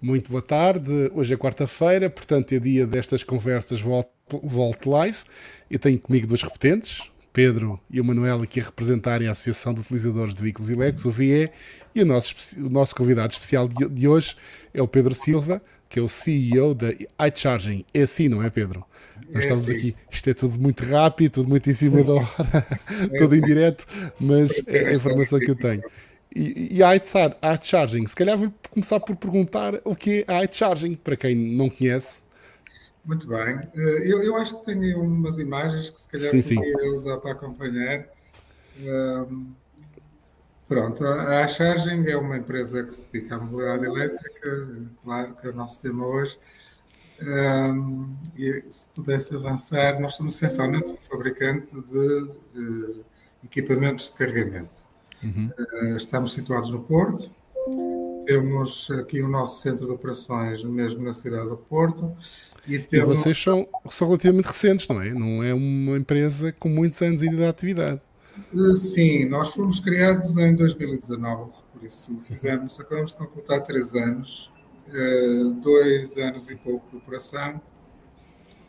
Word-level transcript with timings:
Muito 0.00 0.30
boa 0.30 0.42
tarde. 0.42 0.92
Hoje 1.14 1.34
é 1.34 1.36
quarta-feira, 1.36 2.10
portanto 2.10 2.52
é 2.52 2.58
dia 2.58 2.86
destas 2.86 3.22
conversas 3.22 3.80
Volt, 3.80 4.06
Volt 4.42 4.84
Live. 4.86 5.18
Eu 5.70 5.78
tenho 5.78 5.98
comigo 5.98 6.26
dois 6.26 6.42
repetentes, 6.42 7.10
Pedro 7.32 7.80
e 7.90 8.00
o 8.00 8.04
Manuel, 8.04 8.42
aqui 8.42 8.60
a 8.60 8.64
representarem 8.64 9.26
a 9.26 9.30
Associação 9.32 9.72
de 9.74 9.80
Utilizadores 9.80 10.34
de 10.34 10.42
Veículos 10.42 10.70
Elétricos, 10.70 11.06
o 11.06 11.10
VIE, 11.10 11.50
e 11.94 12.02
o 12.02 12.06
nosso, 12.06 12.34
o 12.58 12.68
nosso 12.68 12.94
convidado 12.94 13.32
especial 13.32 13.66
de, 13.68 13.88
de 13.88 14.06
hoje 14.06 14.36
é 14.72 14.82
o 14.82 14.88
Pedro 14.88 15.14
Silva, 15.14 15.62
que 15.88 15.98
é 15.98 16.02
o 16.02 16.08
CEO 16.08 16.74
da 16.74 16.88
iCharging. 17.28 17.84
É 17.92 18.02
assim, 18.02 18.28
não 18.28 18.42
é, 18.42 18.50
Pedro? 18.50 18.84
Nós 19.32 19.44
É 19.44 19.48
estamos 19.48 19.64
assim. 19.64 19.76
aqui, 19.78 19.96
isto 20.10 20.30
é 20.30 20.34
tudo 20.34 20.58
muito 20.60 20.84
rápido, 20.84 21.32
tudo 21.32 21.48
muito 21.48 21.68
em 21.68 21.72
cima 21.72 22.02
da 22.04 22.12
hora, 22.14 22.66
tudo 23.18 23.34
em 23.34 23.40
direto, 23.40 23.86
mas 24.20 24.66
é 24.68 24.88
a 24.90 24.94
informação 24.94 25.38
que 25.38 25.50
eu 25.50 25.56
tenho. 25.56 25.82
E, 26.34 26.76
e 26.76 26.82
a 26.82 26.90
a 26.90 27.54
iCharging, 27.54 28.06
se 28.06 28.14
calhar 28.14 28.36
vou 28.36 28.52
começar 28.70 29.00
por 29.00 29.16
perguntar 29.16 29.80
o 29.84 29.96
que 29.96 30.24
é 30.28 30.32
a 30.34 30.44
iCharging, 30.44 30.96
para 30.96 31.16
quem 31.16 31.34
não 31.56 31.70
conhece. 31.70 32.22
Muito 33.04 33.26
bem. 33.28 33.60
Eh, 33.74 34.10
Eu, 34.10 34.22
eu 34.22 34.36
acho 34.36 34.58
que 34.58 34.66
tenho 34.66 35.00
umas 35.00 35.38
imagens 35.38 35.90
que 35.90 36.00
se 36.00 36.08
calhar 36.08 36.36
Sim, 36.42 36.60
usar 36.92 37.18
para 37.18 37.32
acompanhar. 37.32 38.08
Ahm, 38.78 39.54
pronto, 40.68 41.04
a 41.06 41.44
a 41.44 41.48
Charging 41.48 42.04
é 42.06 42.16
uma 42.16 42.36
empresa 42.36 42.82
que 42.84 42.92
se 42.92 43.10
dedica 43.10 43.36
à 43.36 43.38
mobilidade 43.40 43.84
elétrica, 43.86 44.68
claro 45.02 45.36
que 45.36 45.46
é 45.46 45.50
o 45.50 45.54
nosso 45.54 45.80
tema 45.82 46.06
hoje. 46.06 46.38
Ahm, 47.20 48.16
e 48.36 48.64
se 48.68 48.88
pudesse 48.90 49.34
avançar, 49.34 50.00
nós 50.00 50.16
somos 50.16 50.34
essencialmente 50.34 50.92
um 50.92 50.96
fabricante 50.98 51.72
de 51.82 52.30
eh, 52.56 53.04
equipamentos 53.44 54.10
de 54.10 54.16
carregamento. 54.16 54.84
Eh, 55.22 55.96
Estamos 55.96 56.32
situados 56.32 56.70
no 56.70 56.80
Porto, 56.82 57.30
temos 58.26 58.90
aqui 58.90 59.22
o 59.22 59.28
nosso 59.28 59.60
centro 59.62 59.86
de 59.86 59.92
operações 59.92 60.62
mesmo 60.64 61.02
na 61.04 61.12
cidade 61.12 61.48
do 61.48 61.56
Porto 61.56 62.16
e 62.66 62.74
E 62.74 62.78
temos 62.80 63.20
vocês 63.20 63.38
são, 63.40 63.68
são 63.88 64.08
relativamente 64.08 64.46
recentes, 64.46 64.88
não 64.88 65.00
é? 65.00 65.10
Não 65.14 65.42
é 65.42 65.54
uma 65.54 65.96
empresa 65.96 66.52
com 66.52 66.68
muitos 66.68 67.00
anos 67.02 67.22
ainda 67.22 67.36
de 67.36 67.44
atividade. 67.44 68.00
Eh, 68.54 68.74
Sim, 68.74 69.26
nós 69.26 69.54
fomos 69.54 69.80
criados 69.80 70.36
em 70.36 70.54
2019, 70.54 71.52
por 71.72 71.84
isso 71.84 72.18
fizemos, 72.20 72.78
acabamos 72.80 73.12
de 73.12 73.18
completar 73.18 73.62
três 73.62 73.94
anos, 73.94 74.52
eh, 74.92 75.44
dois 75.62 76.16
anos 76.18 76.50
e 76.50 76.56
pouco 76.56 76.88
de 76.90 76.96
operação, 76.96 77.60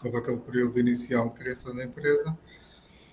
houve 0.03 0.17
aquele 0.17 0.37
período 0.37 0.79
inicial 0.79 1.29
de 1.29 1.35
criação 1.35 1.75
da 1.75 1.83
empresa, 1.83 2.37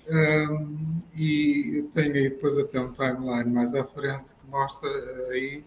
Um, 0.08 1.00
e 1.14 1.88
tenho 1.92 2.14
aí 2.14 2.28
depois 2.28 2.58
até 2.58 2.78
um 2.78 2.92
timeline 2.92 3.50
mais 3.50 3.74
à 3.74 3.84
frente 3.84 4.34
que 4.34 4.46
mostra 4.50 4.88
aí 5.30 5.64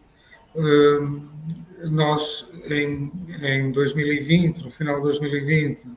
um, 0.55 1.27
nós 1.89 2.47
em, 2.69 3.11
em 3.41 3.71
2020, 3.71 4.63
no 4.63 4.71
final 4.71 4.97
de 4.97 5.03
2020, 5.03 5.87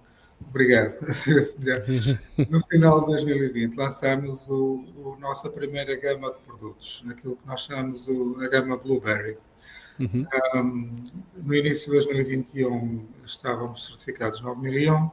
obrigado, 0.48 0.94
no 2.48 2.60
final 2.66 3.00
de 3.00 3.06
2020 3.12 3.76
lançámos 3.76 4.48
o, 4.48 4.84
o 4.96 5.16
nossa 5.18 5.50
primeira 5.50 5.94
gama 5.96 6.32
de 6.32 6.38
produtos, 6.40 7.04
aquilo 7.08 7.36
que 7.36 7.46
nós 7.46 7.62
chamamos 7.62 8.08
o, 8.08 8.36
a 8.40 8.48
gama 8.48 8.76
Blueberry. 8.76 9.36
Uhum. 9.98 10.26
Um, 10.54 10.96
no 11.36 11.54
início 11.54 11.86
de 11.86 11.92
2021 11.92 13.06
estávamos 13.24 13.84
certificados 13.86 14.40
9001 14.40 15.10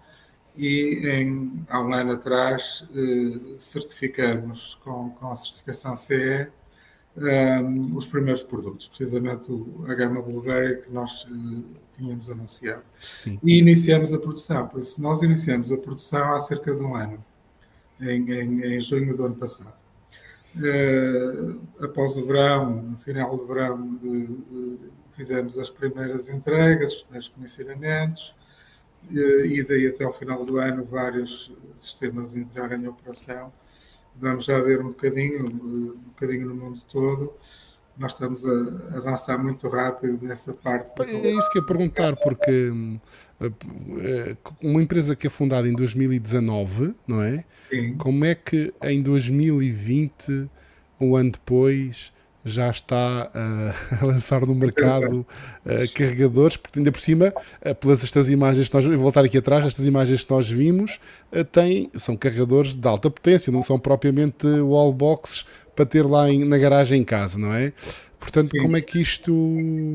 e 0.58 1.08
em, 1.08 1.66
há 1.70 1.80
um 1.80 1.94
ano 1.94 2.14
atrás 2.14 2.86
eh, 2.96 3.56
certificamos 3.58 4.76
com, 4.84 5.12
com 5.12 5.32
a 5.32 5.36
certificação 5.36 5.96
CE 5.96 6.50
um, 7.16 7.96
os 7.96 8.06
primeiros 8.06 8.44
produtos, 8.44 8.88
precisamente 8.88 9.52
a 9.88 9.94
gama 9.96 10.22
Blueberry 10.22 10.82
que 10.82 10.92
nós 10.92 11.28
eh, 11.30 11.64
tínhamos 11.92 12.30
anunciado. 12.30 12.84
Sim. 13.00 13.40
E 13.44 13.58
iniciamos 13.60 14.14
a 14.14 14.20
produção, 14.20 14.68
por 14.68 14.82
isso 14.82 15.02
nós 15.02 15.22
iniciamos 15.24 15.72
a 15.72 15.78
produção 15.78 16.34
há 16.34 16.40
cerca 16.40 16.74
de 16.74 16.82
um 16.82 16.96
ano, 16.96 17.24
em, 18.00 18.32
em, 18.32 18.76
em 18.76 18.80
junho 18.80 19.16
do 19.16 19.26
ano 19.26 19.36
passado. 19.36 19.88
Eh, 20.64 21.86
após 21.86 22.16
o 22.16 22.26
verão, 22.26 22.82
no 22.82 22.98
final 22.98 23.36
do 23.38 23.46
verão, 23.46 24.00
eh, 24.04 24.88
eh, 24.88 24.90
fizemos 25.12 25.58
as 25.58 25.70
primeiras 25.70 26.30
entregas, 26.30 26.94
os 26.94 27.04
primeiros 27.04 27.28
comissionamentos, 27.30 28.36
e 29.10 29.64
daí 29.64 29.88
até 29.88 30.04
ao 30.04 30.14
final 30.14 30.44
do 30.46 30.58
ano 30.58 30.84
vários 30.84 31.54
sistemas 31.76 32.36
entrarem 32.36 32.82
em 32.82 32.88
operação. 32.88 33.52
Vamos 34.20 34.46
já 34.46 34.60
ver 34.60 34.82
um 34.82 34.88
bocadinho, 34.90 35.46
eh, 35.46 35.92
um 35.92 36.10
bocadinho 36.10 36.48
no 36.48 36.56
mundo 36.56 36.82
todo. 36.90 37.34
Nós 37.98 38.14
estamos 38.14 38.46
a 38.46 38.98
avançar 38.98 39.38
muito 39.38 39.68
rápido 39.70 40.20
nessa 40.22 40.54
parte. 40.54 41.02
É 41.02 41.32
isso 41.32 41.52
que 41.52 41.58
eu 41.58 41.62
ia 41.62 41.68
perguntar, 41.68 42.16
porque 42.18 42.70
hum, 42.70 43.00
eh, 43.40 44.36
uma 44.62 44.82
empresa 44.82 45.16
que 45.16 45.28
é 45.28 45.30
fundada 45.30 45.68
em 45.68 45.74
2019, 45.74 46.96
não 47.08 47.22
é? 47.22 47.44
Sim. 47.50 47.96
Como 47.98 48.26
é 48.26 48.36
que 48.36 48.74
em 48.84 49.02
2020, 49.02 50.50
um 51.00 51.16
ano 51.16 51.32
depois, 51.32 52.12
já 52.48 52.70
está 52.70 53.32
uh, 53.34 53.96
a 54.02 54.06
lançar 54.06 54.46
no 54.46 54.56
mercado 54.56 55.20
uh, 55.66 55.94
carregadores? 55.94 56.58
Porque 56.58 56.80
ainda 56.80 56.92
por 56.92 57.00
cima, 57.02 57.34
uh, 57.66 57.76
pelas 57.76 58.04
estas 58.04 58.30
imagens 58.30 58.70
que 58.70 58.76
nós, 58.76 58.86
vou 58.86 58.98
voltar 58.98 59.24
aqui 59.24 59.38
atrás, 59.38 59.66
estas 59.66 59.86
imagens 59.86 60.24
que 60.24 60.32
nós 60.32 60.50
vimos, 60.50 61.00
uh, 61.32 61.44
têm, 61.44 61.90
são 61.96 62.16
carregadores 62.16 62.76
de 62.76 62.88
alta 62.88 63.10
potência, 63.10 63.52
não 63.52 63.62
são 63.62 63.80
propriamente 63.80 64.48
wallboxes 64.48 65.46
para 65.76 65.86
ter 65.86 66.04
lá 66.06 66.30
em- 66.30 66.44
na 66.46 66.58
garagem 66.58 67.02
em 67.02 67.04
casa, 67.04 67.38
não 67.38 67.54
é? 67.54 67.72
Portanto, 68.20 68.50
Sim. 68.50 68.60
como 68.62 68.76
é 68.76 68.82
que 68.82 69.00
isto 69.00 69.32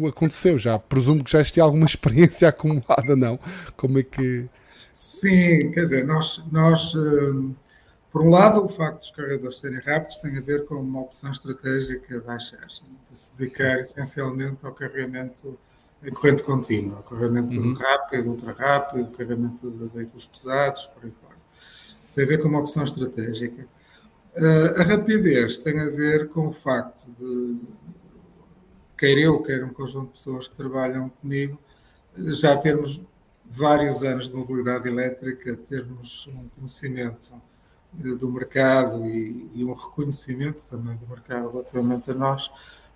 aconteceu? 0.08 0.56
Já 0.56 0.78
presumo 0.78 1.24
que 1.24 1.30
já 1.32 1.40
existia 1.40 1.62
alguma 1.62 1.86
experiência 1.86 2.48
acumulada, 2.48 3.16
não? 3.16 3.38
Como 3.76 3.98
é 3.98 4.02
que. 4.02 4.46
Sim, 4.92 5.70
quer 5.72 5.82
dizer, 5.82 6.06
nós, 6.06 6.42
nós 6.52 6.94
hum, 6.94 7.52
por 8.12 8.22
um 8.22 8.28
lado, 8.30 8.62
o 8.62 8.68
facto 8.68 8.98
dos 8.98 9.10
carregadores 9.10 9.58
serem 9.58 9.80
rápidos 9.80 10.18
tem 10.18 10.36
a 10.36 10.40
ver 10.40 10.66
com 10.66 10.74
uma 10.74 11.00
opção 11.00 11.30
estratégica 11.30 12.20
da 12.20 12.38
Charge, 12.38 12.82
de 13.08 13.16
se 13.16 13.36
dedicar 13.36 13.80
essencialmente 13.80 14.66
ao 14.66 14.72
carregamento 14.72 15.58
em 16.04 16.10
corrente 16.10 16.42
contínua, 16.42 16.98
ao 16.98 17.02
carregamento 17.04 17.56
Uhum. 17.56 17.72
rápido, 17.74 18.28
ultra 18.28 18.52
rápido, 18.52 19.10
carregamento 19.12 19.70
de 19.70 19.86
veículos 19.86 20.26
pesados, 20.26 20.86
por 20.88 21.04
aí 21.04 21.12
fora. 21.22 21.36
Isso 22.04 22.14
tem 22.16 22.24
a 22.24 22.26
ver 22.28 22.38
com 22.42 22.48
uma 22.48 22.58
opção 22.58 22.82
estratégica. 22.82 23.66
Uh, 24.34 24.80
a 24.80 24.82
rapidez 24.82 25.58
tem 25.58 25.78
a 25.80 25.88
ver 25.88 26.28
com 26.28 26.48
o 26.48 26.52
facto 26.52 27.06
de, 27.18 27.56
quer 28.96 29.16
eu, 29.18 29.42
quer 29.42 29.64
um 29.64 29.72
conjunto 29.72 30.06
de 30.06 30.12
pessoas 30.12 30.48
que 30.48 30.56
trabalham 30.56 31.08
comigo, 31.08 31.58
já 32.16 32.56
termos 32.56 33.00
vários 33.46 34.02
anos 34.02 34.28
de 34.28 34.34
mobilidade 34.34 34.88
elétrica, 34.88 35.56
termos 35.56 36.26
um 36.28 36.48
conhecimento 36.56 37.32
do 37.92 38.30
mercado 38.30 39.06
e, 39.06 39.50
e 39.54 39.64
um 39.64 39.72
reconhecimento 39.72 40.62
também 40.68 40.96
do 40.96 41.06
mercado 41.06 41.50
relativamente 41.50 42.10
a 42.10 42.14
nós, 42.14 42.50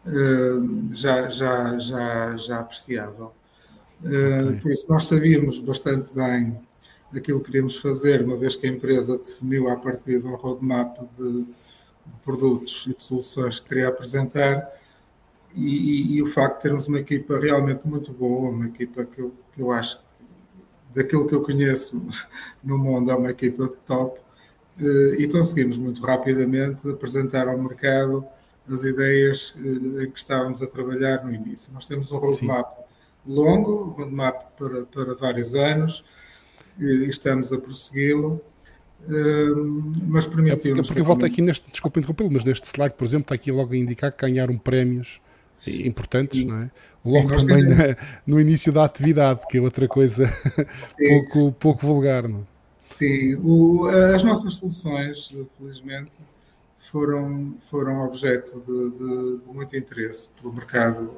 eh, 0.06 0.92
já, 0.92 1.28
já, 1.28 1.78
já, 1.78 2.36
já 2.36 2.60
apreciável. 2.60 3.32
Eh, 4.04 4.52
Ok. 4.52 4.60
Por 4.62 4.72
isso, 4.72 4.90
nós 4.92 5.06
sabíamos 5.06 5.60
bastante 5.60 6.12
bem 6.12 6.58
aquilo 7.14 7.40
que 7.40 7.46
queríamos 7.46 7.76
fazer, 7.78 8.22
uma 8.22 8.36
vez 8.36 8.56
que 8.56 8.66
a 8.66 8.70
empresa 8.70 9.18
definiu 9.18 9.70
a 9.70 9.76
partir 9.76 10.20
de 10.20 10.26
um 10.26 10.34
roadmap 10.36 10.98
de, 11.18 11.42
de 11.44 12.16
produtos 12.24 12.86
e 12.88 12.94
de 12.94 13.02
soluções 13.02 13.58
que 13.60 13.68
queria 13.68 13.88
apresentar, 13.88 14.68
e, 15.54 16.14
e- 16.14 16.16
e 16.16 16.22
o 16.22 16.26
facto 16.26 16.56
de 16.56 16.62
termos 16.62 16.86
uma 16.88 17.00
equipa 17.00 17.38
realmente 17.38 17.86
muito 17.86 18.12
boa, 18.12 18.50
uma 18.50 18.66
equipa 18.66 19.04
que 19.04 19.20
eu, 19.20 19.32
que 19.54 19.60
eu 19.62 19.72
acho 19.72 20.00
daquilo 20.94 21.26
que 21.26 21.34
eu 21.34 21.42
conheço 21.42 22.02
no 22.64 22.78
mundo, 22.78 23.10
é 23.10 23.14
uma 23.16 23.30
equipa 23.30 23.64
de 23.68 23.76
top, 23.86 24.18
eh, 24.20 24.25
e 24.78 25.26
conseguimos 25.28 25.76
muito 25.78 26.02
rapidamente 26.02 26.88
apresentar 26.90 27.48
ao 27.48 27.56
mercado 27.58 28.24
as 28.70 28.82
ideias 28.84 29.54
eh, 29.56 30.04
em 30.04 30.10
que 30.10 30.18
estávamos 30.18 30.62
a 30.62 30.66
trabalhar 30.66 31.24
no 31.24 31.32
início. 31.32 31.72
Nós 31.72 31.86
temos 31.86 32.10
um 32.12 32.18
roadmap 32.18 32.66
longo, 33.26 33.84
um 33.84 33.88
roadmap 33.90 34.42
para, 34.58 34.82
para 34.84 35.14
vários 35.14 35.54
anos, 35.54 36.04
e 36.78 37.08
estamos 37.08 37.52
a 37.52 37.58
prossegui-lo, 37.58 38.40
eh, 39.08 39.12
mas 40.06 40.26
porque, 40.26 40.42
é 40.42 40.44
permitiu-nos. 40.56 40.86
porque 40.88 41.00
eu 41.00 41.04
volto 41.06 41.24
aqui 41.24 41.40
neste, 41.40 41.70
desculpa 41.70 41.98
interrompê-lo, 42.00 42.30
mas 42.32 42.44
neste 42.44 42.66
slide, 42.66 42.94
por 42.94 43.04
exemplo, 43.04 43.24
está 43.24 43.34
aqui 43.36 43.50
logo 43.52 43.72
a 43.72 43.76
indicar 43.76 44.12
que 44.12 44.26
ganharam 44.26 44.58
prémios 44.58 45.20
importantes, 45.66 46.40
Sim. 46.40 46.46
não 46.46 46.58
é? 46.62 46.70
Sim, 47.02 47.12
Logo 47.14 47.28
nós 47.28 47.42
também 47.44 47.62
na- 47.64 47.96
no 48.26 48.40
início 48.40 48.72
da 48.72 48.84
atividade, 48.84 49.40
que 49.48 49.58
é 49.58 49.60
outra 49.60 49.88
coisa 49.88 50.26
Sim. 50.28 51.08
pouco, 51.30 51.52
pouco 51.52 51.86
vulgar, 51.86 52.28
não 52.28 52.40
é? 52.40 52.55
Sim, 52.86 53.34
o- 53.42 53.86
as 53.88 54.22
nossas 54.22 54.54
soluções, 54.54 55.34
felizmente, 55.58 56.18
foram, 56.78 57.56
foram 57.58 58.04
objeto 58.04 58.60
de, 58.60 58.90
de- 58.90 59.38
de 59.44 59.52
muito 59.52 59.76
interesse 59.76 60.28
pelo 60.30 60.52
mercado 60.52 61.12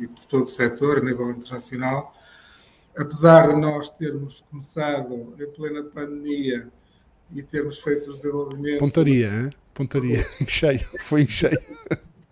e 0.00 0.08
por 0.08 0.24
todo 0.24 0.42
o 0.42 0.48
setor 0.48 0.98
a 0.98 1.00
nível 1.00 1.30
internacional. 1.30 2.12
Apesar 2.98 3.46
de 3.50 3.54
nós 3.60 3.88
termos 3.88 4.40
começado 4.50 5.32
em 5.38 5.46
plena 5.52 5.84
pandemia 5.84 6.66
e 7.32 7.40
termos 7.40 7.78
feito 7.78 8.10
os 8.10 8.22
desenvolvimentos. 8.22 8.80
Pontaria, 8.80 9.28
hein? 9.28 9.50
Pontaria, 9.72 10.26
em 10.40 10.46
cheio, 10.50 10.80
foi 10.98 11.22
em 11.22 11.28
cheio. 11.28 11.60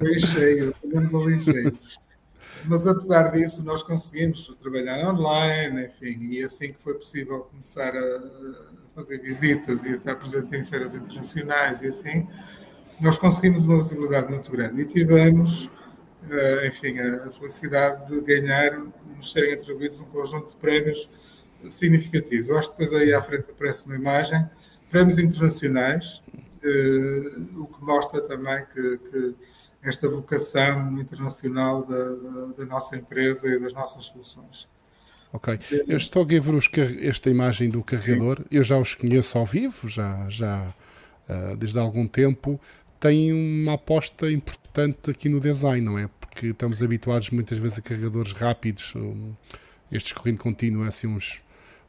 Foi 0.01 0.15
em 0.17 0.19
cheio, 0.19 0.75
pelo 0.81 0.95
menos 0.97 1.15
ali 1.15 1.35
em 1.35 1.39
cheio. 1.39 1.79
Mas 2.67 2.87
apesar 2.87 3.31
disso, 3.31 3.65
nós 3.65 3.83
conseguimos 3.83 4.55
trabalhar 4.61 5.13
online, 5.13 5.87
enfim, 5.87 6.19
e 6.31 6.43
assim 6.43 6.73
que 6.73 6.83
foi 6.83 6.95
possível 6.95 7.41
começar 7.41 7.95
a 7.97 8.75
fazer 8.95 9.19
visitas 9.19 9.85
e 9.85 9.93
estar 9.93 10.15
presente 10.17 10.57
em 10.57 10.65
feiras 10.65 10.95
internacionais 10.95 11.83
e 11.83 11.89
assim, 11.89 12.27
nós 13.01 13.19
conseguimos 13.19 13.65
uma 13.65 13.77
visibilidade 13.77 14.31
muito 14.31 14.51
grande 14.51 14.83
e 14.83 14.85
tivemos, 14.85 15.69
eh, 16.31 16.69
enfim, 16.69 16.99
a 16.99 17.31
felicidade 17.31 18.09
de 18.09 18.21
ganhar, 18.21 18.81
nos 19.17 19.33
serem 19.33 19.55
atribuídos 19.55 20.01
um 20.01 20.05
conjunto 20.05 20.51
de 20.51 20.57
prémios 20.57 21.09
significativos. 21.71 22.49
Eu 22.49 22.59
acho 22.59 22.71
que 22.71 22.79
depois 22.79 22.95
aí 23.01 23.13
à 23.13 23.21
frente 23.21 23.51
aparece 23.51 23.87
uma 23.87 23.97
imagem, 23.97 24.49
prémios 24.91 25.19
internacionais, 25.19 26.23
eh, 26.63 27.33
o 27.57 27.67
que 27.67 27.83
mostra 27.85 28.21
também 28.23 28.65
que, 28.73 28.99
que 28.99 29.35
esta 29.85 30.09
vocação 30.09 30.99
internacional 30.99 31.85
da, 31.85 32.57
da, 32.57 32.65
nossa 32.65 32.97
empresa 32.97 33.49
e 33.49 33.61
das 33.61 33.73
nossas 33.73 34.07
soluções. 34.07 34.67
Ok. 35.33 35.59
Eu 35.87 35.97
estou 35.97 36.23
a 36.23 36.27
ver 36.27 36.55
os, 36.55 36.71
esta 37.03 37.29
imagem 37.29 37.69
do 37.69 37.83
carregador. 37.83 38.39
Sim. 38.39 38.45
Eu 38.51 38.65
já 38.65 38.79
os 38.79 38.95
conheço 38.95 39.37
ao 39.37 39.45
vivo, 39.45 39.89
já, 39.89 40.29
já 40.31 40.73
uh, 41.29 41.57
desde 41.57 41.79
há 41.79 41.83
algum 41.83 42.07
tempo. 42.07 42.59
Tem 42.99 43.33
uma 43.33 43.75
aposta 43.75 44.31
importante 44.31 45.11
aqui 45.11 45.29
no 45.29 45.41
design, 45.41 45.85
não 45.85 45.99
é? 45.99 46.09
Porque 46.21 46.47
estamos 46.49 46.83
habituados 46.83 47.31
muitas 47.31 47.59
vezes 47.59 47.79
a 47.79 47.83
carregadores 47.83 48.33
rápidos, 48.33 48.95
um, 48.97 49.35
este 49.93 50.15
corrente 50.15 50.39
contínuo, 50.39 50.85
assim 50.85 51.07
uns 51.09 51.43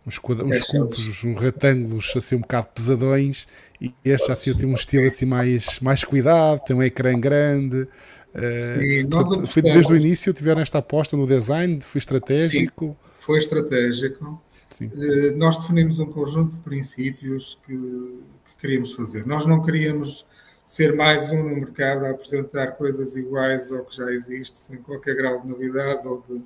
uns, 0.06 0.20
uns 0.20 0.62
cubos, 0.68 1.24
uns 1.24 1.42
retângulos 1.42 2.14
assim 2.16 2.36
um 2.36 2.42
bocado 2.42 2.68
pesadões 2.74 3.48
e 3.82 3.94
este 4.04 4.32
assim 4.32 4.54
tem 4.54 4.70
um 4.70 4.76
estilo 4.76 5.06
assim 5.06 5.26
mais, 5.26 5.80
mais 5.80 6.04
cuidado, 6.04 6.62
tem 6.66 6.76
um 6.76 6.84
ecrã 6.84 7.20
grande. 7.20 7.88
Sim, 8.34 9.04
uh, 9.04 9.10
portanto, 9.10 9.48
foi 9.48 9.62
desde 9.62 9.94
o 9.94 9.96
início 9.96 10.34
tiveram 10.34 10.62
esta 10.62 10.80
aposta 10.80 11.16
no 11.16 11.26
design, 11.26 11.80
foi 11.82 12.00
estratégico. 12.00 12.88
Sim, 12.88 12.96
foi 13.18 13.38
estratégico. 13.40 14.42
Uh, 14.82 15.38
nós 15.38 15.58
definimos 15.58 16.00
um 16.00 16.06
conjunto 16.06 16.54
de 16.54 16.60
princípios 16.60 17.58
que, 17.66 17.74
que, 17.76 18.56
queríamos 18.60 18.94
fazer. 18.94 19.26
Nós 19.26 19.46
não 19.46 19.62
queríamos 19.62 20.26
ser 20.66 20.96
mais 20.96 21.32
um 21.32 21.44
no 21.44 21.56
mercado 21.56 22.06
a 22.06 22.10
apresentar 22.10 22.72
coisas 22.72 23.16
iguais 23.16 23.72
ao 23.72 23.86
que 23.86 23.96
já 23.96 24.12
existe, 24.12 24.58
sem 24.58 24.78
qualquer 24.78 25.16
grau 25.16 25.42
de 25.42 25.48
novidade 25.48 26.08
ou 26.08 26.22
de, 26.22 26.42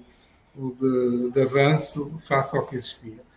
ou 0.55 0.71
de, 0.71 1.31
de 1.31 1.41
avanço 1.41 2.11
face 2.19 2.55
ao 2.55 2.67
que 2.67 2.75
existia. 2.75 3.28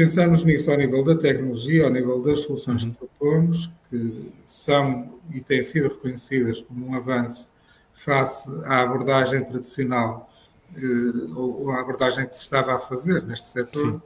Pensamos 0.00 0.42
nisso 0.44 0.70
ao 0.70 0.78
nível 0.78 1.04
da 1.04 1.14
tecnologia, 1.14 1.84
ao 1.84 1.90
nível 1.90 2.22
das 2.22 2.40
soluções 2.40 2.84
uhum. 2.84 2.92
que 2.92 2.96
propomos, 2.96 3.70
que 3.90 4.32
são 4.46 5.20
e 5.30 5.42
têm 5.42 5.62
sido 5.62 5.88
reconhecidas 5.88 6.62
como 6.62 6.86
um 6.86 6.94
avanço 6.94 7.52
face 7.92 8.48
à 8.64 8.80
abordagem 8.80 9.44
tradicional 9.44 10.32
eh, 10.74 10.80
ou 11.36 11.70
à 11.70 11.80
abordagem 11.82 12.26
que 12.26 12.34
se 12.34 12.40
estava 12.40 12.76
a 12.76 12.78
fazer 12.78 13.22
neste 13.24 13.48
setor. 13.48 13.78
Sim. 13.78 14.02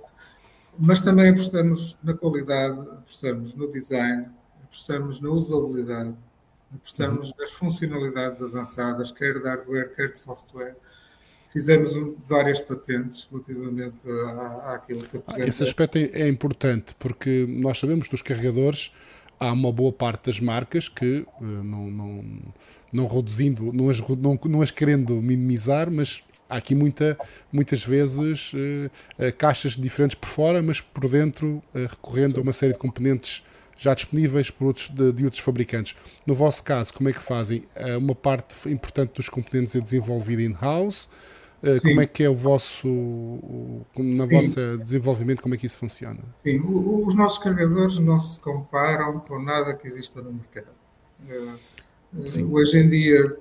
Mas 0.76 1.00
também 1.00 1.30
apostamos 1.30 1.96
na 2.02 2.12
qualidade, 2.12 2.80
apostamos 2.80 3.54
no 3.54 3.70
design, 3.70 4.26
apostamos 4.64 5.20
na 5.20 5.30
usabilidade, 5.30 6.12
apostamos 6.74 7.28
uhum. 7.28 7.34
nas 7.38 7.52
funcionalidades 7.52 8.42
avançadas, 8.42 9.12
quer 9.12 9.34
de 9.34 9.44
hardware, 9.44 9.94
quer 9.94 10.10
de 10.10 10.18
software 10.18 10.74
fizemos 11.54 11.92
várias 12.28 12.60
patentes 12.60 13.28
relativamente 13.30 14.10
à, 14.10 14.74
àquilo 14.74 15.04
que 15.04 15.16
apresenta. 15.16 15.48
Esse 15.48 15.62
aspecto 15.62 15.96
é, 15.96 16.02
é 16.22 16.28
importante 16.28 16.96
porque 16.98 17.46
nós 17.48 17.78
sabemos 17.78 18.08
dos 18.08 18.20
carregadores 18.20 18.92
há 19.38 19.52
uma 19.52 19.72
boa 19.72 19.92
parte 19.92 20.26
das 20.26 20.40
marcas 20.40 20.88
que, 20.88 21.24
eh, 21.24 21.44
não, 21.44 21.90
não, 21.90 22.24
não 22.92 23.06
reduzindo, 23.06 23.72
não 23.72 23.88
as, 23.88 24.00
não, 24.00 24.38
não 24.46 24.62
as 24.62 24.72
querendo 24.72 25.14
minimizar, 25.22 25.90
mas 25.90 26.24
há 26.50 26.56
aqui 26.56 26.74
muita, 26.74 27.16
muitas 27.52 27.84
vezes 27.84 28.52
uh, 28.52 28.90
caixas 29.38 29.72
diferentes 29.76 30.16
por 30.16 30.28
fora, 30.28 30.62
mas 30.62 30.80
por 30.80 31.08
dentro 31.08 31.62
uh, 31.74 31.86
recorrendo 31.88 32.38
a 32.38 32.42
uma 32.42 32.52
série 32.52 32.72
de 32.72 32.78
componentes 32.78 33.44
já 33.76 33.94
disponíveis 33.94 34.50
por 34.50 34.66
outros, 34.66 34.88
de, 34.88 35.12
de, 35.12 35.24
outros 35.24 35.42
fabricantes. 35.42 35.96
No 36.26 36.34
vosso 36.34 36.62
caso, 36.62 36.92
como 36.92 37.08
é 37.08 37.12
que 37.12 37.20
fazem? 37.20 37.64
Uh, 37.76 37.98
uma 37.98 38.14
parte 38.14 38.68
importante 38.68 39.14
dos 39.14 39.28
componentes 39.28 39.74
é 39.74 39.80
desenvolvida 39.80 40.42
in-house, 40.42 41.08
eh, 41.08 41.33
Sim. 41.64 41.88
Como 41.88 42.00
é 42.00 42.06
que 42.06 42.22
é 42.22 42.28
o 42.28 42.34
vosso, 42.34 42.86
na 43.96 44.26
vossa 44.26 44.76
desenvolvimento, 44.78 45.42
como 45.42 45.54
é 45.54 45.58
que 45.58 45.66
isso 45.66 45.78
funciona? 45.78 46.20
Sim, 46.28 46.60
os 46.60 47.14
nossos 47.14 47.38
carregadores 47.38 47.98
não 47.98 48.18
se 48.18 48.38
comparam 48.38 49.20
com 49.20 49.40
nada 49.40 49.74
que 49.74 49.86
exista 49.86 50.20
no 50.20 50.32
mercado. 50.32 50.74
Eh, 51.28 52.26
Sim. 52.26 52.44
Hoje 52.52 52.78
em 52.78 52.88
dia 52.88 53.36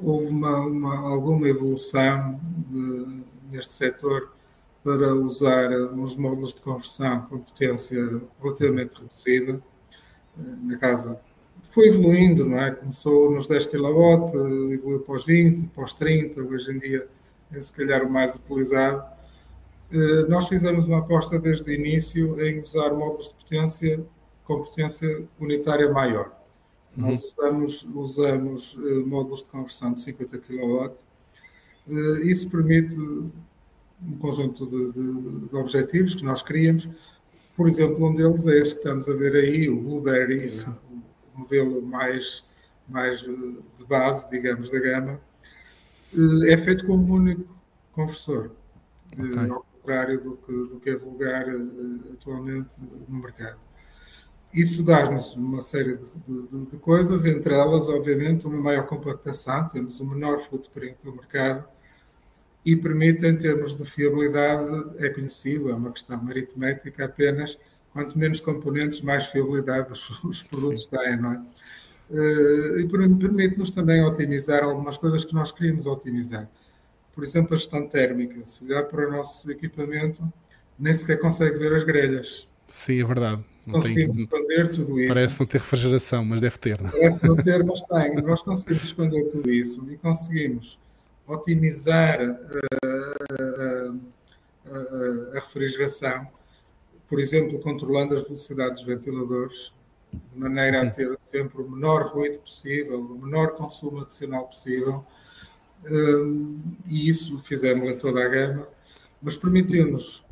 houve 0.00 0.26
uma, 0.26 0.60
uma 0.60 0.98
alguma 1.10 1.48
evolução 1.48 2.40
de, 2.68 3.22
neste 3.50 3.72
setor 3.72 4.32
para 4.84 5.14
usar 5.14 5.70
uns 5.92 6.14
módulos 6.14 6.54
de 6.54 6.60
conversão 6.60 7.22
com 7.22 7.38
potência 7.38 7.98
relativamente 8.40 9.00
reduzida. 9.00 9.60
Eh, 10.38 10.42
na 10.62 10.78
casa 10.78 11.20
foi 11.64 11.88
evoluindo, 11.88 12.46
não 12.46 12.60
é? 12.60 12.70
Começou 12.70 13.30
nos 13.30 13.46
10 13.48 13.66
kW, 13.66 14.72
evoluiu 14.72 15.00
para 15.00 15.14
os 15.14 15.26
20, 15.26 15.66
para 15.68 15.84
os 15.84 15.94
30, 15.94 16.40
hoje 16.42 16.70
em 16.70 16.78
dia 16.78 17.15
se 17.60 17.72
calhar 17.72 18.04
o 18.04 18.10
mais 18.10 18.34
utilizado. 18.34 19.04
Eh, 19.90 20.26
nós 20.28 20.48
fizemos 20.48 20.86
uma 20.86 20.98
aposta 20.98 21.38
desde 21.38 21.70
o 21.70 21.72
início 21.72 22.40
em 22.40 22.60
usar 22.60 22.92
módulos 22.92 23.28
de 23.28 23.34
potência 23.34 24.04
com 24.44 24.62
potência 24.62 25.26
unitária 25.40 25.90
maior. 25.90 26.32
Uhum. 26.96 27.06
Nós 27.06 27.24
usamos, 27.24 27.86
usamos 27.94 28.78
eh, 28.78 28.98
módulos 29.06 29.42
de 29.42 29.48
conversão 29.48 29.92
de 29.92 30.00
50 30.00 30.38
kW. 30.38 30.92
Eh, 31.88 32.22
isso 32.24 32.50
permite 32.50 32.98
um 33.00 34.18
conjunto 34.18 34.66
de, 34.66 34.92
de, 34.92 35.48
de, 35.48 35.56
objetivos 35.56 36.14
que 36.14 36.24
nós 36.24 36.42
queríamos. 36.42 36.88
Por 37.56 37.66
exemplo, 37.66 38.06
um 38.06 38.14
deles 38.14 38.46
é 38.46 38.58
este 38.58 38.74
que 38.74 38.80
estamos 38.80 39.08
a 39.08 39.14
ver 39.14 39.34
aí, 39.34 39.68
o 39.68 39.80
Blueberry, 39.80 40.48
o 41.34 41.38
modelo 41.38 41.80
mais, 41.82 42.44
mais 42.86 43.20
de 43.20 43.84
base, 43.88 44.28
digamos, 44.30 44.68
da 44.70 44.78
gama, 44.78 45.20
é 46.46 46.56
feito 46.56 46.86
com 46.86 46.96
um 46.96 47.12
único 47.12 47.56
conversor, 47.92 48.50
eh, 49.18 49.22
okay. 49.22 49.50
ao 49.50 49.62
contrário 49.62 50.20
do 50.20 50.36
que, 50.36 50.52
do 50.52 50.80
que 50.80 50.90
é 50.90 50.96
vulgar 50.96 51.48
eh, 51.48 52.12
atualmente 52.12 52.80
no 53.08 53.18
mercado. 53.20 53.58
Isso 54.52 54.84
dá-nos 54.84 55.34
uma 55.34 55.60
série 55.60 55.96
de, 55.96 56.06
de, 56.26 56.66
de, 56.66 56.76
coisas, 56.78 57.26
entre 57.26 57.54
elas, 57.54 57.88
obviamente, 57.88 58.46
uma 58.46 58.58
maior 58.58 58.86
compactação, 58.86 59.66
temos 59.68 60.00
um 60.00 60.06
menor 60.06 60.38
footprint 60.38 60.96
do 61.04 61.14
mercado 61.14 61.64
e 62.64 62.74
permite, 62.74 63.26
em 63.26 63.36
termos 63.36 63.76
de 63.76 63.84
fiabilidade, 63.84 64.90
é 64.98 65.10
conhecido, 65.10 65.70
é 65.70 65.74
uma 65.74 65.92
questão 65.92 66.26
aritmética 66.28 67.04
apenas, 67.04 67.58
quanto 67.92 68.18
menos 68.18 68.40
componentes, 68.40 69.00
mais 69.02 69.26
fiabilidade 69.26 69.92
os, 69.92 70.24
os 70.24 70.42
produtos 70.42 70.84
Sim. 70.84 70.90
têm, 70.90 71.16
não 71.16 71.32
é? 71.32 71.42
Uh, 72.08 72.78
e 72.78 72.86
permite-nos 72.88 73.70
também 73.70 74.04
otimizar 74.04 74.62
algumas 74.62 74.96
coisas 74.96 75.24
que 75.24 75.34
nós 75.34 75.50
queríamos 75.50 75.86
otimizar. 75.86 76.48
Por 77.12 77.24
exemplo, 77.24 77.54
a 77.54 77.56
gestão 77.56 77.88
térmica. 77.88 78.44
Se 78.44 78.62
olhar 78.62 78.84
para 78.84 79.08
o 79.08 79.10
nosso 79.10 79.50
equipamento, 79.50 80.22
nem 80.78 80.94
sequer 80.94 81.18
consegue 81.18 81.58
ver 81.58 81.74
as 81.74 81.82
grelhas. 81.82 82.48
Sim, 82.70 83.00
é 83.00 83.04
verdade. 83.04 83.44
Não 83.66 83.80
conseguimos 83.80 84.14
tem, 84.14 84.24
esconder 84.24 84.70
tudo 84.70 85.00
isso. 85.00 85.08
Parece 85.08 85.40
não 85.40 85.46
ter 85.46 85.58
refrigeração, 85.58 86.24
mas 86.24 86.40
deve 86.40 86.58
ter. 86.58 86.80
Não? 86.80 86.88
É? 86.88 86.92
Parece 86.92 87.26
não 87.26 87.36
ter, 87.36 87.64
mas 87.64 87.82
tem. 87.82 88.14
Nós 88.22 88.42
conseguimos 88.42 88.84
esconder 88.84 89.24
tudo 89.30 89.50
isso 89.50 89.84
e 89.90 89.96
conseguimos 89.96 90.78
otimizar 91.26 92.20
a, 92.20 92.86
a, 92.86 93.94
a, 94.70 95.36
a 95.36 95.40
refrigeração, 95.40 96.28
por 97.08 97.18
exemplo, 97.18 97.58
controlando 97.58 98.14
as 98.14 98.22
velocidades 98.22 98.84
dos 98.84 98.86
ventiladores, 98.86 99.72
de 100.12 100.38
maneira 100.38 100.82
a 100.82 100.90
ter 100.90 101.16
sempre 101.20 101.62
o 101.62 101.70
menor 101.70 102.06
ruído 102.06 102.38
possível, 102.38 103.00
o 103.00 103.18
menor 103.18 103.52
consumo 103.52 104.00
adicional 104.00 104.46
possível. 104.46 105.04
Um, 105.84 106.60
e 106.86 107.08
isso 107.08 107.38
fizemos 107.38 107.88
em 107.88 107.96
toda 107.96 108.24
a 108.24 108.28
gama, 108.28 108.68
mas 109.22 109.36
permitiu-nos. 109.36 110.24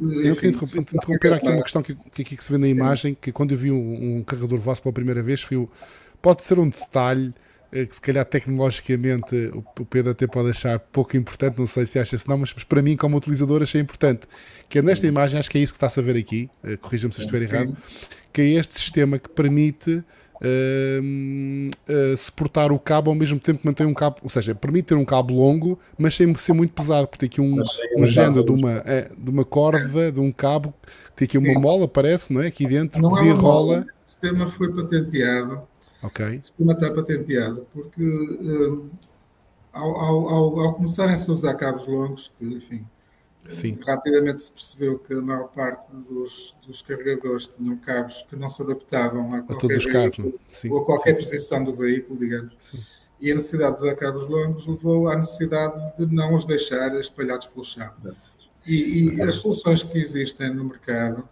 Eu 0.00 0.36
queria 0.36 0.50
interromper, 0.50 0.80
interromper 0.80 1.32
aqui 1.32 1.48
uma 1.48 1.62
questão 1.62 1.82
que, 1.82 1.94
que 1.94 2.22
aqui 2.22 2.36
que 2.36 2.44
se 2.44 2.52
vê 2.52 2.58
na 2.58 2.68
imagem, 2.68 3.16
que 3.20 3.32
quando 3.32 3.52
eu 3.52 3.58
vi 3.58 3.72
um, 3.72 4.18
um 4.18 4.22
carregador 4.22 4.58
vosso 4.58 4.82
pela 4.82 4.92
primeira 4.92 5.22
vez, 5.22 5.42
foi 5.42 5.56
o, 5.56 5.68
pode 6.22 6.44
ser 6.44 6.58
um 6.58 6.68
detalhe 6.68 7.34
que 7.70 7.94
se 7.94 8.00
calhar 8.00 8.24
tecnologicamente 8.24 9.52
o 9.54 9.84
Pedro 9.84 10.10
até 10.10 10.26
pode 10.26 10.50
achar 10.50 10.78
pouco 10.78 11.16
importante, 11.16 11.58
não 11.58 11.66
sei 11.66 11.86
se 11.86 11.98
acha 11.98 12.18
se 12.18 12.28
não, 12.28 12.38
mas 12.38 12.52
para 12.52 12.82
mim 12.82 12.96
como 12.96 13.16
utilizador 13.16 13.62
achei 13.62 13.80
importante, 13.80 14.26
que 14.68 14.78
é 14.78 14.82
nesta 14.82 15.06
imagem, 15.06 15.38
acho 15.38 15.50
que 15.50 15.58
é 15.58 15.60
isso 15.60 15.72
que 15.72 15.76
está-se 15.76 16.00
a 16.00 16.02
ver 16.02 16.16
aqui, 16.16 16.50
eh, 16.64 16.76
corrija-me 16.76 17.14
se 17.14 17.20
estiver 17.20 17.42
errado, 17.42 17.76
que 18.32 18.42
é 18.42 18.48
este 18.50 18.78
sistema 18.78 19.18
que 19.18 19.28
permite 19.28 20.02
uh, 20.40 21.70
uh, 21.92 22.16
suportar 22.16 22.72
o 22.72 22.78
cabo 22.78 23.10
ao 23.10 23.14
mesmo 23.14 23.38
tempo 23.38 23.60
que 23.60 23.66
mantém 23.66 23.86
um 23.86 23.94
cabo, 23.94 24.16
ou 24.22 24.30
seja, 24.30 24.54
permite 24.54 24.86
ter 24.86 24.94
um 24.94 25.04
cabo 25.04 25.34
longo, 25.34 25.78
mas 25.98 26.14
sem 26.14 26.34
ser 26.36 26.52
muito 26.52 26.72
pesado, 26.72 27.06
porque 27.06 27.26
tem 27.26 27.32
aqui 27.32 27.40
um, 27.40 27.62
um 27.96 28.06
género 28.06 28.44
de 28.44 28.50
uma, 28.50 28.82
é, 28.84 29.10
de 29.16 29.30
uma 29.30 29.44
corda, 29.44 30.10
de 30.10 30.20
um 30.20 30.32
cabo, 30.32 30.74
tem 31.14 31.26
aqui 31.26 31.38
Sim. 31.38 31.48
uma 31.48 31.60
mola, 31.60 31.86
parece, 31.86 32.32
não 32.32 32.42
é? 32.42 32.48
Aqui 32.48 32.66
dentro, 32.66 33.00
não 33.00 33.10
desenrola. 33.10 33.86
É 33.88 33.92
o 33.92 34.08
sistema 34.08 34.46
foi 34.46 34.72
patenteado. 34.72 35.62
Ok. 36.02 36.38
O 36.38 36.42
sistema 36.42 36.72
está 36.72 36.90
patenteado 36.92 37.66
porque 37.72 38.02
uh, 38.02 38.90
ao, 39.72 39.96
ao, 39.96 40.60
ao 40.60 40.74
começarem-se 40.74 41.28
a 41.28 41.32
usar 41.32 41.54
cabos 41.54 41.86
longos, 41.86 42.32
que, 42.38 42.44
enfim, 42.44 42.86
Sim. 43.46 43.78
rapidamente 43.86 44.42
se 44.42 44.52
percebeu 44.52 44.98
que 44.98 45.12
a 45.14 45.20
maior 45.20 45.48
parte 45.48 45.90
dos, 45.92 46.56
dos 46.66 46.82
carregadores 46.82 47.46
tinham 47.48 47.76
cabos 47.76 48.22
que 48.28 48.36
não 48.36 48.48
se 48.48 48.62
adaptavam 48.62 49.34
a, 49.34 49.38
a 49.38 49.42
todos 49.42 49.76
os 49.76 49.86
cabos, 49.86 50.18
ou 50.70 50.78
a 50.78 50.84
qualquer 50.84 51.14
sim, 51.14 51.22
posição 51.22 51.64
do 51.64 51.74
veículo, 51.74 52.18
digamos. 52.18 52.54
Sim. 52.58 52.78
E 53.20 53.30
a 53.30 53.34
necessidade 53.34 53.76
de 53.76 53.82
usar 53.82 53.96
cabos 53.96 54.26
longos 54.26 54.66
levou 54.66 55.08
à 55.08 55.16
necessidade 55.16 55.92
de 55.98 56.06
não 56.14 56.34
os 56.34 56.44
deixar 56.44 56.98
espalhados 56.98 57.46
pelo 57.46 57.64
chão. 57.64 57.90
E, 58.66 59.14
e 59.16 59.22
as 59.22 59.36
soluções 59.36 59.82
que 59.82 59.98
existem 59.98 60.54
no 60.54 60.64
mercado 60.64 61.28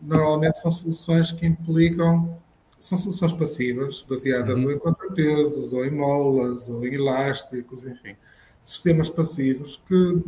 normalmente 0.00 0.60
são 0.60 0.70
soluções 0.70 1.32
que 1.32 1.46
implicam 1.46 2.40
são 2.84 2.98
soluções 2.98 3.32
passivas, 3.32 4.04
baseadas 4.06 4.60
uhum. 4.60 4.66
ou 4.66 4.72
em 4.72 4.78
contrapesos, 4.78 5.72
ou 5.72 5.86
em 5.86 5.90
molas, 5.90 6.68
ou 6.68 6.86
em 6.86 6.92
elásticos, 6.92 7.86
enfim. 7.86 8.14
Sistemas 8.60 9.08
passivos 9.08 9.82
que, 9.88 10.22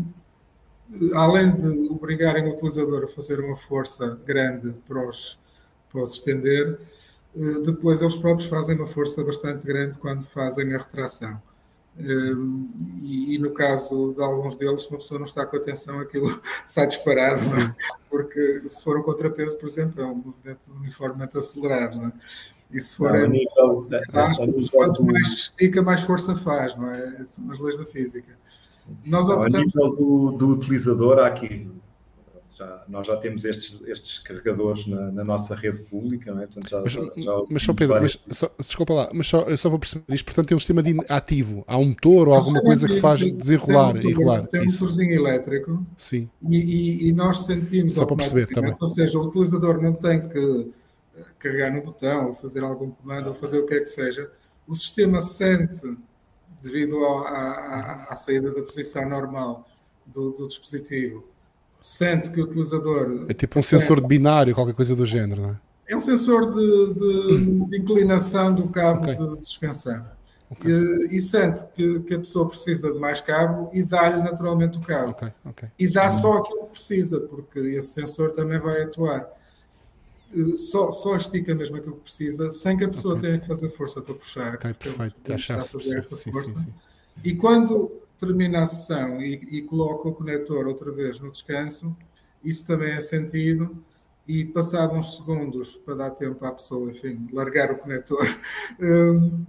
além 1.15 1.55
de 1.55 1.89
obrigarem 1.91 2.47
o 2.47 2.55
utilizador 2.55 3.05
a 3.05 3.09
fazer 3.09 3.41
uma 3.41 3.57
força 3.57 4.19
grande 4.25 4.75
para 4.89 5.07
os, 5.07 5.39
para 5.93 6.03
os 6.03 6.15
estender, 6.15 6.79
eh, 7.37 7.61
depois 7.63 8.01
eles 8.01 8.17
próprios 8.17 8.49
fazem 8.49 8.77
uma 8.77 8.87
força 8.87 9.23
bastante 9.23 9.67
grande 9.67 9.99
quando 9.99 10.25
fazem 10.25 10.75
a 10.75 10.79
retração. 10.79 11.41
Ehm, 11.99 12.69
e, 13.01 13.35
e, 13.35 13.39
no 13.39 13.53
caso 13.53 14.13
de 14.15 14.23
alguns 14.23 14.55
deles, 14.55 14.83
se 14.83 14.91
uma 14.91 14.99
pessoa 14.99 15.19
não 15.19 15.25
está 15.25 15.47
com 15.47 15.57
atenção, 15.57 15.99
aquilo 15.99 16.41
sai 16.67 16.87
disparado, 16.87 17.41
é? 17.41 17.75
porque 18.11 18.69
se 18.69 18.85
for 18.85 18.99
um 18.99 19.03
contrapeso, 19.03 19.59
por 19.59 19.67
exemplo, 19.67 20.03
é 20.03 20.07
um 20.07 20.15
movimento 20.15 20.71
uniformemente 20.73 21.39
acelerado. 21.39 21.97
Não 21.97 22.09
é? 22.09 22.13
E 22.71 22.81
se 22.81 22.97
for 22.97 23.13
não, 23.13 23.21
é, 23.21 23.29
nível, 23.29 23.79
quanto 24.73 25.05
mais 25.05 25.29
estica, 25.29 25.83
mais 25.83 26.03
força 26.03 26.35
faz, 26.35 26.77
não 26.77 26.91
é? 26.91 27.25
São 27.25 27.51
as 27.51 27.59
leis 27.59 27.79
da 27.79 27.87
física. 27.87 28.37
Nós 29.05 29.29
optamos... 29.29 29.55
A 29.55 29.81
nível 29.81 29.97
do, 29.97 30.33
do 30.33 30.49
utilizador, 30.49 31.19
há 31.19 31.29
aqui 31.29 31.71
já, 32.57 32.85
nós 32.89 33.07
já 33.07 33.17
temos 33.19 33.45
estes, 33.45 33.83
estes 33.87 34.19
carregadores 34.21 34.87
na, 34.87 35.13
na, 35.13 35.23
nossa 35.23 35.55
rede 35.55 35.83
pública, 35.83 36.33
não 36.33 36.41
é? 36.41 36.47
Portanto, 36.47 36.71
já, 36.71 36.81
mas, 36.81 36.93
já, 36.93 37.03
já 37.17 37.43
mas 37.51 37.63
só 37.63 37.75
Pedro, 37.75 38.01
mas, 38.01 38.19
só, 38.31 38.51
desculpa 38.59 38.95
lá, 38.95 39.11
mas 39.13 39.27
só, 39.27 39.57
só 39.57 39.69
para 39.69 39.79
perceber 39.79 40.05
isto, 40.15 40.25
portanto, 40.25 40.49
tem 40.49 40.57
um 40.57 40.59
sistema 40.59 40.83
de 40.83 40.97
ativo, 41.11 41.65
há 41.67 41.77
um 41.77 41.89
motor 41.89 42.29
ou 42.29 42.35
alguma 42.35 42.63
coisa 42.63 42.87
que 42.87 42.99
faz 42.99 43.21
desenrolar 43.21 43.93
tem 43.93 44.07
um, 44.07 44.09
e 44.09 44.13
rolar. 44.15 44.47
Tem 44.47 44.63
um 44.63 44.65
motorzinho 44.65 45.13
elétrico 45.13 45.87
Sim. 45.99 46.31
E, 46.49 46.57
e, 46.57 47.09
e, 47.09 47.13
nós 47.13 47.45
sentimos 47.45 47.95
só 47.95 48.07
para 48.07 48.17
perceber 48.17 48.47
também. 48.47 48.75
Ou 48.81 48.89
seja, 48.89 49.19
o 49.19 49.27
utilizador 49.27 49.83
não 49.83 49.93
tem 49.93 50.27
que 50.27 50.73
eh, 51.15 51.25
carregar 51.39 51.71
no 51.71 51.83
botão 51.83 52.29
ou 52.29 52.35
fazer 52.35 52.65
algum 52.65 52.91
comando 52.91 53.29
ou 53.29 53.35
fazer 53.35 53.59
o 53.59 53.67
que 53.67 53.75
é 53.75 53.81
que 53.81 53.87
seja. 53.87 54.31
O 54.67 54.75
sistema 54.75 55.21
sente, 55.21 55.95
devido 56.63 57.05
à, 57.05 57.29
à, 57.29 58.13
à 58.13 58.17
saída 58.17 58.51
da 58.51 58.63
posição 58.63 59.07
normal 59.07 59.69
do, 60.07 60.31
do 60.31 60.49
dispositivo, 60.49 61.36
sente 61.81 62.31
que 62.31 62.41
o 62.41 62.45
utilizador. 62.45 63.27
É 63.29 63.35
tipo 63.35 63.59
um 63.59 63.63
sensor 63.63 64.01
de 64.01 64.07
binário, 64.07 64.55
qualquer 64.55 64.75
coisa 64.75 64.95
do 64.95 65.07
género, 65.07 65.43
não 65.43 65.51
é? 65.51 65.57
É 65.89 65.97
um 65.97 66.01
sensor 66.01 66.53
de, 66.55 66.95
de, 66.95 67.67
de 67.71 67.79
inclinação 67.79 68.55
do 68.55 68.69
cabo 68.69 69.01
okay. 69.01 69.15
de 69.15 69.41
suspensão. 69.43 70.05
Okay. 70.51 70.73
E, 70.73 71.17
e, 71.17 71.21
sente 71.21 71.65
que, 71.75 72.01
que, 72.01 72.15
a 72.15 72.19
pessoa 72.19 72.47
precisa 72.47 72.93
de 72.93 72.99
mais 72.99 73.21
cabo 73.21 73.69
e 73.73 73.83
dá-lhe 73.83 74.23
naturalmente 74.23 74.79
o 74.79 74.81
cabo. 74.81 75.17
Okay. 75.45 75.69
E 75.79 75.89
dá 75.89 76.09
só 76.09 76.39
aquilo 76.39 76.65
que 76.67 76.71
precisa, 76.73 77.21
porque 77.21 77.59
esse 77.59 77.89
sensor 77.89 78.31
também 78.31 78.59
vai 78.61 78.83
atuar. 78.83 79.29
Só, 80.57 80.91
só 80.93 81.17
estica 81.17 81.55
mesmo 81.55 81.77
aquilo 81.77 81.97
que 81.97 82.03
precisa, 82.03 82.51
sem 82.51 82.77
que 82.77 82.85
a 82.85 82.89
pessoa 82.89 83.19
tenha 83.19 83.39
que 83.39 83.47
fazer 83.47 83.71
força 83.71 84.01
para 84.01 84.15
puxar. 84.15 84.55
Ok, 84.55 84.75
perfeito. 84.75 85.21
Já 85.27 85.35
está 85.35 85.55
a 85.57 85.63
fazer 85.63 85.99
essa 85.99 86.17
sim, 86.17 86.33
força. 86.33 86.55
Sim, 86.55 86.63
sim. 86.63 86.75
E 87.25 87.35
quando 87.35 87.91
termina 88.19 88.63
a 88.63 88.67
sessão 88.67 89.21
e, 89.21 89.35
e 89.35 89.63
coloca 89.63 90.09
o 90.09 90.15
conector 90.15 90.67
outra 90.67 90.91
vez 90.91 91.19
no 91.21 91.31
descanso, 91.31 91.97
isso 92.45 92.67
também 92.67 92.93
é 92.93 93.01
sentido 93.01 93.83
e 94.27 94.45
passado 94.45 94.95
uns 94.95 95.17
segundos 95.17 95.77
para 95.77 95.95
dar 95.95 96.11
tempo 96.11 96.45
à 96.45 96.53
pessoa, 96.53 96.91
enfim, 96.91 97.29
largar 97.33 97.71
o 97.71 97.79
conector, 97.79 98.27
um, 98.81 99.45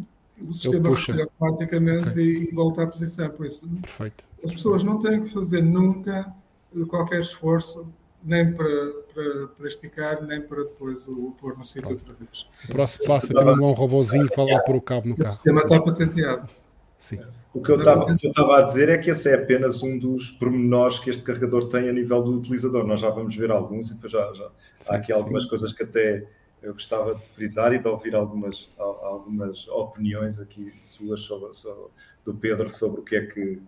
o 0.48 0.54
sistema 0.54 0.90
recolhe 0.90 1.22
automaticamente 1.24 2.10
okay. 2.10 2.44
e, 2.44 2.54
volta 2.54 2.84
à 2.84 2.88
posição. 2.88 3.30
Por 3.30 3.48
isso, 3.48 3.68
Perfeito. 3.68 4.26
as 4.44 4.54
pessoas 4.54 4.84
não 4.84 5.00
têm 5.00 5.22
que 5.22 5.30
fazer 5.30 5.64
nunca 5.64 6.32
eh, 6.76 6.86
qualquer 6.86 7.22
esforço, 7.22 7.88
nem 8.24 8.54
para, 8.54 8.68
para, 9.14 9.48
para 9.48 9.68
esticar, 9.68 10.24
nem 10.24 10.42
para 10.42 10.64
depois 10.64 11.08
o, 11.08 11.32
pôr 11.40 11.58
no 11.58 11.66
sítio 11.66 11.90
outra 11.90 12.14
vez. 12.14 12.48
O 12.66 12.68
próximo 12.68 13.08
passo 13.08 13.32
é 13.32 13.36
ter 13.36 13.50
um 13.50 13.72
robôzinho 13.72 14.30
que 14.30 14.36
vai 14.36 14.46
lá 14.46 14.60
pôr 14.60 14.76
o 14.76 14.82
cabo 14.82 15.08
no 15.08 15.16
carro. 15.16 15.30
O 15.30 15.34
sistema 15.34 15.62
está 15.62 15.82
patenteado. 15.82 16.48
Sim. 16.98 17.20
O 17.54 17.62
que 17.62 17.72
eu 17.72 17.80
estava 17.80 18.58
a 18.58 18.62
dizer 18.64 18.90
é 18.90 18.98
que 18.98 19.12
esse 19.12 19.30
é 19.30 19.36
apenas 19.36 19.84
um 19.84 19.98
dos 19.98 20.32
pormenores 20.32 21.00
que 21.00 21.10
este 21.10 21.24
carregador 21.24 21.70
tem 21.70 21.90
a 21.90 21.94
nível 21.94 22.24
do 22.24 22.32
utilizador. 22.32 22.86
Nós 22.86 23.02
já 23.02 23.10
vamos 23.10 23.36
ver 23.36 23.52
alguns 23.52 23.92
e 23.92 23.94
depois 23.94 24.12
já, 24.12 24.34
já 24.34 24.50
sim, 24.80 24.94
há 24.94 24.98
aqui 24.98 25.14
sim. 25.14 25.20
algumas 25.20 25.46
coisas 25.46 25.74
que 25.74 25.84
até 25.84 26.26
eu 26.62 26.74
gostava 26.74 27.16
de 27.16 27.22
frisar 27.30 27.74
e 27.74 27.80
de 27.80 27.88
ouvir 27.88 28.16
algumas, 28.16 28.70
algumas 28.78 29.68
opiniões 29.68 30.40
aqui 30.40 30.74
suas 30.84 31.22
sobre, 31.22 31.54
sobre, 31.54 31.86
do 32.26 32.34
Pedro 32.34 32.70
sobre 32.70 33.02
o 33.02 33.04
que 33.04 33.16
é 33.16 33.26
que. 33.26 33.62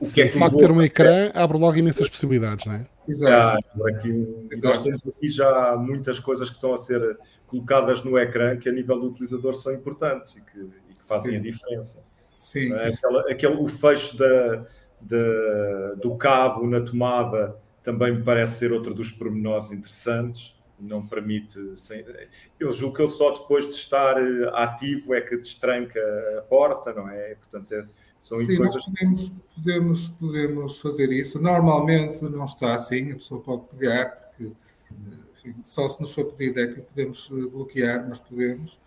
O, 0.00 0.12
que 0.12 0.22
é 0.22 0.28
que 0.28 0.38
facto 0.38 0.56
de 0.56 0.58
ter 0.58 0.70
um 0.70 0.80
ecrã 0.80 1.30
abre 1.34 1.58
logo 1.58 1.76
imensas 1.76 2.08
possibilidades, 2.08 2.64
não 2.64 2.74
é? 2.74 2.86
Exato. 3.08 3.64
Ah, 3.82 3.88
aqui, 3.88 4.46
Exato. 4.50 4.74
Nós 4.76 4.82
temos 4.84 5.08
aqui 5.08 5.28
já 5.28 5.76
muitas 5.76 6.20
coisas 6.20 6.48
que 6.48 6.54
estão 6.54 6.72
a 6.72 6.78
ser 6.78 7.18
colocadas 7.46 8.04
no 8.04 8.16
ecrã 8.16 8.56
que 8.56 8.68
a 8.68 8.72
nível 8.72 9.00
do 9.00 9.08
utilizador 9.08 9.54
são 9.54 9.74
importantes 9.74 10.36
e 10.36 10.40
que, 10.40 10.58
e 10.58 10.94
que 10.94 11.08
fazem 11.08 11.32
Sim. 11.32 11.38
a 11.38 11.40
diferença. 11.40 12.07
Sim, 12.38 12.72
é? 12.72 12.88
Aquela, 12.88 13.20
aquele, 13.30 13.56
o 13.56 13.66
fecho 13.66 14.16
da, 14.16 14.64
da, 15.00 15.94
do 16.00 16.16
cabo 16.16 16.66
na 16.68 16.80
tomada 16.80 17.56
também 17.82 18.14
me 18.14 18.22
parece 18.22 18.60
ser 18.60 18.72
outro 18.72 18.94
dos 18.94 19.10
pormenores 19.10 19.72
interessantes. 19.72 20.56
Não 20.78 21.04
permite. 21.04 21.76
Sem, 21.76 22.04
eu 22.60 22.70
julgo 22.70 22.94
que 22.94 23.02
ele 23.02 23.08
só 23.08 23.32
depois 23.32 23.66
de 23.66 23.74
estar 23.74 24.16
eh, 24.16 24.48
ativo 24.52 25.12
é 25.12 25.20
que 25.20 25.36
destranca 25.36 26.00
a 26.38 26.42
porta, 26.42 26.92
não 26.92 27.08
é? 27.08 27.34
Portanto, 27.34 27.72
é, 27.72 27.84
são 28.20 28.38
Sim, 28.38 28.58
coisas... 28.58 28.76
nós 28.76 28.84
podemos, 28.84 29.28
podemos, 29.56 30.08
podemos 30.08 30.80
fazer 30.80 31.10
isso. 31.10 31.42
Normalmente 31.42 32.22
não 32.22 32.44
está 32.44 32.74
assim, 32.74 33.10
a 33.10 33.16
pessoa 33.16 33.40
pode 33.40 33.62
pegar, 33.76 34.06
porque 34.06 34.52
enfim, 35.32 35.56
só 35.64 35.88
se 35.88 36.00
nos 36.00 36.14
for 36.14 36.26
pedido 36.26 36.60
é 36.60 36.68
que 36.68 36.80
podemos 36.82 37.28
eh, 37.32 37.50
bloquear, 37.50 38.08
mas 38.08 38.20
podemos 38.20 38.78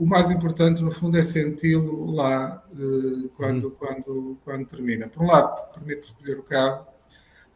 o 0.00 0.06
mais 0.06 0.30
importante, 0.30 0.82
no 0.82 0.90
fundo, 0.90 1.18
é 1.18 1.22
senti-lo 1.22 2.10
lá 2.10 2.64
uh, 2.72 3.28
quando, 3.36 3.64
uhum. 3.64 3.70
quando, 3.72 4.38
quando 4.42 4.66
termina. 4.66 5.06
Por 5.06 5.22
um 5.22 5.26
lado, 5.26 5.74
permite 5.74 6.08
recolher 6.08 6.38
o 6.38 6.42
cabo, 6.42 6.86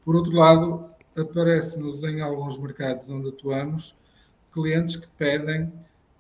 por 0.05 0.15
outro 0.15 0.37
lado, 0.37 0.87
aparece-nos 1.19 2.05
em 2.05 2.21
alguns 2.21 2.59
mercados 2.59 3.09
onde 3.09 3.31
atuamos 3.31 3.97
clientes 4.53 4.97
que 4.97 5.09
pedem 5.17 5.73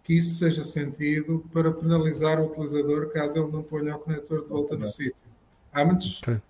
que 0.02 0.14
isso 0.16 0.36
seja 0.36 0.64
sentido 0.64 1.44
para 1.52 1.70
penalizar 1.70 2.40
o 2.40 2.46
utilizador 2.46 3.10
caso 3.10 3.38
ele 3.38 3.52
não 3.52 3.62
ponha 3.62 3.94
o 3.94 3.98
conector 3.98 4.42
de 4.42 4.48
volta 4.48 4.76
no 4.76 4.86
sítio. 4.86 5.24
Há 5.70 5.84
muitos 5.84 6.22
okay 6.22 6.40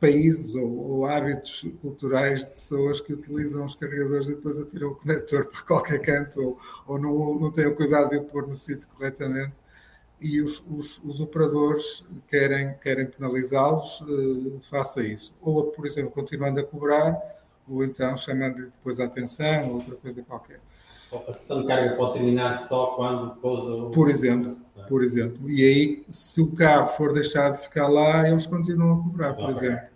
países 0.00 0.54
ou, 0.54 0.76
ou, 0.76 1.06
hábitos 1.06 1.66
culturais 1.80 2.44
de 2.44 2.52
pessoas 2.52 3.00
que 3.00 3.12
utilizam 3.12 3.64
os 3.64 3.74
carregadores 3.74 4.28
e 4.28 4.34
depois 4.34 4.60
atiram 4.60 4.88
o 4.88 4.94
conector 4.96 5.46
para 5.52 5.62
qualquer 5.62 6.00
canto 6.00 6.40
ou, 6.40 6.58
ou 6.86 6.98
não, 6.98 7.38
não 7.38 7.50
têm 7.50 7.66
o 7.66 7.74
cuidado 7.74 8.10
de 8.10 8.16
o 8.16 8.24
pôr 8.24 8.46
no 8.46 8.54
sítio 8.54 8.88
corretamente 8.88 9.64
e 10.20 10.40
os, 10.40 10.64
os, 10.70 10.98
os 11.04 11.20
operadores 11.20 12.04
querem, 12.26 12.74
querem 12.78 13.06
penalizá-los, 13.06 14.00
uh, 14.00 14.58
faça 14.62 15.02
isso. 15.02 15.36
Ou, 15.42 15.64
por 15.64 15.84
exemplo, 15.84 16.10
continuando 16.10 16.60
a 16.60 16.64
cobrar, 16.64 17.20
ou 17.68 17.84
então 17.84 18.16
chamando-lhe 18.16 18.66
depois 18.66 18.98
a 19.00 19.04
atenção, 19.04 19.68
ou 19.68 19.74
outra 19.74 19.96
coisa 19.96 20.22
qualquer. 20.22 20.60
A 21.28 21.32
sessão 21.32 21.62
de 21.62 21.68
carga 21.68 21.96
pode 21.96 22.14
terminar 22.14 22.58
só 22.60 22.86
quando 22.96 23.36
pousa 23.36 23.72
o... 23.72 23.90
Por 23.90 24.08
exemplo, 24.08 24.56
por 24.88 25.02
exemplo. 25.02 25.50
E 25.50 25.64
aí, 25.64 26.04
se 26.08 26.40
o 26.40 26.52
carro 26.52 26.88
for 26.88 27.12
deixado 27.12 27.56
de 27.56 27.62
ficar 27.62 27.88
lá, 27.88 28.28
eles 28.28 28.46
continuam 28.46 29.00
a 29.00 29.02
cobrar, 29.02 29.34
por 29.34 29.50
exemplo. 29.50 29.94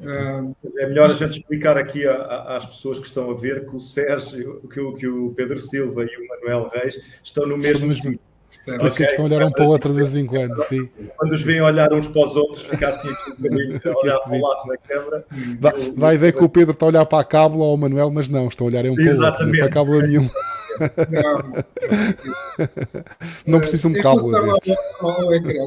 É 0.00 0.86
melhor 0.86 1.10
a 1.10 1.12
gente 1.12 1.38
explicar 1.38 1.76
aqui 1.76 2.06
às 2.06 2.66
pessoas 2.66 2.98
que 2.98 3.06
estão 3.06 3.30
a 3.30 3.34
ver 3.34 3.68
que 3.68 3.76
o 3.76 3.80
Sérgio, 3.80 4.60
que 4.68 4.80
o, 4.80 4.94
que 4.94 5.06
o 5.06 5.30
Pedro 5.30 5.60
Silva 5.60 6.04
e 6.04 6.16
o 6.16 6.28
Manuel 6.28 6.70
Reis 6.72 7.00
estão 7.22 7.46
no 7.46 7.56
mesmo 7.56 7.92
sítio. 7.92 8.18
Por 8.64 8.86
isso 8.86 9.02
é 9.02 9.06
que 9.06 9.12
estão 9.12 9.24
a 9.24 9.28
olhar 9.28 9.46
um 9.46 9.50
para 9.50 9.64
o 9.64 9.68
outro 9.68 9.90
de 9.90 9.96
vez 9.96 10.14
em 10.14 10.26
quando, 10.26 10.62
sim. 10.62 10.88
Quando 11.16 11.32
os 11.32 11.42
veem 11.42 11.62
olhar 11.62 11.92
uns 11.92 12.06
para 12.06 12.24
os 12.24 12.36
outros, 12.36 12.62
fica 12.64 12.88
assim 12.88 13.08
um 13.08 13.42
bocadinho 13.42 13.80
olhar 14.02 14.18
para 14.18 14.36
o 14.36 14.40
lado 14.40 14.66
na 14.66 14.76
câmara. 14.76 15.24
Vai, 15.58 15.72
vai 15.96 16.18
ver 16.18 16.32
que 16.32 16.44
o 16.44 16.48
Pedro 16.48 16.72
está 16.72 16.86
a 16.86 16.88
olhar 16.88 17.06
para 17.06 17.20
a 17.20 17.24
cábula 17.24 17.64
ou 17.64 17.74
o 17.74 17.78
Manuel, 17.78 18.10
mas 18.10 18.28
não, 18.28 18.48
estão 18.48 18.66
a 18.66 18.70
olhar 18.70 18.84
um 18.84 18.94
para 18.94 19.04
o 19.04 19.24
outro, 19.24 19.46
não 19.46 19.52
para 19.52 19.66
a 19.66 19.70
cábula 19.70 20.02
nenhuma. 20.02 20.30
Não, 21.10 21.52
não 23.46 23.60
precisam 23.60 23.92
de 23.92 24.00
cábulas. 24.00 24.58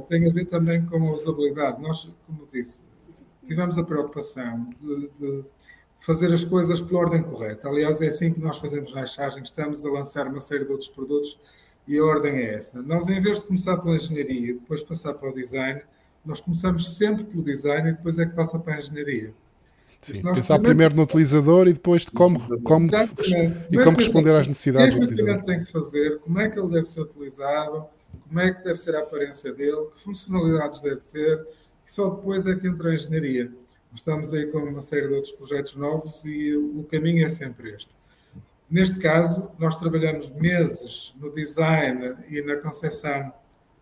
Tem 0.07 0.27
a 0.27 0.31
ver 0.31 0.45
também 0.45 0.85
com 0.85 1.09
a 1.09 1.13
usabilidade. 1.13 1.81
Nós, 1.81 2.09
como 2.25 2.47
disse, 2.51 2.83
tivemos 3.45 3.77
a 3.77 3.83
preocupação 3.83 4.69
de, 4.79 5.09
de, 5.19 5.43
fazer 5.97 6.33
as 6.33 6.43
coisas 6.43 6.81
pela 6.81 6.99
ordem 6.99 7.21
correta. 7.21 7.67
Aliás, 7.67 8.01
é 8.01 8.07
assim 8.07 8.33
que 8.33 8.39
nós 8.39 8.57
fazemos 8.57 8.93
na 8.93 9.05
charging. 9.05 9.41
Estamos 9.41 9.85
a 9.85 9.89
lançar 9.89 10.27
uma 10.27 10.39
série 10.39 10.65
de 10.65 10.71
outros 10.71 10.89
produtos 10.89 11.39
e 11.87 11.97
a 11.97 12.03
ordem 12.03 12.37
é 12.37 12.55
essa. 12.55 12.81
Nós, 12.81 13.07
em 13.07 13.21
vez 13.21 13.39
de 13.39 13.45
começar 13.45 13.77
pela 13.77 13.95
engenharia 13.95 14.51
e 14.51 14.53
depois 14.53 14.81
passar 14.81 15.13
para 15.13 15.29
o 15.29 15.33
design, 15.33 15.81
nós 16.25 16.41
começamos 16.41 16.95
sempre 16.95 17.23
pelo 17.23 17.43
design 17.43 17.89
e 17.89 17.93
depois 17.93 18.17
é 18.17 18.25
que 18.25 18.35
passa 18.35 18.57
para 18.59 18.75
a 18.75 18.79
engenharia. 18.79 19.33
Sim, 20.01 20.21
pensar 20.21 20.59
primeiro... 20.59 20.63
primeiro 20.63 20.95
no 20.95 21.03
utilizador 21.03 21.67
e 21.67 21.73
depois 21.73 22.03
de 22.03 22.11
como, 22.11 22.39
como 22.61 22.87
e 23.71 23.77
como 23.83 23.97
responder 23.97 24.35
às 24.35 24.47
necessidades 24.47 24.95
do 24.95 25.01
utilizador. 25.01 25.35
O 25.35 25.39
que 25.39 25.45
tem 25.45 25.59
que 25.61 25.71
fazer, 25.71 26.19
como 26.19 26.39
é 26.39 26.49
que 26.49 26.59
ele 26.59 26.69
deve 26.69 26.85
ser 26.87 27.01
utilizado, 27.01 27.85
como 28.27 28.39
é 28.39 28.51
que 28.51 28.63
deve 28.63 28.77
ser 28.77 28.95
a 28.95 28.99
aparência 28.99 29.51
dele, 29.51 29.87
que 29.95 30.03
funcionalidades 30.03 30.81
deve 30.81 31.01
ter, 31.11 31.47
e 31.85 31.91
só 31.91 32.09
depois 32.09 32.45
é 32.45 32.55
que 32.55 32.67
entra 32.67 32.89
a 32.89 32.93
engenharia. 32.93 33.51
Estamos 33.95 34.33
aí 34.33 34.45
com 34.47 34.59
uma 34.59 34.81
série 34.81 35.07
de 35.07 35.13
outros 35.13 35.31
projetos 35.31 35.75
novos 35.75 36.23
e 36.25 36.55
o 36.55 36.83
caminho 36.83 37.25
é 37.25 37.29
sempre 37.29 37.71
este. 37.71 37.89
Neste 38.69 38.99
caso, 38.99 39.51
nós 39.59 39.75
trabalhamos 39.75 40.31
meses 40.31 41.13
no 41.19 41.31
design 41.31 42.15
e 42.29 42.41
na 42.41 42.55
concepção 42.57 43.31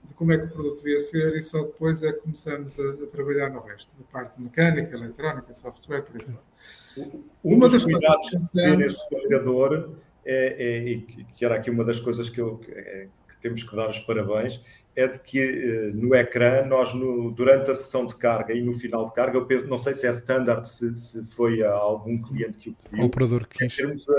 de 0.03 0.13
como 0.13 0.33
é 0.33 0.37
que 0.37 0.45
o 0.45 0.49
produto 0.49 0.83
devia 0.83 0.99
ser 0.99 1.35
e 1.35 1.41
só 1.41 1.63
depois 1.63 2.03
é 2.03 2.11
que 2.11 2.19
começamos 2.19 2.77
a, 2.79 2.89
a 2.91 3.07
trabalhar 3.07 3.49
no 3.49 3.61
resto, 3.61 3.89
a 3.99 4.11
parte 4.11 4.41
mecânica, 4.41 4.93
eletrónica, 4.93 5.53
software, 5.53 6.01
por 6.01 6.19
aí 6.19 6.25
fora. 6.25 7.19
Uma 7.43 7.69
das 7.69 7.85
cuidados 7.85 8.29
que 8.29 8.51
ter 8.53 8.81
esse 8.81 9.09
carregador 9.09 9.91
é, 10.25 10.55
é, 10.57 10.77
e 10.83 11.01
que 11.35 11.45
era 11.45 11.55
aqui 11.55 11.69
uma 11.69 11.83
das 11.83 11.99
coisas 11.99 12.29
que, 12.29 12.39
eu, 12.39 12.57
que, 12.57 12.71
é, 12.71 13.07
que 13.29 13.37
temos 13.41 13.63
que 13.63 13.75
dar 13.75 13.89
os 13.89 13.99
parabéns, 13.99 14.61
é 14.95 15.07
de 15.07 15.19
que 15.19 15.39
eh, 15.39 15.91
no 15.93 16.15
ecrã, 16.15 16.63
nós 16.65 16.93
no, 16.93 17.31
durante 17.31 17.71
a 17.71 17.75
sessão 17.75 18.05
de 18.05 18.15
carga 18.15 18.53
e 18.53 18.61
no 18.61 18.73
final 18.73 19.07
de 19.07 19.13
carga, 19.13 19.37
eu 19.37 19.45
penso, 19.45 19.65
não 19.67 19.77
sei 19.77 19.93
se 19.93 20.05
é 20.05 20.11
standard, 20.11 20.67
se, 20.69 20.95
se 20.95 21.25
foi 21.27 21.63
a 21.63 21.71
algum 21.71 22.15
cliente 22.23 22.57
que 22.57 22.69
o 22.69 22.73
pediu, 22.73 23.03
o 23.03 23.07
operador 23.07 23.47
que 23.47 23.59
quis. 23.59 23.75
temos 23.75 24.07
uh, 24.07 24.13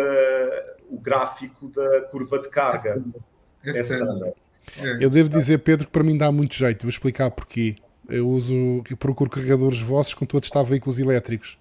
o 0.91 0.99
gráfico 0.99 1.69
da 1.69 2.03
curva 2.03 2.41
de 2.41 2.49
carga. 2.49 2.89
É 2.89 2.91
standard. 2.93 3.25
É 3.65 3.71
standard. 3.71 4.35
É. 4.83 5.05
Eu 5.05 5.11
devo 5.11 5.29
dizer, 5.29 5.59
Pedro, 5.59 5.87
que 5.87 5.93
para 5.93 6.03
mim 6.03 6.17
dá 6.17 6.33
muito 6.33 6.55
jeito. 6.55 6.83
Vou 6.83 6.91
explicar 6.91 7.31
porquê. 7.31 7.77
Eu 8.09 8.29
uso, 8.29 8.83
eu 8.91 8.97
procuro 8.97 9.31
carregadores 9.31 9.81
vossos 9.81 10.15
com 10.15 10.27
todos 10.27 10.49
está 10.49 10.63
veículos 10.63 10.99
elétricos. 10.99 11.59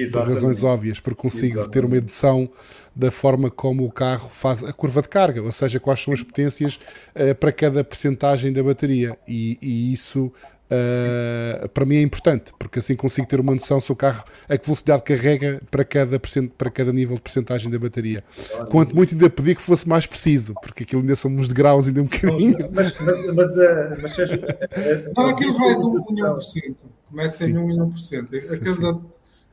Exatamente. 0.00 0.12
Por 0.12 0.34
razões 0.34 0.62
óbvias, 0.62 1.00
porque 1.00 1.20
consigo 1.20 1.60
Exatamente. 1.60 1.72
ter 1.72 1.84
uma 1.84 1.96
edição 1.96 2.50
da 2.94 3.10
forma 3.10 3.50
como 3.50 3.84
o 3.84 3.90
carro 3.90 4.28
faz 4.28 4.62
a 4.62 4.72
curva 4.72 5.02
de 5.02 5.08
carga, 5.08 5.42
ou 5.42 5.52
seja, 5.52 5.80
quais 5.80 6.00
são 6.00 6.12
as 6.12 6.22
potências 6.22 6.78
uh, 7.16 7.34
para 7.34 7.50
cada 7.50 7.82
percentagem 7.82 8.52
da 8.52 8.62
bateria. 8.62 9.16
E, 9.26 9.58
e 9.60 9.92
isso 9.92 10.32
Uh, 10.72 11.68
para 11.68 11.84
mim 11.84 11.96
é 11.96 12.00
importante, 12.00 12.50
porque 12.58 12.78
assim 12.78 12.96
consigo 12.96 13.26
ter 13.26 13.38
uma 13.38 13.52
noção 13.52 13.78
se 13.78 13.92
o 13.92 13.96
carro 13.96 14.24
a 14.48 14.56
que 14.56 14.64
velocidade 14.64 15.02
carrega 15.02 15.60
para 15.70 15.84
cada, 15.84 16.18
para 16.56 16.70
cada 16.70 16.90
nível 16.90 17.14
de 17.14 17.20
percentagem 17.20 17.70
da 17.70 17.78
bateria. 17.78 18.24
Quanto 18.70 18.96
muito 18.96 19.12
ainda 19.12 19.28
pedi 19.28 19.54
que 19.54 19.60
fosse 19.60 19.86
mais 19.86 20.06
preciso, 20.06 20.54
porque 20.62 20.84
aquilo 20.84 21.02
ainda 21.02 21.14
são 21.14 21.30
uns 21.30 21.46
degraus 21.46 21.88
ainda 21.88 22.00
um 22.00 22.04
bocadinho. 22.04 22.70
Mas, 22.72 22.98
mas, 23.00 23.34
mas, 23.34 23.50
uh, 23.50 24.00
mas 24.00 24.12
seja, 24.14 24.40
não, 25.14 25.26
aquilo 25.26 25.52
vai 25.58 25.74
de 25.74 25.80
1 25.82 25.98
em 25.98 26.22
1%, 26.22 26.74
começa 27.10 27.50
em 27.50 27.58
1 27.58 27.70
em 27.70 27.78
1%. 27.78 28.54
A 28.54 28.58
cada 28.64 29.00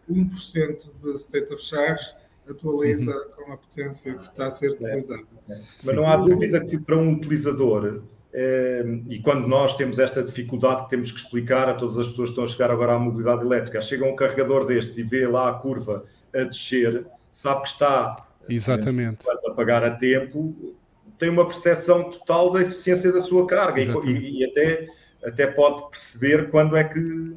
1% 0.09 0.89
de 0.97 1.13
state 1.15 1.53
of 1.53 1.63
charge 1.63 2.13
atualiza 2.49 3.15
uhum. 3.15 3.45
com 3.45 3.53
a 3.53 3.57
potência 3.57 4.13
que 4.15 4.27
está 4.27 4.47
a 4.47 4.51
ser 4.51 4.71
utilizada. 4.71 5.23
É, 5.49 5.53
é. 5.53 5.61
Mas 5.85 5.95
não 5.95 6.07
há 6.07 6.17
dúvida 6.17 6.63
que 6.65 6.79
para 6.79 6.97
um 6.97 7.13
utilizador 7.13 8.01
Ehm, 8.31 9.05
e 9.09 9.19
quando 9.19 9.47
nós 9.47 9.75
temos 9.75 9.97
esta 9.97 10.21
dificuldade 10.21 10.83
que 10.83 10.89
temos 10.89 11.11
que 11.11 11.19
explicar 11.19 11.67
a 11.67 11.73
todas 11.73 11.97
as 11.97 12.07
pessoas 12.07 12.29
que 12.29 12.33
estão 12.33 12.43
a 12.43 12.47
chegar 12.47 12.69
agora 12.69 12.93
à 12.93 12.99
mobilidade 12.99 13.41
elétrica, 13.41 13.81
chega 13.81 14.05
um 14.05 14.15
carregador 14.15 14.65
destes 14.65 14.97
e 14.97 15.03
vê 15.03 15.27
lá 15.27 15.49
a 15.49 15.53
curva 15.53 16.05
a 16.33 16.43
descer, 16.43 17.07
sabe 17.31 17.63
que 17.63 17.69
está 17.69 18.27
Exatamente. 18.47 19.25
a 19.27 19.51
pagar 19.51 19.83
a 19.83 19.91
tempo, 19.91 20.75
tem 21.17 21.29
uma 21.29 21.45
percepção 21.45 22.09
total 22.11 22.51
da 22.51 22.61
eficiência 22.61 23.11
da 23.11 23.19
sua 23.19 23.47
carga 23.47 23.81
e, 23.81 24.41
e, 24.41 24.45
até, 24.45 24.87
até 25.23 25.47
pode 25.47 25.89
perceber 25.89 26.49
quando 26.51 26.77
é 26.77 26.83
que 26.83 27.35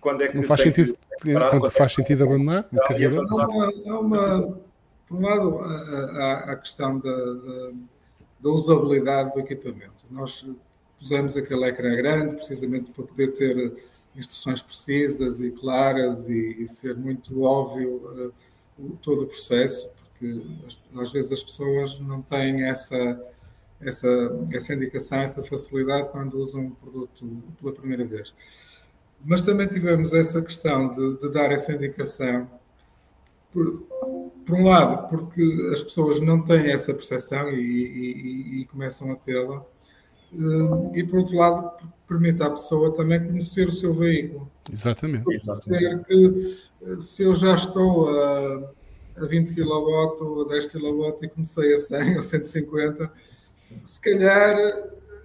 quando 0.00 0.22
é 0.22 0.26
que 0.26 0.36
não 0.36 0.42
faz 0.42 0.60
sentido 0.60 0.94
que, 0.94 1.11
quando 1.50 1.70
faz 1.70 1.92
sentido 1.92 2.24
abandonar 2.24 2.66
o 2.72 2.76
carregador. 2.76 3.24
Há 3.30 3.46
uma, 3.46 3.66
há 3.66 4.00
uma, 4.00 4.58
por 5.08 5.18
um 5.18 5.20
lado, 5.20 5.58
a, 5.58 6.34
a 6.52 6.56
questão 6.56 6.98
da, 6.98 7.10
da 7.10 7.72
da 8.42 8.50
usabilidade 8.50 9.32
do 9.32 9.40
equipamento. 9.40 10.04
Nós 10.10 10.44
pusemos 10.98 11.36
aquele 11.36 11.64
ecrã 11.64 11.94
grande 11.94 12.34
precisamente 12.34 12.90
para 12.90 13.04
poder 13.04 13.28
ter 13.28 13.84
instruções 14.16 14.60
precisas 14.60 15.40
e 15.40 15.52
claras 15.52 16.28
e, 16.28 16.56
e 16.60 16.66
ser 16.66 16.96
muito 16.96 17.42
óbvio 17.42 18.32
uh, 18.78 18.96
todo 19.00 19.22
o 19.22 19.26
processo, 19.26 19.88
porque 20.10 20.42
às 21.00 21.12
vezes 21.12 21.32
as 21.32 21.42
pessoas 21.42 21.98
não 22.00 22.20
têm 22.20 22.64
essa, 22.64 23.24
essa, 23.80 24.08
essa 24.52 24.74
indicação, 24.74 25.20
essa 25.20 25.42
facilidade 25.44 26.08
quando 26.10 26.38
usam 26.38 26.62
um 26.62 26.70
produto 26.72 27.42
pela 27.60 27.72
primeira 27.72 28.04
vez. 28.04 28.34
Mas 29.24 29.40
também 29.40 29.68
tivemos 29.68 30.12
essa 30.12 30.42
questão 30.42 30.90
de, 30.90 31.18
de 31.18 31.28
dar 31.30 31.52
essa 31.52 31.72
indicação 31.72 32.48
por, 33.52 33.82
por 34.44 34.54
um 34.56 34.64
lado, 34.64 35.08
porque 35.08 35.70
as 35.72 35.82
pessoas 35.82 36.20
não 36.20 36.42
têm 36.42 36.72
essa 36.72 36.92
percepção 36.92 37.50
e, 37.50 37.60
e, 37.60 38.60
e 38.60 38.64
começam 38.66 39.12
a 39.12 39.16
tê-la, 39.16 39.64
eh, 40.32 40.98
e 40.98 41.04
por 41.04 41.20
outro 41.20 41.36
lado, 41.36 41.70
permite 42.08 42.42
à 42.42 42.50
pessoa 42.50 42.92
também 42.92 43.24
conhecer 43.24 43.68
o 43.68 43.72
seu 43.72 43.94
veículo. 43.94 44.50
Exatamente. 44.70 45.24
Perceber 45.24 46.02
que 46.04 46.58
eh, 46.82 47.00
se 47.00 47.22
eu 47.22 47.34
já 47.34 47.54
estou 47.54 48.08
a, 48.10 48.70
a 49.16 49.26
20 49.26 49.54
kW 49.54 50.16
ou 50.20 50.42
a 50.42 50.48
10 50.48 50.66
kW 50.66 51.16
e 51.22 51.28
comecei 51.28 51.74
a 51.74 51.78
100 51.78 52.16
ou 52.16 52.22
150, 52.22 53.12
se 53.84 54.00
calhar 54.00 54.56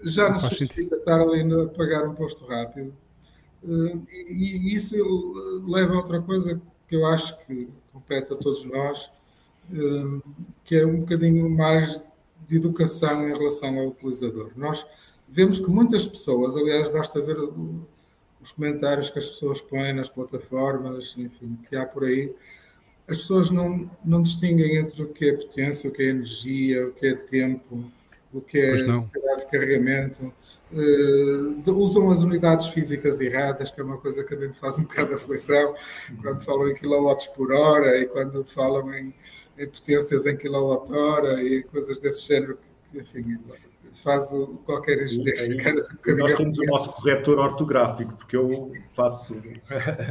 já 0.04 0.30
não 0.30 0.38
justifica 0.38 0.96
estar 0.96 1.20
ali 1.22 1.42
a 1.54 1.68
pagar 1.70 2.08
um 2.08 2.14
posto 2.14 2.46
rápido. 2.46 2.94
Eh, 3.64 3.98
e, 4.30 4.76
isso 4.76 4.96
leva 5.66 5.94
a 5.94 5.98
outra 5.98 6.22
coisa 6.22 6.62
que 6.88 6.96
eu 6.96 7.06
acho 7.06 7.38
que 7.46 7.70
compete 7.92 8.34
a 8.34 8.36
todos 8.36 8.66
nós, 8.66 9.10
hum, 9.72 10.22
que 10.64 10.76
é 10.76 10.86
um 10.86 11.02
bocadinho 11.02 11.50
mais 11.50 12.02
de 12.46 12.58
educação 12.58 13.28
em 13.28 13.34
relação 13.34 13.78
ao 13.78 13.88
utilizador. 13.88 14.52
Nós 14.56 14.86
vemos 15.28 15.60
que 15.60 15.70
muitas 15.70 16.06
pessoas, 16.06 16.56
aliás, 16.56 16.90
basta 16.90 17.22
ver 17.22 17.38
os 18.42 18.52
comentários 18.52 19.10
que 19.10 19.20
as 19.20 19.28
pessoas 19.28 19.60
põem 19.60 19.94
nas 19.94 20.10
plataformas, 20.10 21.16
enfim, 21.18 21.58
que 21.68 21.76
há 21.76 21.86
por 21.86 22.06
aí, 22.06 22.34
as 23.08 23.18
pessoas 23.20 23.50
não, 23.50 23.90
não 24.04 24.22
distinguem 24.22 24.78
entre 24.78 25.02
o 25.02 25.08
que 25.08 25.30
é 25.30 25.34
potência, 25.34 25.90
o 25.90 25.94
que 25.94 26.04
é 26.04 26.10
energia, 26.10 26.88
o 26.88 26.92
que 26.92 27.08
é 27.08 27.16
tempo, 27.16 27.92
o 28.34 28.42
que 28.42 28.58
é 28.60 28.76
de 28.76 29.46
carregamento. 29.50 30.34
Uh, 30.72 31.72
usam 31.72 32.10
as 32.10 32.20
unidades 32.20 32.68
físicas 32.68 33.22
erradas, 33.22 33.72
que 33.72 33.80
é 33.80 33.84
uma 33.84 33.98
coisa 33.98 34.24
que 34.24 34.34
a 34.34 34.38
me 34.38 34.54
faz 34.54 34.78
um 34.78 34.84
bocado 34.84 35.10
de 35.10 35.16
aflição, 35.16 35.74
quando 36.22 36.44
falam 36.44 36.70
em 36.70 36.76
quilowatts 36.76 37.28
por 37.28 37.54
hora 37.54 37.98
e 37.98 38.06
quando 38.06 38.44
falam 38.44 38.94
em, 38.94 39.14
em 39.58 39.68
potências 39.68 40.26
em 40.26 40.36
quilowatt-hora 40.36 41.42
e 41.42 41.64
coisas 41.64 42.00
desse 42.00 42.28
género, 42.28 42.58
que 42.92 43.00
enfim, 43.00 43.38
faz 44.04 44.32
o, 44.32 44.60
qualquer 44.66 45.04
engenheiro 45.04 45.38
ficar 45.38 45.74
assim 45.74 45.94
um 45.94 45.96
bocadinho. 45.96 46.28
Nós 46.28 46.38
temos 46.38 46.60
o 46.60 46.66
nosso 46.66 46.92
corretor 46.92 47.40
ortográfico, 47.40 48.14
porque 48.14 48.36
eu 48.36 48.50
faço. 48.96 49.36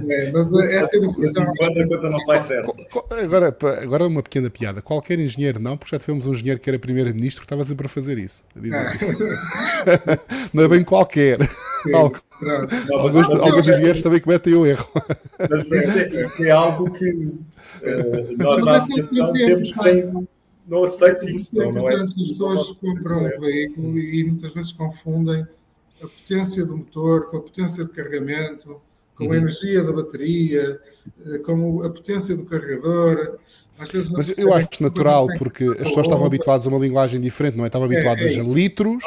É, 0.09 0.31
mas 0.33 0.53
essa 0.55 0.97
educação. 0.97 1.53
Quando 1.57 1.81
a 1.81 1.89
coisa 1.89 2.11
não 2.11 2.21
sai 2.21 2.41
certo. 2.41 2.75
Agora, 3.11 3.57
agora 3.83 4.07
uma 4.07 4.23
pequena 4.23 4.51
piada. 4.51 4.83
Qualquer 4.83 5.19
engenheiro 5.19 5.61
não, 5.61 5.77
porque 5.77 5.95
já 5.95 5.99
tivemos 5.99 6.27
um 6.27 6.33
engenheiro 6.33 6.61
que 6.61 6.69
era 6.69 6.79
primeiro-ministro 6.79 7.41
que 7.41 7.47
estava 7.47 7.65
sempre 7.65 7.87
a 7.87 7.89
fazer 7.89 8.19
isso. 8.19 8.45
A 8.55 8.61
dizer 8.61 8.77
ah. 8.77 8.95
isso. 8.95 9.07
não 10.53 10.65
é 10.65 10.69
bem 10.69 10.85
qualquer. 10.85 11.39
Sim, 11.83 11.95
alguns, 11.95 13.29
alguns 13.29 13.69
engenheiros 13.69 14.03
também 14.03 14.21
cometem 14.21 14.55
o 14.55 14.67
erro. 14.67 14.89
Mas 15.39 15.71
isso 15.71 15.75
é, 15.75 16.23
isso 16.23 16.45
é 16.45 16.51
algo 16.51 16.91
que 16.93 17.11
uh, 17.11 18.37
nós 18.37 18.65
na 18.65 18.77
associação 18.77 19.33
temos 19.33 19.73
que 19.73 20.36
não 20.67 20.85
aceito 20.85 21.29
isso. 21.29 21.61
É 21.61 21.71
não, 21.71 21.89
é? 21.89 21.95
as 21.95 22.15
pessoas 22.15 22.69
compram 22.73 23.25
um 23.25 23.41
veículo 23.41 23.99
e 23.99 24.25
muitas 24.25 24.53
vezes 24.53 24.73
confundem 24.73 25.47
a 26.03 26.07
potência 26.07 26.65
do 26.65 26.77
motor 26.77 27.27
com 27.31 27.39
a 27.39 27.41
potência 27.41 27.85
de 27.85 27.91
carregamento, 27.91 28.81
com 29.15 29.25
a 29.25 29.27
uhum. 29.29 29.35
energia 29.35 29.83
da 29.83 29.93
bateria, 29.93 30.79
eh, 31.27 31.39
com 31.39 31.83
a 31.83 31.89
potência 31.89 32.37
do 32.37 32.45
carregador. 32.45 33.39
Mas 33.79 34.39
eu 34.39 34.53
acho 34.53 34.83
natural, 34.83 35.27
porque 35.39 35.65
as 35.65 35.89
pessoas 35.89 36.07
estavam 36.07 36.27
habituadas 36.27 36.67
a 36.67 36.71
uma 36.71 36.79
linguagem 36.79 37.21
diferente, 37.21 37.57
não 37.57 37.65
é? 37.65 37.69
Estavam 37.69 37.87
habituadas 37.87 38.33
é, 38.33 38.37
é 38.37 38.41
a 38.41 38.45
litros, 38.45 39.05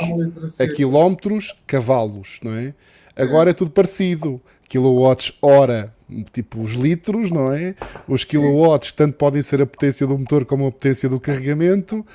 a 0.60 0.67
quilómetros, 0.67 1.56
cavalos, 1.67 2.39
não 2.43 2.54
é? 2.54 2.74
Agora 3.15 3.52
é 3.52 3.54
tudo 3.54 3.72
parecido. 3.72 4.41
Kilowatts 4.67 5.34
hora 5.41 5.93
tipo 6.32 6.62
os 6.62 6.74
litros, 6.74 7.30
não 7.30 7.52
é? 7.52 7.76
Os 8.08 8.24
kilowatts 8.24 8.91
tanto 8.91 9.15
podem 9.15 9.41
ser 9.41 9.62
a 9.62 9.65
potência 9.65 10.06
do 10.08 10.17
motor 10.17 10.45
como 10.45 10.67
a 10.67 10.72
potência 10.72 11.08
do 11.08 11.19
carregamento 11.19 12.06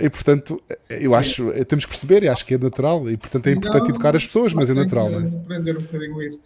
e 0.00 0.10
portanto 0.10 0.62
eu 0.88 1.10
Sim. 1.10 1.16
acho, 1.16 1.64
temos 1.64 1.84
que 1.84 1.90
perceber 1.90 2.22
e 2.22 2.28
acho 2.28 2.44
que 2.44 2.54
é 2.54 2.58
natural 2.58 3.08
e 3.10 3.16
portanto 3.16 3.46
é 3.46 3.52
importante 3.52 3.82
não, 3.82 3.90
educar 3.90 4.16
as 4.16 4.26
pessoas, 4.26 4.52
mas 4.52 4.70
é 4.70 4.74
natural. 4.74 5.10
Não 5.10 5.20
é? 5.20 5.28
Aprender 5.28 5.76
um 5.76 5.82
bocadinho 5.82 6.22
isso. 6.22 6.42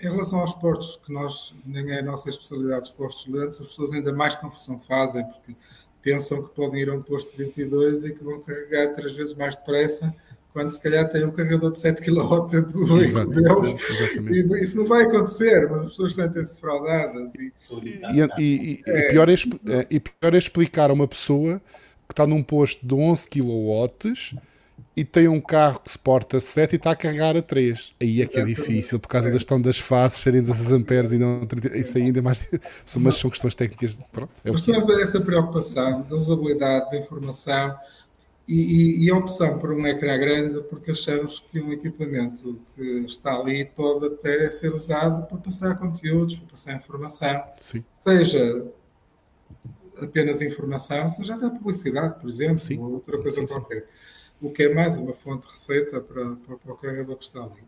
Em 0.00 0.10
relação 0.10 0.40
aos 0.40 0.54
portos, 0.54 1.00
que 1.04 1.12
nós 1.12 1.54
nem 1.64 1.92
é 1.92 2.00
a 2.00 2.02
nossa 2.02 2.28
especialidade, 2.28 2.84
os 2.84 2.90
postos 2.90 3.32
lentos, 3.32 3.60
as 3.60 3.68
pessoas 3.68 3.92
ainda 3.92 4.12
mais 4.12 4.34
confusão 4.34 4.78
fazem 4.78 5.24
porque 5.24 5.54
pensam 6.02 6.42
que 6.42 6.54
podem 6.54 6.82
ir 6.82 6.90
a 6.90 6.94
um 6.94 7.02
posto 7.02 7.36
22 7.36 8.04
e 8.04 8.12
que 8.12 8.24
vão 8.24 8.40
carregar 8.40 8.88
três 8.92 9.14
vezes 9.14 9.34
mais 9.34 9.56
depressa 9.56 10.12
quando 10.52 10.70
se 10.70 10.80
calhar 10.80 11.08
tem 11.08 11.24
um 11.24 11.30
carregador 11.30 11.70
de 11.70 11.78
7 11.78 12.02
kW 12.02 12.46
dentro 12.46 12.72
do 12.72 12.96
veículo 12.96 13.26
deles. 13.26 13.74
E 14.30 14.62
isso 14.62 14.76
não 14.76 14.86
vai 14.86 15.04
acontecer, 15.04 15.68
mas 15.70 15.80
as 15.80 15.86
pessoas 15.86 16.14
sentem-se 16.14 16.60
fraudadas. 16.60 17.34
E, 17.34 17.52
e, 17.82 18.30
e, 18.38 18.82
é. 18.86 19.08
pior 19.08 19.28
é, 19.30 19.34
e 19.90 20.00
pior 20.00 20.34
é 20.34 20.38
explicar 20.38 20.90
a 20.90 20.92
uma 20.92 21.08
pessoa 21.08 21.60
que 22.06 22.12
está 22.12 22.26
num 22.26 22.42
posto 22.42 22.86
de 22.86 22.94
11 22.94 23.28
kW 23.28 24.38
e 24.94 25.04
tem 25.04 25.26
um 25.26 25.40
carro 25.40 25.80
que 25.80 25.90
suporta 25.90 26.38
7 26.38 26.74
e 26.74 26.76
está 26.76 26.90
a 26.90 26.96
carregar 26.96 27.34
a 27.34 27.40
3. 27.40 27.94
Aí 27.98 28.20
é 28.20 28.26
que 28.26 28.38
é 28.38 28.44
difícil, 28.44 29.00
por 29.00 29.08
causa 29.08 29.28
é. 29.28 29.30
da 29.30 29.38
questão 29.38 29.60
das 29.60 29.78
fases 29.78 30.18
serem 30.18 30.42
16 30.42 30.72
amperes 30.72 31.12
e 31.12 31.18
não 31.18 31.46
30, 31.46 31.78
isso 31.78 31.96
ainda 31.96 32.18
é 32.18 32.22
mais. 32.22 32.48
Mas 33.00 33.14
são 33.16 33.30
questões 33.30 33.54
técnicas. 33.54 33.98
Pronto, 34.12 34.30
é 34.44 34.50
Mas 34.50 34.64
temos 34.64 34.86
essa 35.00 35.20
preocupação 35.20 36.02
da 36.02 36.16
usabilidade 36.16 36.90
da 36.90 36.98
informação 36.98 37.74
e, 38.46 38.54
e, 38.54 39.04
e, 39.04 39.10
a 39.10 39.16
opção 39.16 39.58
por 39.58 39.72
um 39.72 39.86
ecrã 39.86 40.18
grande, 40.18 40.60
porque 40.62 40.90
achamos 40.90 41.38
que 41.38 41.60
um 41.60 41.72
equipamento 41.72 42.60
que 42.74 42.82
está 43.06 43.34
ali 43.38 43.64
pode 43.64 44.06
até 44.06 44.50
ser 44.50 44.74
usado 44.74 45.26
para 45.26 45.38
passar 45.38 45.78
conteúdos, 45.78 46.36
para 46.36 46.48
passar 46.48 46.74
informação, 46.74 47.44
Sim. 47.60 47.84
seja 47.92 48.66
apenas 49.96 50.40
informação, 50.40 51.08
seja 51.08 51.34
até 51.34 51.48
publicidade, 51.50 52.20
por 52.20 52.28
exemplo, 52.28 52.58
sim. 52.58 52.78
ou 52.78 52.94
outra 52.94 53.18
coisa 53.18 53.40
sim, 53.40 53.46
qualquer. 53.46 53.86
O 54.40 54.50
que 54.50 54.64
é 54.64 54.74
mais 54.74 54.96
uma 54.96 55.12
fonte 55.12 55.46
de 55.46 55.52
receita 55.52 56.00
para, 56.00 56.34
para, 56.36 56.56
para 56.56 56.72
o 56.72 56.76
carregador 56.76 57.16
que 57.16 57.24
está 57.24 57.40
ali. 57.40 57.62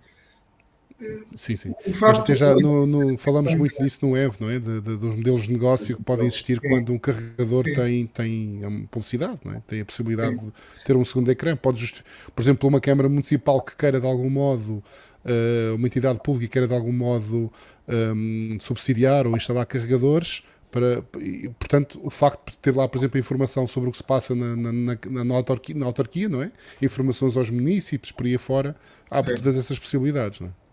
Sim, 1.34 1.56
sim. 1.56 1.74
Até 2.02 2.34
já 2.34 2.54
no, 2.54 2.86
no, 2.86 3.16
falamos 3.18 3.54
muito 3.54 3.76
disso 3.82 3.98
no 4.02 4.16
EV, 4.16 4.36
não 4.40 4.48
é? 4.48 4.58
De, 4.58 4.80
de, 4.80 4.96
dos 4.96 5.16
modelos 5.16 5.42
de 5.44 5.52
negócio 5.52 5.96
que 5.96 6.02
podem 6.02 6.26
existir 6.26 6.60
quando 6.60 6.92
um 6.92 6.98
carregador 6.98 7.64
tem, 7.64 8.06
tem 8.06 8.86
publicidade, 8.90 9.40
não 9.44 9.52
é? 9.52 9.62
Tem 9.66 9.80
a 9.80 9.84
possibilidade 9.84 10.36
sim. 10.36 10.46
de 10.46 10.84
ter 10.84 10.96
um 10.96 11.04
segundo 11.04 11.30
ecrã. 11.30 11.56
Pode 11.56 11.80
just... 11.80 12.02
Por 12.34 12.40
exemplo, 12.42 12.68
uma 12.68 12.80
Câmara 12.80 13.08
Municipal 13.08 13.60
que 13.60 13.76
queira 13.76 14.00
de 14.00 14.06
algum 14.06 14.30
modo, 14.30 14.82
uh, 15.24 15.74
uma 15.74 15.86
entidade 15.86 16.20
pública 16.22 16.46
que 16.46 16.52
queira 16.52 16.68
de 16.68 16.74
algum 16.74 16.92
modo 16.92 17.52
um, 17.88 18.56
subsidiar 18.60 19.26
ou 19.26 19.36
instalar 19.36 19.66
carregadores, 19.66 20.44
para, 20.70 21.04
e, 21.20 21.48
portanto, 21.50 22.00
o 22.02 22.10
facto 22.10 22.50
de 22.50 22.58
ter 22.58 22.74
lá, 22.74 22.88
por 22.88 22.98
exemplo, 22.98 23.18
informação 23.18 23.66
sobre 23.66 23.88
o 23.88 23.92
que 23.92 23.98
se 23.98 24.04
passa 24.04 24.34
na, 24.34 24.56
na, 24.56 24.72
na, 24.72 25.24
na, 25.24 25.34
autarquia, 25.34 25.84
autarquia, 25.84 26.28
não 26.28 26.42
é? 26.42 26.50
Informações 26.82 27.36
aos 27.36 27.48
municípios, 27.48 28.10
por 28.10 28.26
aí 28.26 28.34
afora, 28.34 28.74
há 29.08 29.22
todas 29.22 29.56
essas 29.56 29.78
possibilidades, 29.78 30.40
não 30.40 30.48
é? 30.48 30.63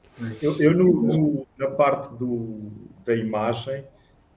Eu, 0.41 0.59
eu 0.59 0.73
no, 0.73 1.01
no, 1.01 1.47
na 1.57 1.67
parte 1.67 2.13
do, 2.15 2.71
da 3.05 3.15
imagem, 3.15 3.83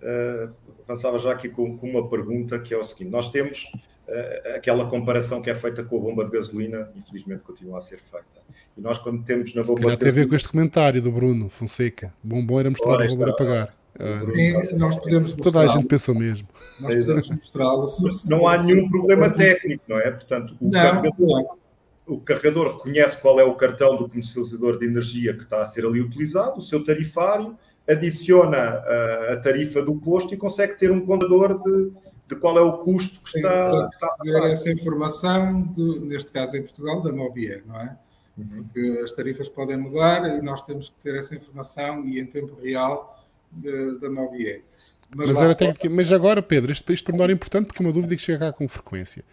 uh, 0.02 0.52
avançava 0.82 1.18
já 1.18 1.32
aqui 1.32 1.48
com, 1.48 1.76
com, 1.76 1.90
uma 1.90 2.08
pergunta 2.08 2.58
que 2.58 2.74
é 2.74 2.78
o 2.78 2.82
seguinte: 2.82 3.10
nós 3.10 3.30
temos 3.30 3.72
uh, 4.08 4.56
aquela 4.56 4.88
comparação 4.88 5.42
que 5.42 5.50
é 5.50 5.54
feita 5.54 5.82
com 5.82 5.96
a 5.96 6.00
bomba 6.00 6.24
de 6.24 6.30
gasolina, 6.30 6.90
infelizmente 6.96 7.42
continua 7.42 7.78
a 7.78 7.80
ser 7.80 7.98
feita. 7.98 8.44
E 8.76 8.80
nós, 8.80 8.98
quando 8.98 9.24
temos 9.24 9.54
na 9.54 9.62
bomba. 9.62 9.90
Se 9.90 9.96
tem 9.96 10.08
a 10.08 10.12
ver 10.12 10.28
com 10.28 10.34
este 10.34 10.48
comentário 10.48 11.00
do 11.00 11.10
Bruno 11.10 11.48
Fonseca: 11.48 12.12
bom, 12.22 12.44
bom 12.44 12.60
era 12.60 12.70
mostrar 12.70 12.94
o 12.94 13.08
valor 13.08 13.30
a 13.30 13.32
pagar. 13.34 13.76
Sim, 14.16 14.76
nós 14.76 14.96
podemos 14.96 15.34
Toda 15.34 15.60
a 15.60 15.66
gente 15.68 15.86
pensa 15.86 16.10
o 16.10 16.16
mesmo. 16.16 16.48
Nós 16.80 16.96
podemos 16.96 17.30
mostrá-lo. 17.30 17.86
Não 18.28 18.48
há 18.48 18.60
nenhum 18.60 18.88
problema 18.88 19.30
técnico, 19.30 19.84
não 19.86 19.98
é? 19.98 20.10
Portanto, 20.10 20.56
o, 20.60 20.64
não, 20.64 20.80
carregador, 20.80 21.14
não. 21.18 21.63
O 22.06 22.20
carregador 22.20 22.76
reconhece 22.76 23.16
qual 23.18 23.40
é 23.40 23.44
o 23.44 23.54
cartão 23.54 23.96
do 23.96 24.08
comercializador 24.08 24.78
de 24.78 24.86
energia 24.86 25.34
que 25.34 25.44
está 25.44 25.62
a 25.62 25.64
ser 25.64 25.86
ali 25.86 26.00
utilizado, 26.00 26.58
o 26.58 26.62
seu 26.62 26.84
tarifário, 26.84 27.56
adiciona 27.88 28.58
a, 28.58 29.32
a 29.32 29.36
tarifa 29.36 29.82
do 29.82 29.96
posto 29.96 30.34
e 30.34 30.36
consegue 30.36 30.78
ter 30.78 30.90
um 30.90 31.04
contador 31.04 31.62
de, 31.62 31.92
de 32.28 32.36
qual 32.36 32.58
é 32.58 32.60
o 32.60 32.78
custo 32.78 33.20
que 33.20 33.38
está, 33.38 33.70
Sim, 33.70 33.88
que 33.88 33.94
está 33.94 34.44
a 34.44 34.50
essa 34.50 34.70
informação, 34.70 35.62
de, 35.62 36.00
neste 36.00 36.32
caso 36.32 36.56
em 36.56 36.62
Portugal, 36.62 37.02
da 37.02 37.12
Mobier, 37.12 37.62
não 37.66 37.80
é? 37.80 37.96
Uhum. 38.36 38.64
Porque 38.64 39.00
as 39.02 39.12
tarifas 39.12 39.48
podem 39.48 39.76
mudar 39.76 40.38
e 40.38 40.42
nós 40.42 40.62
temos 40.62 40.88
que 40.88 41.00
ter 41.00 41.14
essa 41.14 41.34
informação 41.34 42.04
e 42.04 42.18
em 42.18 42.26
tempo 42.26 42.58
real 42.60 43.24
da 44.00 44.10
Mobier. 44.10 44.62
Mas, 45.14 45.30
mas, 45.30 45.78
que, 45.78 45.88
mas 45.88 46.10
agora, 46.10 46.42
Pedro, 46.42 46.72
isto, 46.72 46.92
isto 46.92 47.06
tornar 47.12 47.30
importante 47.30 47.66
porque 47.66 47.82
é 47.82 47.86
uma 47.86 47.92
dúvida 47.92 48.16
que 48.16 48.22
chega 48.22 48.50
cá 48.50 48.52
com 48.52 48.66
frequência. 48.66 49.24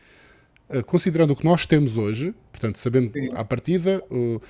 Uh, 0.73 0.83
considerando 0.83 1.31
o 1.31 1.35
que 1.35 1.43
nós 1.43 1.65
temos 1.65 1.97
hoje, 1.97 2.33
portanto, 2.51 2.77
sabendo 2.77 3.11
Sim. 3.11 3.29
à 3.33 3.43
partida, 3.43 4.03
uh, 4.09 4.41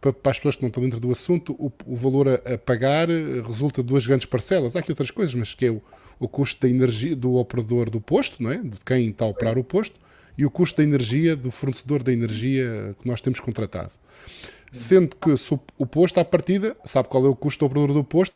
para, 0.00 0.12
para, 0.12 0.30
as 0.30 0.38
pessoas 0.38 0.56
que 0.56 0.62
não 0.62 0.68
estão 0.68 0.82
dentro 0.82 0.98
do 0.98 1.10
assunto, 1.10 1.52
o, 1.58 1.70
o 1.86 1.94
valor 1.96 2.28
a, 2.28 2.54
a 2.54 2.58
pagar 2.58 3.08
resulta 3.08 3.82
de 3.82 3.88
duas 3.88 4.06
grandes 4.06 4.26
parcelas. 4.26 4.74
Há 4.74 4.80
aqui 4.80 4.90
outras 4.90 5.10
coisas, 5.10 5.34
mas 5.34 5.54
que 5.54 5.66
é 5.66 5.70
o, 5.70 5.82
o 6.18 6.28
custo 6.28 6.62
da 6.66 6.72
energia 6.72 7.14
do 7.14 7.34
operador 7.34 7.90
do 7.90 8.00
posto, 8.00 8.42
não 8.42 8.50
é? 8.50 8.58
de 8.58 8.78
quem 8.84 9.10
está 9.10 9.24
a 9.24 9.28
operar 9.28 9.58
o 9.58 9.64
posto, 9.64 9.96
e 10.36 10.46
o 10.46 10.50
custo 10.50 10.78
da 10.78 10.84
energia 10.84 11.36
do 11.36 11.50
fornecedor 11.50 12.02
da 12.02 12.12
energia 12.12 12.96
que 13.00 13.06
nós 13.06 13.20
temos 13.20 13.40
contratado. 13.40 13.90
Sendo 14.72 15.14
que 15.16 15.34
o 15.76 15.86
posto, 15.86 16.18
à 16.18 16.24
partida, 16.24 16.74
sabe 16.84 17.08
qual 17.08 17.26
é 17.26 17.28
o 17.28 17.36
custo 17.36 17.60
do 17.60 17.66
operador 17.66 17.94
do 17.94 18.04
posto, 18.04 18.34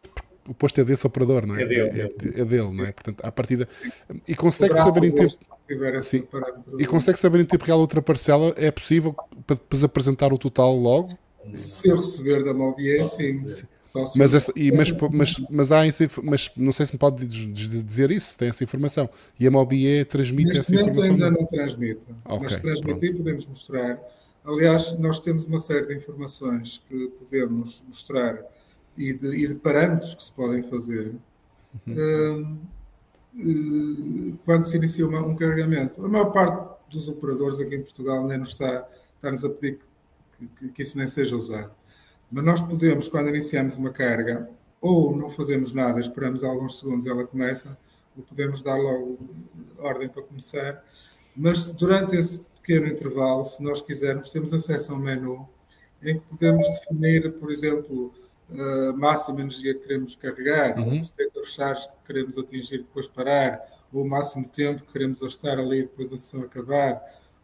o 0.49 0.55
posto 0.55 0.81
é 0.81 0.85
desse 0.85 1.07
operador, 1.07 1.47
não 1.47 1.57
é? 1.57 1.63
É 1.63 1.67
dele, 1.67 2.01
é, 2.01 2.05
é, 2.05 2.41
é 2.41 2.45
dele 2.45 2.73
não 2.73 2.85
é? 2.85 2.93
Portanto, 2.93 3.21
à 3.23 3.33
partida. 3.33 3.67
E 4.27 4.35
consegue 4.35 4.75
saber 4.75 5.05
em 5.05 5.13
tempo. 5.13 5.35
Sim. 6.03 6.27
E 6.79 6.87
consegue 6.87 7.19
saber 7.19 7.41
em 7.41 7.45
tempo 7.45 7.65
real 7.65 7.81
outra 7.81 8.01
parcela, 8.01 8.55
é 8.57 8.71
possível 8.71 9.15
para 9.47 9.57
depois 9.57 9.83
apresentar 9.83 10.33
o 10.33 10.39
total 10.39 10.77
logo? 10.77 11.17
Se 11.55 11.89
eu 11.89 11.97
receber 11.97 12.45
da 12.45 12.53
Mobier, 12.53 13.05
sim. 13.05 13.47
sim. 13.49 13.67
Mas, 14.15 14.35
essa, 14.35 14.53
e, 14.55 14.71
mas, 14.73 14.91
mas, 15.11 15.39
mas, 15.49 15.73
há 15.73 15.87
essa, 15.87 16.07
mas 16.23 16.51
não 16.57 16.73
sei 16.73 16.85
se 16.87 16.93
me 16.93 16.99
pode 16.99 17.25
dizer 17.25 18.11
isso, 18.11 18.33
se 18.33 18.39
tem 18.39 18.49
essa 18.49 18.63
informação. 18.63 19.09
E 19.41 19.47
a 19.47 19.51
Mobier 19.51 20.05
transmite 20.05 20.49
Neste 20.49 20.61
essa 20.61 20.75
informação? 20.75 21.13
ainda 21.13 21.31
não 21.31 21.47
transmite. 21.47 22.03
Okay, 22.25 22.39
mas 22.43 22.61
transmitir 22.61 23.11
pronto. 23.11 23.17
podemos 23.17 23.47
mostrar. 23.47 23.99
Aliás, 24.45 24.99
nós 24.99 25.19
temos 25.19 25.47
uma 25.47 25.59
série 25.59 25.87
de 25.87 25.97
informações 25.97 26.83
que 26.89 27.09
podemos 27.19 27.83
mostrar 27.87 28.45
e 28.97 29.13
de, 29.13 29.29
e 29.29 29.49
de 29.49 29.55
parâmetros 29.55 30.15
que 30.15 30.23
se 30.23 30.33
podem 30.33 30.63
fazer 30.63 31.15
uhum. 31.87 32.59
uh, 33.35 34.39
quando 34.45 34.65
se 34.65 34.77
inicia 34.77 35.07
uma, 35.07 35.21
um 35.21 35.37
carregamento. 35.37 36.05
A 36.05 36.09
maior 36.09 36.33
parte 36.33 36.77
dos 36.91 37.09
operadores 37.09 37.61
aqui 37.61 37.77
em 37.77 37.83
Portugal 37.83 38.27
nem 38.27 38.39
nos 38.39 38.51
está, 38.51 38.89
está-nos 39.17 39.45
a 39.45 39.51
pedir 39.51 39.79
que, 40.39 40.47
que, 40.47 40.69
que, 40.69 40.83
isso 40.83 40.97
nem 40.97 41.07
seja 41.07 41.37
usado. 41.37 41.71
Mas 42.31 42.45
nós 42.45 42.63
podemos, 42.63 43.09
quando 43.09 43.29
iniciamos 43.29 43.77
uma 43.77 43.91
carga, 43.91 44.49
ou 44.81 45.17
não 45.17 45.31
fazemos 45.31 45.73
nada, 45.73 46.01
esperamos 46.01 46.43
alguns 46.43 46.79
segundos 46.79 47.07
ela 47.07 47.27
começa, 47.27 47.77
ou 48.17 48.23
podemos 48.23 48.63
dar 48.63 48.77
logo 48.77 49.19
ordem 49.79 50.09
para 50.09 50.23
começar. 50.23 50.83
Mas 51.35 51.69
durante 51.69 52.17
esse 52.17 52.45
pequeno 52.63 52.87
intervalo, 52.87 53.45
se 53.45 53.63
nós 53.63 53.83
quisermos, 53.83 54.31
temos 54.31 54.53
acesso 54.53 54.93
a 54.93 54.95
um 54.95 54.99
menu 54.99 55.49
em 56.03 56.19
que 56.19 56.27
podemos 56.27 56.67
definir, 56.81 57.33
por 57.35 57.51
exemplo, 57.51 58.13
uh, 58.51 58.97
máxima 58.97 59.41
energia 59.41 59.75
que 59.75 59.81
queremos 59.81 60.17
carregar, 60.17 60.79
uhum. 60.79 61.01
o 61.01 61.03
state 61.03 61.39
of 61.39 61.51
charge 61.51 61.89
que 61.89 62.07
queremos 62.07 62.39
atingir 62.39 62.79
depois 62.79 63.09
parar, 63.09 63.61
ou 63.93 64.03
o 64.03 64.09
máximo 64.09 64.49
tempo 64.49 64.83
que 64.83 64.93
queremos 64.93 65.21
gastar 65.21 65.59
ali 65.59 65.83
depois 65.83 66.13
a 66.13 66.17
sessão 66.17 66.43
acabar, 66.43 67.03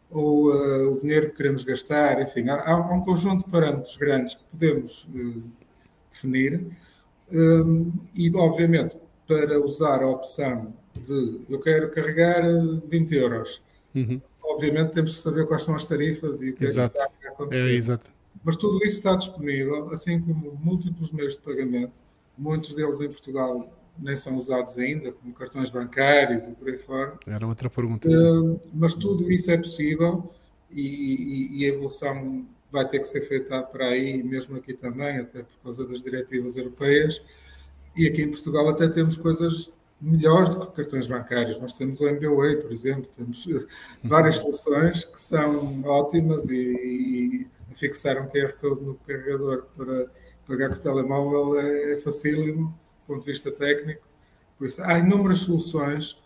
ou 0.09 0.51
uh, 0.53 0.93
o 0.93 1.01
dinheiro 1.01 1.29
que 1.31 1.37
queremos 1.37 1.63
gastar, 1.63 2.21
enfim, 2.21 2.47
há, 2.49 2.71
há, 2.71 2.93
um 2.93 3.01
conjunto 3.01 3.45
de 3.45 3.51
parâmetros 3.51 3.97
grandes 3.97 4.35
que 4.35 4.43
podemos 4.51 5.05
uh, 5.05 5.43
definir 6.11 6.65
um, 7.31 7.91
e, 8.13 8.31
obviamente, 8.35 8.95
para 9.27 9.59
usar 9.59 10.03
a 10.03 10.07
opção 10.07 10.73
de 10.95 11.41
eu 11.49 11.59
quero 11.59 11.89
carregar 11.89 12.43
20 12.87 13.15
euros, 13.15 13.61
uhum. 13.95 14.21
obviamente 14.43 14.91
temos 14.91 15.15
que 15.15 15.21
saber 15.21 15.47
quais 15.47 15.63
são 15.63 15.75
as 15.75 15.85
tarifas 15.85 16.43
e 16.43 16.51
o 16.51 16.53
que 16.53 16.63
exato. 16.63 16.95
é 16.97 17.07
que 17.07 17.13
está 17.13 17.29
a 17.29 17.31
acontecer. 17.31 17.67
É, 17.67 17.73
exato. 17.73 18.13
Mas 18.43 18.55
tudo 18.55 18.77
isso 18.83 18.97
está 18.97 19.15
disponível, 19.15 19.89
assim 19.91 20.19
como 20.19 20.57
múltiplos 20.61 21.11
meios 21.11 21.35
de 21.35 21.41
pagamento, 21.41 21.99
muitos 22.37 22.73
deles 22.73 22.99
em 22.99 23.07
Portugal 23.07 23.71
nem 23.97 24.15
são 24.15 24.35
usados 24.35 24.77
ainda, 24.77 25.11
como 25.11 25.33
cartões 25.33 25.69
bancários 25.69 26.47
e 26.47 26.51
por 26.51 26.67
aí 26.67 26.77
fora. 26.77 27.17
Era 27.27 27.45
outra 27.47 27.69
pergunta. 27.69 28.09
Uh, 28.09 28.59
mas 28.73 28.95
tudo 28.95 29.31
isso 29.31 29.51
é 29.51 29.57
possível 29.57 30.33
e, 30.71 30.81
e, 30.81 31.59
e, 31.59 31.65
a 31.65 31.69
evolução 31.69 32.45
vai 32.71 32.87
ter 32.87 32.99
que 32.99 33.05
ser 33.05 33.21
feita 33.21 33.61
para 33.61 33.89
aí, 33.89 34.23
mesmo 34.23 34.57
aqui 34.57 34.73
também, 34.73 35.19
até 35.19 35.43
por 35.43 35.57
causa 35.61 35.85
das 35.85 36.01
diretivas 36.01 36.57
europeias. 36.57 37.21
E 37.95 38.07
aqui 38.07 38.23
em 38.23 38.31
Portugal 38.31 38.67
até 38.67 38.87
temos 38.87 39.15
coisas 39.15 39.71
melhores 40.01 40.55
do 40.55 40.65
que 40.65 40.75
cartões 40.75 41.07
bancários. 41.07 41.59
Nós 41.59 41.77
temos 41.77 42.01
o 42.01 42.07
MBWay, 42.07 42.57
por 42.57 42.71
exemplo, 42.71 43.07
temos 43.15 43.45
várias 44.03 44.37
soluções 44.37 45.05
que 45.05 45.21
são 45.21 45.83
ótimas 45.83 46.49
e, 46.49 47.47
fixar 47.73 48.21
um 48.21 48.27
QR 48.27 48.53
Code 48.53 48.83
no 48.83 48.95
carregador 48.95 49.65
para 49.75 50.07
pagar 50.47 50.69
com 50.69 50.75
o 50.75 50.79
telemóvel 50.79 51.59
é, 51.59 51.93
é 51.93 51.97
facílimo, 51.97 52.67
do 52.67 53.13
ponto 53.13 53.25
de 53.25 53.31
vista 53.31 53.51
técnico. 53.51 54.01
Por 54.57 54.67
isso, 54.67 54.81
há 54.83 54.99
inúmeras 54.99 55.39
soluções 55.39 56.17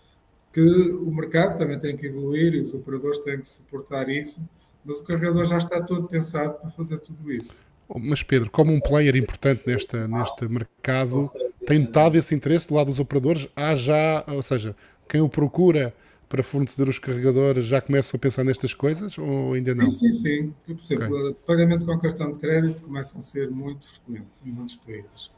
que 0.51 0.61
o 0.61 1.11
mercado 1.11 1.57
também 1.57 1.79
tem 1.79 1.95
que 1.95 2.07
evoluir 2.07 2.55
e 2.55 2.61
os 2.61 2.73
operadores 2.73 3.19
têm 3.19 3.39
que 3.39 3.47
suportar 3.47 4.09
isso, 4.09 4.41
mas 4.83 4.99
o 4.99 5.03
carregador 5.03 5.45
já 5.45 5.57
está 5.57 5.81
todo 5.81 6.07
pensado 6.07 6.55
para 6.55 6.69
fazer 6.71 6.99
tudo 6.99 7.31
isso. 7.31 7.61
Mas 7.95 8.21
Pedro, 8.21 8.49
como 8.51 8.73
um 8.73 8.81
player 8.81 9.15
importante 9.15 9.63
neste, 9.65 9.95
neste 10.07 10.47
mercado, 10.47 11.29
tem 11.65 11.79
notado 11.79 12.17
esse 12.17 12.35
interesse 12.35 12.67
do 12.67 12.75
lado 12.75 12.87
dos 12.87 12.99
operadores? 12.99 13.47
Há 13.55 13.75
já, 13.75 14.23
ou 14.27 14.43
seja, 14.43 14.75
quem 15.07 15.21
o 15.21 15.29
procura 15.29 15.93
para 16.29 16.43
fornecer 16.43 16.87
os 16.87 16.99
carregadores 16.99 17.65
já 17.65 17.79
começam 17.81 18.17
a 18.17 18.19
pensar 18.19 18.43
nestas 18.43 18.73
coisas 18.73 19.17
ou 19.17 19.53
ainda 19.53 19.73
não? 19.73 19.89
Sim, 19.89 20.11
sim, 20.11 20.13
sim. 20.13 20.53
Por 20.65 20.75
exemplo, 20.79 21.19
okay. 21.19 21.37
pagamento 21.45 21.85
com 21.85 21.97
cartão 21.99 22.31
de 22.33 22.39
crédito 22.39 22.81
começa 22.81 23.17
a 23.17 23.21
ser 23.21 23.49
muito 23.49 23.87
frequente 23.87 24.27
em 24.45 24.51
muitos 24.51 24.75
países. 24.75 25.31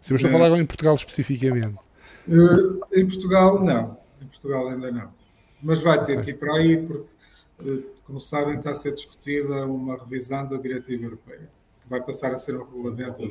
Sim, 0.00 0.12
mas 0.12 0.20
estou 0.20 0.28
a 0.28 0.32
falar 0.32 0.46
agora 0.46 0.60
em 0.60 0.66
Portugal 0.66 0.94
especificamente. 0.94 1.78
Uh, 2.28 2.80
em 2.92 3.06
Portugal, 3.06 3.62
não. 3.62 3.96
Em 4.20 4.26
Portugal 4.26 4.68
ainda 4.68 4.90
não. 4.90 5.12
Mas 5.62 5.80
vai 5.80 6.04
ter 6.04 6.18
okay. 6.18 6.24
que 6.24 6.30
ir 6.30 6.34
para 6.34 6.54
aí, 6.54 6.76
porque, 6.78 7.08
uh, 7.62 7.84
como 8.04 8.20
sabem, 8.20 8.56
está 8.56 8.70
a 8.70 8.74
ser 8.74 8.92
discutida 8.92 9.64
uma 9.66 9.96
revisão 9.96 10.46
da 10.46 10.56
diretiva 10.56 11.04
europeia, 11.04 11.48
que 11.82 11.88
vai 11.88 12.02
passar 12.02 12.32
a 12.32 12.36
ser 12.36 12.56
um 12.56 12.64
regulamento. 12.64 13.22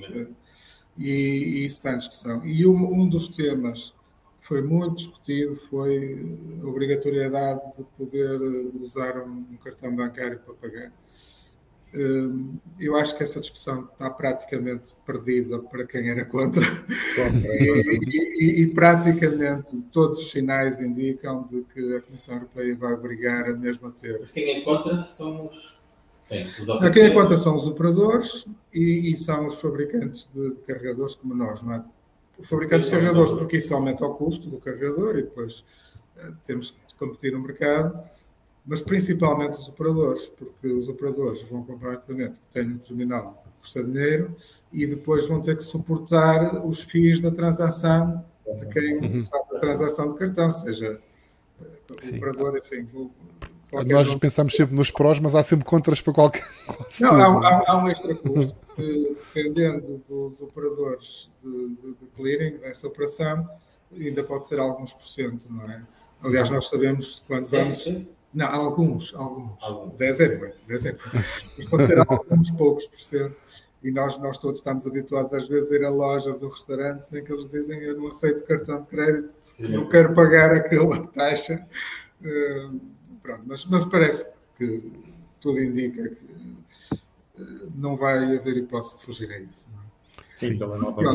E, 0.98 1.10
e, 1.10 1.66
isso 1.66 1.78
está 1.78 1.94
em 1.94 1.98
discussão. 1.98 2.46
E 2.46 2.66
um, 2.66 3.02
um 3.02 3.10
dos 3.10 3.28
temas 3.28 3.94
foi 4.44 4.62
muito 4.62 4.98
discutido 4.98 5.56
foi 5.56 6.38
a 6.62 6.68
obrigatoriedade 6.68 7.62
de 7.78 7.84
poder 7.98 8.40
usar 8.80 9.18
um 9.22 9.58
cartão 9.64 9.96
bancário 9.96 10.38
para 10.40 10.54
pagar. 10.56 10.92
Hum, 11.96 12.58
eu 12.78 12.98
acho 12.98 13.16
que 13.16 13.24
essa 13.24 13.40
discussão 13.40 13.88
está 13.94 14.10
praticamente 14.10 14.94
perdida 15.06 15.60
para 15.60 15.86
quem 15.86 16.10
era 16.10 16.26
contra. 16.26 16.62
e, 17.62 18.44
e, 18.44 18.62
e, 18.64 18.68
praticamente 18.68 19.86
todos 19.86 20.18
os 20.18 20.32
sinais 20.32 20.82
indicam 20.82 21.44
de 21.44 21.64
que 21.74 21.96
a 21.96 22.02
Comissão 22.02 22.36
Europeia 22.36 22.76
vai 22.76 22.94
obrigar 22.94 23.50
a 23.50 23.54
mesma 23.54 23.92
ter. 23.92 24.20
Mas 24.20 24.32
quem 24.32 24.58
é 24.58 24.62
contra 24.62 25.08
são 25.08 25.48
os. 25.48 25.78
Sim, 26.28 26.66
quem 26.92 27.04
é 27.04 27.10
contra 27.12 27.38
são 27.38 27.56
os 27.56 27.66
operadores 27.66 28.46
e, 28.74 29.12
e, 29.12 29.16
são 29.16 29.48
os 29.48 29.62
fabricantes 29.62 30.30
de 30.34 30.52
carregadores 30.68 31.16
como 31.16 31.34
nós, 31.34 31.62
não 31.62 31.76
é? 31.76 31.84
Os 32.38 32.50
fabricantes 32.50 32.90
de 32.90 32.96
carregadores, 32.96 33.32
porque 33.32 33.58
isso 33.58 33.74
aumenta 33.74 34.06
o 34.06 34.16
custo 34.16 34.50
do 34.50 34.58
carregador 34.58 35.18
e 35.18 35.24
depois 35.24 35.64
uh, 36.18 36.36
temos 36.44 36.72
que 36.72 36.96
competir 36.96 37.32
no 37.32 37.40
mercado, 37.40 37.98
mas 38.66 38.82
principalmente 38.82 39.60
os 39.60 39.68
operadores, 39.68 40.28
porque 40.28 40.68
os 40.68 40.88
operadores 40.88 41.42
vão 41.44 41.64
comprar 41.64 41.96
equipamento 41.96 42.40
que 42.40 42.48
tem 42.48 42.68
um 42.68 42.78
terminal 42.78 43.44
que 43.44 43.50
custa 43.60 43.84
dinheiro 43.84 44.36
e 44.72 44.86
depois 44.86 45.28
vão 45.28 45.42
ter 45.42 45.58
que 45.58 45.64
suportar 45.64 46.66
os 46.66 46.82
FIIs 46.82 47.22
da 47.22 47.32
transação 47.32 48.24
de 48.58 48.66
quem 48.68 48.98
uhum. 48.98 49.24
faz 49.24 49.52
a 49.52 49.60
transação 49.60 50.10
de 50.10 50.16
cartão, 50.16 50.50
seja 50.52 51.00
o 51.90 52.02
Sim. 52.02 52.18
operador, 52.18 52.58
enfim, 52.58 52.88
nós 53.88 54.16
pensamos 54.16 54.56
sempre 54.56 54.76
nos 54.76 54.92
prós, 54.92 55.20
mas 55.20 55.36
há 55.36 55.44
sempre 55.44 55.66
contras 55.66 56.02
para 56.02 56.14
qualquer 56.14 56.44
Não, 57.02 57.10
tudo, 57.10 57.22
há, 57.22 57.50
há, 57.50 57.64
há, 57.68 57.78
um 57.78 57.90
extra 57.90 58.16
custo 58.16 58.56
que, 58.76 59.18
dependendo 59.34 60.04
dos 60.08 60.42
operadores 60.42 61.32
de, 61.42 61.70
de, 61.70 61.94
de, 61.96 62.06
clearing 62.16 62.58
dessa 62.58 62.88
operação, 62.88 63.48
ainda 63.92 64.24
pode 64.24 64.46
ser 64.46 64.60
alguns 64.60 64.94
por 64.94 65.04
cento, 65.04 65.48
não 65.50 65.70
é? 65.70 65.82
Aliás, 66.22 66.50
nós 66.50 66.70
sabemos 66.70 67.24
quando 67.28 67.48
vamos. 67.48 67.86
Não, 68.34 68.48
alguns, 68.48 69.14
alguns. 69.14 69.62
alguns. 69.62 69.96
10 69.98 70.20
é 70.20 70.38
muito, 70.38 70.66
10 70.66 70.86
é 70.86 70.92
muito. 70.92 71.12
Mas 71.58 71.66
pode 71.68 71.86
ser 71.86 72.00
alguns 72.00 72.50
poucos 72.52 72.88
por 72.88 73.00
cento. 73.00 73.36
E 73.84 73.92
nós, 73.92 74.18
nós 74.18 74.38
todos 74.38 74.60
estamos 74.60 74.88
habituados 74.88 75.34
às 75.34 75.48
vezes 75.48 75.72
a 75.72 75.76
ir 75.76 75.84
a 75.84 75.90
lojas 75.90 76.42
ou 76.42 76.50
restaurantes 76.50 77.12
em 77.12 77.24
que 77.24 77.32
eles 77.32 77.50
dizem 77.50 77.80
eu 77.82 77.98
não 77.98 78.08
aceito 78.08 78.44
cartão 78.46 78.82
de 78.82 78.88
crédito, 78.88 79.34
não 79.60 79.88
quero 79.90 80.14
pagar 80.16 80.54
aquela 80.54 81.06
taxa. 81.08 81.68
Uh, 82.22 82.80
Pronto, 83.24 83.42
mas, 83.46 83.66
mas 83.66 83.86
parece 83.86 84.32
que 84.58 84.92
tudo 85.40 85.60
indica 85.60 86.10
que 86.10 86.26
eh, 87.40 87.44
não 87.74 87.96
vai 87.96 88.36
haver 88.36 88.58
hipótese 88.58 89.00
de 89.00 89.06
fugir 89.06 89.32
a 89.32 89.40
isso. 89.40 89.68
Não 89.74 89.80
é? 89.80 89.84
Sim, 90.36 90.60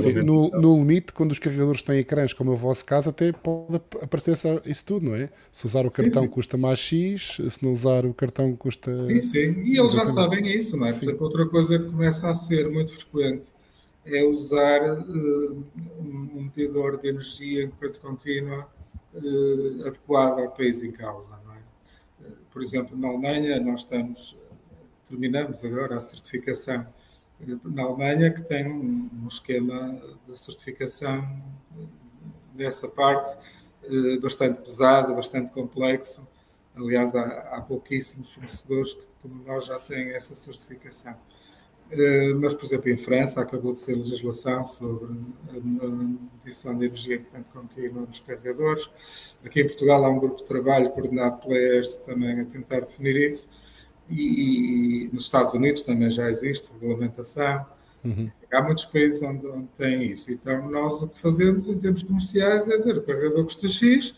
Sim 0.00 0.20
no, 0.24 0.48
no, 0.50 0.78
limite, 0.78 1.12
quando 1.12 1.32
os 1.32 1.38
carregadores 1.38 1.82
têm 1.82 1.98
ecrãs, 1.98 2.32
como 2.32 2.52
é 2.52 2.54
o 2.54 2.56
vosso 2.56 2.84
caso, 2.84 3.10
até 3.10 3.32
pode 3.32 3.76
aparecer 4.00 4.38
isso 4.64 4.84
tudo, 4.84 5.06
não 5.06 5.14
é? 5.14 5.28
Se 5.50 5.66
usar 5.66 5.84
o 5.84 5.90
cartão 5.90 6.22
sim, 6.22 6.28
sim. 6.28 6.34
custa 6.34 6.56
mais 6.56 6.78
X, 6.78 7.38
se 7.50 7.62
não 7.62 7.72
usar 7.72 8.06
o 8.06 8.14
cartão 8.14 8.54
custa. 8.56 9.06
Sim, 9.06 9.20
sim, 9.20 9.62
e 9.64 9.78
eles 9.78 9.92
já 9.92 10.06
sabem 10.06 10.46
isso, 10.46 10.76
não 10.76 10.86
é? 10.86 10.90
Exemplo, 10.90 11.26
outra 11.26 11.46
coisa 11.46 11.78
que 11.78 11.86
começa 11.86 12.30
a 12.30 12.34
ser 12.34 12.70
muito 12.70 12.92
frequente 12.92 13.52
é 14.06 14.24
usar 14.24 15.00
uh, 15.00 15.64
um 16.00 16.44
medidor 16.44 16.98
de 16.98 17.08
energia 17.08 17.64
em 17.64 17.70
corrente 17.70 17.98
contínua 17.98 18.68
uh, 19.14 19.86
adequado 19.86 20.38
ao 20.38 20.50
país 20.50 20.82
em 20.82 20.92
causa, 20.92 21.38
não 21.44 21.47
é? 21.47 21.47
Por 22.50 22.62
exemplo, 22.62 22.96
na 22.96 23.08
Alemanha, 23.08 23.60
nós 23.60 23.80
estamos, 23.80 24.36
terminamos 25.06 25.64
agora 25.64 25.96
a 25.96 26.00
certificação 26.00 26.86
na 27.64 27.82
Alemanha, 27.82 28.32
que 28.32 28.42
tem 28.42 28.66
um, 28.66 29.26
esquema 29.28 30.00
de 30.26 30.36
certificação 30.36 31.24
nessa 32.54 32.88
parte 32.88 33.36
eh, 33.84 34.18
bastante 34.18 34.60
pesado, 34.60 35.14
bastante 35.14 35.52
complexo. 35.52 36.26
Aliás, 36.74 37.14
há, 37.14 37.24
há 37.52 37.60
pouquíssimos 37.60 38.32
fornecedores 38.32 38.94
que, 38.94 39.06
como 39.22 39.44
nós, 39.44 39.66
já 39.66 39.78
têm 39.78 40.10
essa 40.10 40.34
certificação. 40.34 41.16
Eh, 41.90 42.34
mas, 42.34 42.54
por 42.54 42.66
exemplo, 42.66 42.90
em 42.90 42.96
França 42.96 43.40
acabou 43.40 43.72
de 43.72 43.80
ser 43.80 43.94
legislação 43.94 44.64
sobre 44.64 45.08
a 45.50 45.86
medição 46.36 46.76
de 46.76 46.84
energia 46.84 47.16
em 47.16 47.22
corrente 47.24 47.48
contínua 47.50 48.06
nos 48.06 48.20
carregadores. 48.20 48.88
Aqui 49.44 49.62
em 49.62 49.66
Portugal 49.66 50.04
há 50.04 50.10
um 50.10 50.18
grupo 50.18 50.36
de 50.36 50.44
trabalho 50.44 50.90
coordenado 50.90 51.40
pela 51.40 51.56
ERS 51.56 51.96
também 51.98 52.40
a 52.40 52.44
tentar 52.44 52.80
definir 52.80 53.16
isso. 53.16 53.48
E, 54.08 55.04
e 55.04 55.10
nos 55.12 55.24
Estados 55.24 55.54
Unidos 55.54 55.82
também 55.82 56.10
já 56.10 56.28
existe 56.28 56.70
regulamentação. 56.72 57.66
Uhum. 58.04 58.30
Há 58.52 58.62
muitos 58.62 58.84
países 58.84 59.22
onde, 59.22 59.46
onde 59.46 59.68
tem 59.76 60.02
isso. 60.04 60.30
Então, 60.30 60.70
nós 60.70 61.02
o 61.02 61.08
que 61.08 61.20
fazemos 61.20 61.68
em 61.68 61.78
termos 61.78 62.02
comerciais 62.02 62.68
é 62.68 62.76
dizer 62.76 62.96
o 62.96 63.02
carregador 63.02 63.44
custa 63.44 63.68
X, 63.68 64.14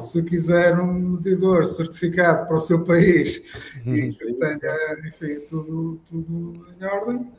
se 0.00 0.22
quiser 0.22 0.78
um 0.78 0.92
medidor 0.92 1.66
certificado 1.66 2.46
para 2.46 2.56
o 2.56 2.60
seu 2.60 2.84
país 2.84 3.42
uhum. 3.84 3.94
e 3.94 4.14
que 4.14 4.32
tenha, 4.34 4.98
enfim, 5.06 5.40
tudo, 5.48 6.00
tudo 6.08 6.66
em 6.78 6.84
ordem, 6.84 7.32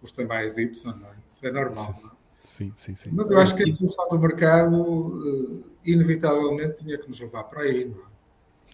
custa 0.00 0.24
mais 0.24 0.56
Y, 0.56 0.94
não 1.00 1.08
é? 1.08 1.14
Isso 1.26 1.46
é 1.46 1.52
normal. 1.52 2.00
Sim, 2.44 2.72
sim, 2.76 2.96
sim. 2.96 3.10
Mas 3.12 3.30
eu 3.30 3.38
acho 3.38 3.54
que 3.54 3.62
a 3.62 3.68
evolução 3.68 4.08
do 4.08 4.18
mercado, 4.18 5.62
eh, 5.84 5.90
inevitavelmente, 5.90 6.84
tinha 6.84 6.98
que 6.98 7.08
nos 7.08 7.20
levar 7.20 7.44
para 7.44 7.62
aí, 7.62 7.84
não 7.84 7.96
é? 7.96 8.12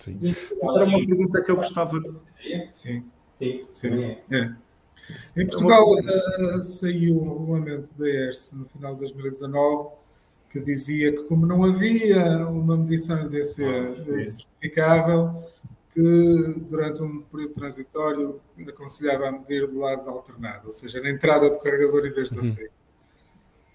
Sim. 0.00 0.18
Era 0.62 0.84
uma 0.84 1.06
pergunta 1.06 1.42
que 1.42 1.50
eu 1.50 1.56
gostava 1.56 2.00
de. 2.00 2.10
Sim. 2.72 3.04
Sim. 3.38 3.66
sim. 3.70 4.16
É. 4.30 4.52
Em 5.36 5.46
Portugal 5.46 5.90
uh, 5.90 6.62
saiu 6.62 7.20
um 7.20 7.38
regulamento 7.38 7.94
da 7.94 8.08
ERS 8.08 8.52
no 8.52 8.66
final 8.66 8.94
de 8.94 9.00
2019 9.00 9.90
que 10.50 10.60
dizia 10.60 11.12
que, 11.12 11.24
como 11.24 11.46
não 11.46 11.64
havia 11.64 12.46
uma 12.48 12.76
medição 12.76 13.28
DC 13.28 13.64
ah, 13.64 14.24
certificável, 14.24 15.44
que 15.92 16.60
durante 16.68 17.02
um 17.02 17.22
período 17.22 17.54
transitório 17.54 18.40
aconselhava 18.66 19.28
a 19.28 19.32
medir 19.32 19.66
do 19.66 19.78
lado 19.78 20.08
alternado, 20.08 20.66
ou 20.66 20.72
seja, 20.72 21.00
na 21.00 21.10
entrada 21.10 21.50
do 21.50 21.58
carregador 21.58 22.06
em 22.06 22.12
vez 22.12 22.30
da 22.30 22.40
uhum. 22.40 22.54
saída. 22.54 22.78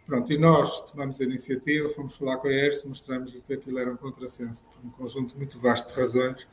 Pronto, 0.05 0.33
e 0.33 0.37
nós 0.37 0.81
tomamos 0.81 1.19
a 1.21 1.23
iniciativa, 1.23 1.87
fomos 1.89 2.15
falar 2.17 2.37
com 2.37 2.47
a 2.47 2.51
ERS, 2.51 2.83
mostramos-lhe 2.83 3.41
que 3.41 3.53
aquilo 3.53 3.79
era 3.79 3.91
um 3.91 3.95
contrassenso 3.95 4.63
por 4.65 4.85
um 4.85 4.91
conjunto 4.91 5.35
muito 5.37 5.57
vasto 5.59 5.93
de 5.93 5.99
razões. 5.99 6.45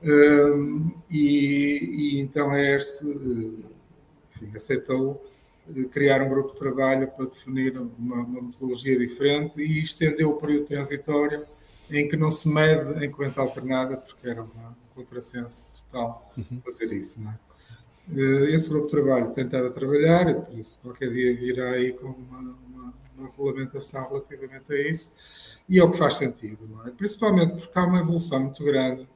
Um, 0.00 0.92
e, 1.10 2.16
e, 2.16 2.20
então 2.20 2.50
a 2.50 2.60
ERS 2.60 3.02
eh, 3.02 3.66
enfim, 4.30 4.52
aceitou 4.54 5.27
criar 5.90 6.22
um 6.22 6.28
grupo 6.28 6.52
de 6.52 6.58
trabalho 6.58 7.08
para 7.08 7.26
definir 7.26 7.78
uma, 7.78 8.16
uma, 8.16 8.42
metodologia 8.42 8.98
diferente 8.98 9.60
e 9.60 9.82
estendeu 9.82 10.30
o 10.30 10.36
período 10.36 10.66
transitório 10.66 11.46
em 11.90 12.08
que 12.08 12.16
não 12.16 12.30
se 12.30 12.48
mede 12.48 13.04
em 13.04 13.10
corrente 13.10 13.38
alternada, 13.38 13.96
porque 13.96 14.28
era 14.28 14.42
um 14.42 14.48
contrassenso 14.94 15.68
total 15.70 16.32
uhum. 16.36 16.60
fazer 16.62 16.92
isso. 16.92 17.20
Não 17.20 17.30
é? 17.30 17.38
Eh, 18.14 18.54
esse 18.54 18.68
grupo 18.68 18.86
de 18.86 18.92
trabalho 18.92 19.30
tem 19.30 19.44
estado 19.44 19.66
a 19.66 19.70
trabalhar, 19.70 20.28
e 20.30 20.34
por 20.34 20.58
isso 20.58 20.78
qualquer 20.80 21.10
dia 21.10 21.34
virá 21.34 21.72
aí 21.72 21.92
com 21.92 22.08
uma, 22.08 22.38
uma, 22.38 22.94
uma 23.16 23.28
regulamentação 23.28 24.08
relativamente 24.08 24.72
a 24.72 24.88
isso, 24.88 25.12
e 25.68 25.78
é 25.78 25.84
o 25.84 25.90
que 25.90 25.98
faz 25.98 26.14
sentido, 26.14 26.58
é? 26.86 26.90
principalmente 26.90 27.56
porque 27.56 27.78
há 27.78 27.84
uma 27.84 28.00
evolução 28.00 28.40
muito 28.40 28.64
grande. 28.64 29.06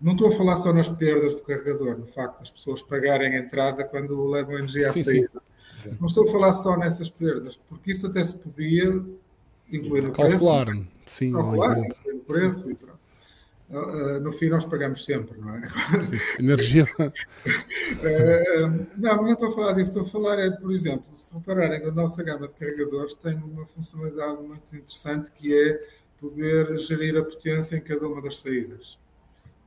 Não 0.00 0.12
estou 0.12 0.28
a 0.28 0.30
falar 0.30 0.54
só 0.56 0.72
nas 0.72 0.88
perdas 0.88 1.36
do 1.36 1.42
carregador, 1.42 1.98
no 1.98 2.06
facto 2.06 2.38
das 2.38 2.50
pessoas 2.50 2.82
pagarem 2.82 3.34
a 3.34 3.38
entrada 3.38 3.82
quando 3.84 4.22
levam 4.28 4.54
a 4.54 4.58
energia 4.58 4.88
à 4.88 4.92
saída. 4.92 5.30
Sim. 5.32 5.47
Não 6.00 6.06
estou 6.06 6.28
a 6.28 6.32
falar 6.32 6.52
só 6.52 6.76
nessas 6.76 7.10
perdas, 7.10 7.58
porque 7.68 7.92
isso 7.92 8.06
até 8.06 8.22
se 8.24 8.36
podia 8.36 9.02
incluir 9.70 10.02
no 10.02 10.12
Calcular, 10.12 10.66
preço. 10.66 10.86
Sim, 11.06 11.32
Calcular, 11.32 11.78
incluir 11.78 12.14
no 12.14 12.20
preço 12.20 12.64
sim. 12.64 12.70
e 12.70 12.74
pronto. 12.74 12.98
Uh, 13.70 14.18
no 14.20 14.32
fim 14.32 14.48
nós 14.48 14.64
pagamos 14.64 15.04
sempre, 15.04 15.38
não 15.38 15.54
é? 15.54 15.60
Sim. 16.02 16.16
Energia. 16.38 16.84
uh, 16.98 17.10
não, 18.96 19.16
não 19.22 19.32
estou 19.32 19.48
a 19.48 19.52
falar 19.52 19.72
disso, 19.74 19.90
estou 19.90 20.04
a 20.04 20.06
falar 20.06 20.38
é, 20.38 20.50
por 20.50 20.72
exemplo, 20.72 21.04
se 21.12 21.34
repararem, 21.34 21.84
a 21.84 21.90
nossa 21.90 22.22
gama 22.22 22.48
de 22.48 22.54
carregadores 22.54 23.12
tem 23.14 23.34
uma 23.34 23.66
funcionalidade 23.66 24.42
muito 24.42 24.74
interessante 24.74 25.30
que 25.32 25.54
é 25.54 25.86
poder 26.18 26.78
gerir 26.78 27.18
a 27.18 27.22
potência 27.22 27.76
em 27.76 27.80
cada 27.80 28.08
uma 28.08 28.22
das 28.22 28.38
saídas. 28.38 28.98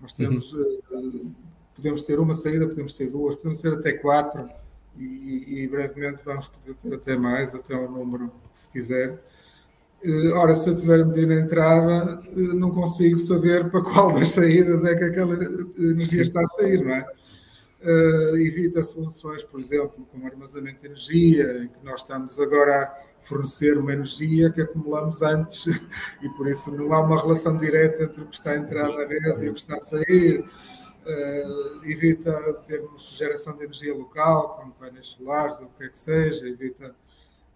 Nós 0.02 0.14
temos, 0.14 0.52
uhum. 0.52 0.82
uh, 0.90 1.36
podemos 1.76 2.02
ter 2.02 2.20
uma 2.20 2.34
saída, 2.34 2.68
podemos 2.68 2.94
ter 2.94 3.08
duas, 3.12 3.36
podemos 3.36 3.62
ter 3.62 3.74
até 3.74 3.94
quatro 3.94 4.50
e, 4.98 5.64
e, 5.64 5.68
brevemente 5.68 6.24
vamos 6.24 6.48
poder 6.48 6.76
ter 6.76 6.94
até 6.94 7.18
mais, 7.18 7.56
até 7.56 7.76
o 7.76 7.90
número 7.90 8.32
que 8.52 8.60
se 8.60 8.70
quiser. 8.70 9.22
Eh, 10.04 10.32
ora, 10.34 10.54
se 10.56 10.70
eu 10.70 10.76
tiver 10.76 11.02
a 11.02 11.06
medir 11.06 11.28
na 11.28 11.36
entrada, 11.36 12.22
eh, 12.28 12.54
não 12.54 12.72
consigo 12.72 13.18
saber 13.18 13.70
para 13.70 13.82
qual 13.84 14.12
das 14.12 14.30
saídas 14.30 14.84
é 14.84 14.96
que 14.96 15.04
aquela 15.04 15.36
energia 15.78 16.22
está 16.22 16.42
a 16.42 16.48
sair, 16.48 16.84
não 16.84 16.94
é? 16.94 17.06
Uh, 17.84 18.38
evita 18.38 18.84
soluções, 18.84 19.44
por 19.44 19.60
exemplo, 19.60 20.08
como 20.12 20.28
armazenamento 20.28 20.82
de 20.82 20.86
energia, 20.86 21.64
em 21.64 21.68
que 21.68 21.84
nós 21.84 22.02
estamos 22.02 22.40
agora 22.40 22.84
a 22.84 23.26
fornecer 23.26 23.76
uma 23.76 23.92
energia 23.92 24.52
que 24.52 24.62
acumulamos 24.62 25.24
antes 25.24 25.66
e 26.22 26.30
por 26.38 26.48
isso 26.48 26.70
não 26.72 26.94
há 26.94 27.02
uma 27.02 27.20
relação 27.20 27.58
direta 27.58 28.04
entre 28.04 28.22
o 28.22 28.28
que 28.28 28.36
está 28.36 28.52
a 28.52 28.58
entrar 28.58 28.88
na 28.88 29.06
rede 29.06 29.46
e 29.46 29.50
o 29.50 29.54
que 29.54 29.60
está 29.60 29.78
a 29.78 29.80
sair. 29.80 30.46
Uh, 31.04 31.84
evita 31.84 32.54
termos 32.68 33.18
geração 33.18 33.58
de 33.58 33.64
energia 33.64 33.94
local, 33.94 34.58
como 34.58 34.72
painéis 34.74 35.08
solares 35.08 35.60
ou 35.60 35.66
o 35.66 35.70
que 35.72 35.86
é 35.86 35.90
que 35.90 35.98
seja, 35.98 36.48
evita, 36.48 36.96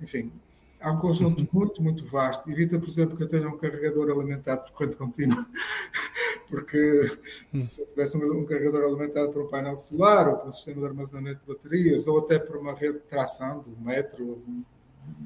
enfim, 0.02 0.32
há 0.80 0.92
um 0.92 0.98
conjunto 0.98 1.46
muito, 1.54 1.82
muito 1.82 2.04
vasto. 2.06 2.50
Evita, 2.50 2.80
por 2.80 2.88
exemplo, 2.88 3.16
que 3.16 3.24
eu 3.24 3.28
tenha 3.28 3.48
um 3.48 3.58
carregador 3.58 4.10
alimentado 4.10 4.64
por 4.64 4.72
corrente 4.72 4.98
contínua, 4.98 5.46
porque 6.50 7.12
hum. 7.54 7.60
se 7.60 7.82
eu 7.82 7.88
tivesse 7.88 8.18
um, 8.18 8.46
carregador 8.46 8.84
alimentado 8.84 9.32
por 9.32 9.44
um 9.44 9.48
painel 9.48 9.78
solar 9.78 10.28
ou 10.28 10.38
por 10.38 10.50
um 10.50 10.52
sistema 10.52 10.82
de 10.82 10.88
armazenamento 10.88 11.42
de 11.42 11.48
baterias 11.48 12.08
ou 12.08 12.20
até 12.20 12.40
por 12.40 12.58
uma 12.58 12.74
rede 12.74 13.00
de 13.00 13.06
tração 13.06 13.62
de 13.62 13.70
um 13.70 13.80
metro 13.80 14.28
ou 14.28 14.36
de 14.38 14.66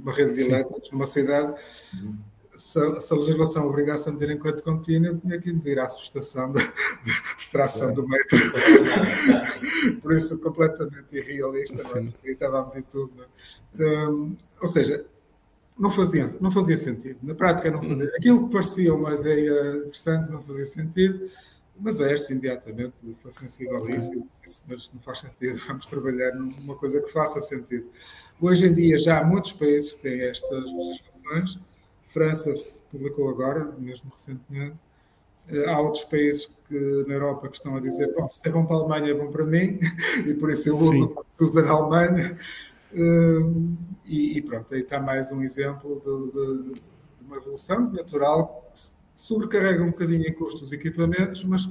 uma 0.02 0.14
rede 0.14 0.34
de 0.34 0.42
elétricos 0.50 0.92
numa 0.92 1.06
cidade, 1.06 1.60
uhum. 2.02 2.18
Se, 2.60 2.78
a, 2.78 3.00
se 3.00 3.14
a 3.14 3.16
legislação 3.16 3.66
obrigasse 3.66 4.10
a 4.10 4.12
medir 4.12 4.30
em 4.30 4.38
corrente 4.38 4.62
contínua, 4.62 5.12
eu 5.12 5.18
tinha 5.18 5.40
que 5.40 5.52
medir 5.52 5.80
a 5.80 5.88
subestação 5.88 6.52
de, 6.52 6.62
de 6.62 7.52
tração 7.52 7.90
é. 7.90 7.94
do 7.94 8.08
metro. 8.08 8.38
por 10.02 10.14
isso, 10.14 10.38
completamente 10.40 11.16
irrealista, 11.16 12.02
não 12.02 12.12
é? 12.24 12.32
estava 12.32 12.60
a 12.60 12.66
medir 12.68 12.84
tudo. 12.84 13.14
É? 13.80 14.10
Um, 14.10 14.36
ou 14.62 14.68
seja, 14.68 15.06
não 15.78 15.90
fazia, 15.90 16.26
não 16.42 16.52
fazia 16.52 16.76
sentido. 16.76 17.18
Na 17.24 17.34
prática 17.34 17.72
não 17.72 17.82
fazia. 17.82 18.08
Aquilo 18.18 18.46
que 18.46 18.52
parecia 18.52 18.94
uma 18.94 19.14
ideia 19.14 19.78
interessante 19.78 20.30
não 20.30 20.42
fazia 20.42 20.66
sentido, 20.66 21.30
mas 21.80 22.02
a 22.02 22.12
ERSA 22.12 22.34
imediatamente 22.34 23.16
foi 23.22 23.32
sensível 23.32 23.86
a 23.86 23.92
isso 23.92 24.14
e 24.14 24.22
disse, 24.22 24.62
mas 24.70 24.92
não 24.94 25.02
faz 25.02 25.20
sentido, 25.20 25.58
vamos 25.66 25.88
trabalhar 25.88 26.34
numa 26.34 26.76
coisa 26.76 27.02
que 27.02 27.10
faça 27.14 27.40
sentido. 27.40 27.90
Hoje 28.42 28.66
em 28.66 28.74
dia 28.74 29.00
já 29.00 29.20
há 29.20 29.24
muitos 29.24 29.54
países 29.54 29.96
que 29.96 30.02
têm 30.02 30.22
estas 30.24 30.66
legislações, 30.66 31.58
França 32.10 32.54
publicou 32.92 33.30
agora, 33.30 33.74
mesmo 33.78 34.12
recentemente, 34.12 34.76
eh, 35.48 35.66
há 35.66 35.80
outros 35.80 36.04
países 36.04 36.50
que, 36.68 37.06
na 37.08 37.14
Europa 37.16 37.48
que 37.50 37.56
estão 37.56 37.76
a 37.76 37.80
dizer, 37.80 38.14
bom, 38.16 38.28
se 38.28 38.42
é 38.48 38.52
bom 38.52 38.66
para 38.66 38.76
a 38.76 38.80
Alemanha 38.80 39.12
é 39.12 39.14
bom 39.14 39.32
para 39.32 39.46
mim, 39.46 39.80
e 40.26 40.34
por 40.34 40.50
isso 40.50 40.70
eu 40.70 40.76
uso, 40.76 41.16
se 41.28 41.44
usa 41.44 41.62
na 41.62 41.72
Alemanha, 41.72 42.38
Uh, 42.92 43.78
e, 44.04 44.38
e, 44.38 44.42
pronto, 44.42 44.74
aí 44.74 44.82
está 44.82 45.00
mais 45.00 45.32
um 45.32 45.44
exemplo 45.44 46.02
de, 46.04 46.32
de, 46.32 46.74
de, 46.74 46.82
uma 47.22 47.38
evolução 47.38 47.92
natural 47.92 48.68
que 48.74 48.90
sobrecarrega 49.14 49.84
um 49.84 49.92
bocadinho 49.92 50.28
em 50.28 50.34
custos 50.34 50.64
os 50.64 50.72
equipamentos, 50.72 51.44
mas 51.44 51.70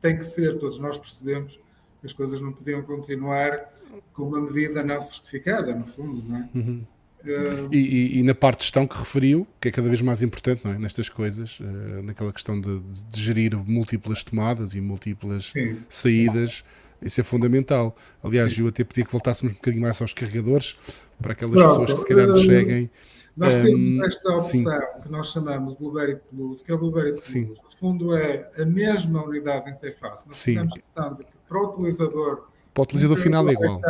tem 0.00 0.16
que 0.16 0.24
ser, 0.24 0.58
todos 0.58 0.78
nós 0.78 0.98
percebemos 0.98 1.58
que 2.00 2.06
as 2.06 2.12
coisas 2.12 2.40
não 2.40 2.52
podiam 2.52 2.82
continuar 2.82 3.72
com 4.12 4.24
uma 4.24 4.40
medida 4.40 4.82
não 4.82 5.00
certificada, 5.00 5.74
no 5.74 5.86
fundo, 5.86 6.22
não 6.28 6.36
é? 6.36 6.48
Uhum. 6.54 6.86
Uh, 7.28 7.68
e, 7.74 8.20
e, 8.20 8.22
na 8.22 8.34
parte 8.34 8.58
de 8.58 8.64
gestão 8.64 8.86
que 8.86 8.96
referiu, 8.96 9.46
que 9.60 9.68
é 9.68 9.70
cada 9.70 9.86
vez 9.86 10.00
mais 10.00 10.22
importante 10.22 10.62
não 10.64 10.72
é? 10.72 10.78
nestas 10.78 11.08
coisas, 11.08 11.60
uh, 11.60 12.02
naquela 12.02 12.32
questão 12.32 12.58
de, 12.58 12.80
de, 12.80 13.20
gerir 13.20 13.54
múltiplas 13.56 14.24
tomadas 14.24 14.74
e 14.74 14.80
múltiplas 14.80 15.50
sim, 15.50 15.76
saídas, 15.88 16.64
isso 17.02 17.20
é 17.20 17.24
fundamental. 17.24 17.94
Aliás, 18.22 18.52
Sim. 18.52 18.62
eu 18.62 18.68
até 18.68 18.82
pedia 18.82 19.04
que 19.04 19.12
voltássemos 19.12 19.52
um 19.52 19.56
bocadinho 19.56 19.82
mais 19.82 20.00
aos 20.00 20.12
carregadores, 20.12 20.76
para 21.20 21.32
aquelas 21.32 21.54
Pronto, 21.54 21.80
pessoas 21.80 21.92
que 21.92 22.08
se 22.08 22.14
calhar 22.14 22.28
nos 22.28 22.40
cheguem. 22.40 22.90
Nós 23.36 23.54
um, 23.54 23.62
temos 23.62 24.08
esta 24.08 24.30
opção 24.32 24.50
sim. 24.50 25.02
que 25.02 25.08
nós 25.08 25.28
chamamos 25.28 25.74
de 25.74 25.78
Blueberry 25.78 26.20
Plus, 26.28 26.60
que 26.60 26.72
é 26.72 26.74
o 26.74 26.78
Blueberry 26.78 27.12
Plus. 27.12 27.24
Sim. 27.24 27.54
No 27.62 27.70
fundo, 27.76 28.16
é 28.16 28.50
a 28.58 28.64
mesma 28.64 29.22
unidade 29.22 29.66
de 29.66 29.70
interface. 29.72 30.26
Nós 30.26 30.36
sim. 30.36 30.66
questão 30.68 31.14
de 31.14 31.24
que 31.24 31.32
para 31.48 31.62
o 31.62 31.68
utilizador, 31.68 32.48
para 32.74 32.80
o 32.80 32.82
utilizador 32.82 33.16
final 33.16 33.48
é 33.48 33.52
igual. 33.52 33.80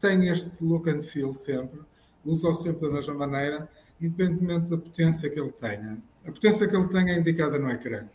Tem 0.00 0.28
este 0.28 0.62
look 0.62 0.88
and 0.88 1.00
feel 1.00 1.34
sempre, 1.34 1.80
usa-o 2.28 2.54
sempre 2.54 2.88
da 2.88 2.94
mesma 2.94 3.14
maneira, 3.14 3.68
independentemente 4.00 4.66
da 4.66 4.76
potência 4.76 5.28
que 5.30 5.40
ele 5.40 5.52
tenha. 5.52 5.98
A 6.24 6.30
potência 6.30 6.68
que 6.68 6.76
ele 6.76 6.88
tenha 6.88 7.14
é 7.14 7.18
indicada 7.18 7.58
no 7.58 7.70
ecrã 7.70 8.06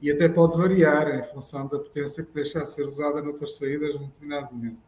e 0.00 0.10
até 0.10 0.28
pode 0.28 0.56
variar 0.56 1.08
em 1.16 1.22
função 1.22 1.68
da 1.68 1.78
potência 1.78 2.24
que 2.24 2.34
deixa 2.34 2.60
a 2.60 2.66
ser 2.66 2.84
usada 2.84 3.22
noutras 3.22 3.54
saídas 3.54 3.94
num 3.94 4.06
determinado 4.06 4.52
momento. 4.52 4.78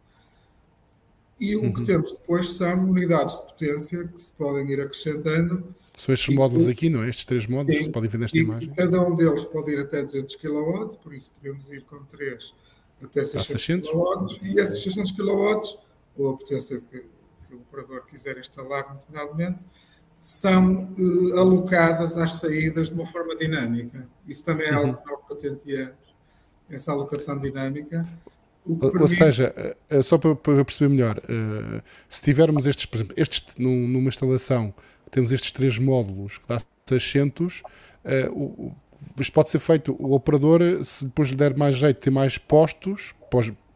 E 1.39 1.57
uhum. 1.57 1.69
o 1.69 1.73
que 1.73 1.81
uhum. 1.81 1.87
temos 1.87 2.13
depois 2.13 2.53
são 2.55 2.91
unidades 2.91 3.37
de 3.37 3.43
potência 3.43 4.09
que 4.09 4.21
se 4.21 4.33
podem 4.33 4.69
ir 4.71 4.81
acrescentando. 4.81 5.75
São 5.97 6.13
estes 6.13 6.35
módulos 6.35 6.67
aqui, 6.67 6.89
não 6.89 7.05
é? 7.05 7.11
Estes 7.11 7.25
três 7.25 7.47
módulos 7.47 7.79
sim, 7.79 7.85
que 7.85 7.91
podem 7.91 8.11
ver 8.11 8.19
nesta 8.19 8.39
imagem. 8.39 8.73
Cada 8.75 9.01
um 9.01 9.15
deles 9.15 9.45
pode 9.45 9.71
ir 9.71 9.79
até 9.79 10.03
200 10.03 10.35
kW, 10.35 10.97
por 11.03 11.15
isso 11.15 11.31
podemos 11.31 11.71
ir 11.71 11.83
com 11.85 12.05
três 12.05 12.53
até 13.01 13.25
600, 13.25 13.47
600? 13.47 13.91
kW. 13.91 14.39
E 14.43 14.59
esses 14.59 14.83
600 14.83 15.13
kW, 15.13 15.79
ou 16.17 16.31
a 16.31 16.37
potência 16.37 16.81
que, 16.91 17.05
que 17.55 17.77
o 17.77 17.79
operador 17.79 18.07
quiser 18.07 18.39
instalar 18.39 18.89
no 18.89 18.99
determinado 18.99 19.31
momento, 19.31 19.65
são 20.19 20.95
uh, 20.99 21.39
alocadas 21.39 22.17
às 22.17 22.35
saídas 22.35 22.89
de 22.89 22.95
uma 22.95 23.07
forma 23.07 23.37
dinâmica. 23.37 24.07
Isso 24.27 24.45
também 24.45 24.69
é 24.69 24.73
uhum. 24.73 24.79
algo 24.79 24.97
que 25.03 25.11
nós 25.11 25.21
patenteamos, 25.29 26.15
essa 26.71 26.93
alocação 26.93 27.39
dinâmica. 27.39 28.07
Permite... 28.65 29.03
Ou 29.03 29.09
seja, 29.09 29.53
eh, 29.55 29.77
eh, 29.91 30.03
só 30.03 30.17
para, 30.17 30.35
perceber 30.35 30.89
melhor, 30.89 31.19
uh, 31.19 31.83
se 32.09 32.23
tivermos 32.23 32.67
estes, 32.67 32.87
por 32.87 32.97
exemplo, 32.97 33.15
estes 33.19 33.45
num, 33.59 33.87
numa 33.87 34.09
instalação, 34.09 34.73
temos 35.11 35.31
estes 35.31 35.53
três 35.53 35.79
módulos 35.79 36.39
que 36.39 36.49
dá 36.49 36.59
600, 36.87 37.61
uh, 37.61 37.65
o, 38.33 38.75
isto 39.21 39.33
pode 39.35 39.51
ser 39.51 39.59
feito, 39.59 39.95
o 39.99 40.15
operador, 40.15 40.63
se 40.83 41.05
depois 41.05 41.29
lhe 41.29 41.37
der 41.37 41.55
mais 41.55 41.77
jeito, 41.77 42.01
ter 42.01 42.11
mais 42.11 42.39
postos 42.39 43.15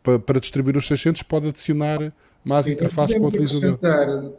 para, 0.08 0.18
para, 0.18 0.40
distribuir 0.40 0.76
os 0.76 0.86
600, 0.86 1.22
pode 1.22 1.48
adicionar 1.48 2.12
mais 2.44 2.64
Sim, 2.64 2.72
interfaces 2.72 3.14
para 3.16 3.24
o 3.24 3.28
utilizador. 3.28 3.78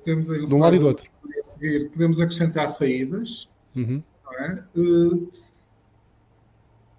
Temos 0.04 0.30
aí 0.32 0.42
um 0.42 0.46
de 0.46 0.56
um 0.56 0.60
lado 0.60 0.76
e 0.76 0.80
do 0.80 0.88
outro 0.88 1.10
seguir, 1.50 1.90
podemos 1.90 2.22
acrescentar 2.22 2.68
saídas. 2.68 3.50
Uhum. 3.76 4.02
É? 4.40 4.64
Uh, 4.76 5.30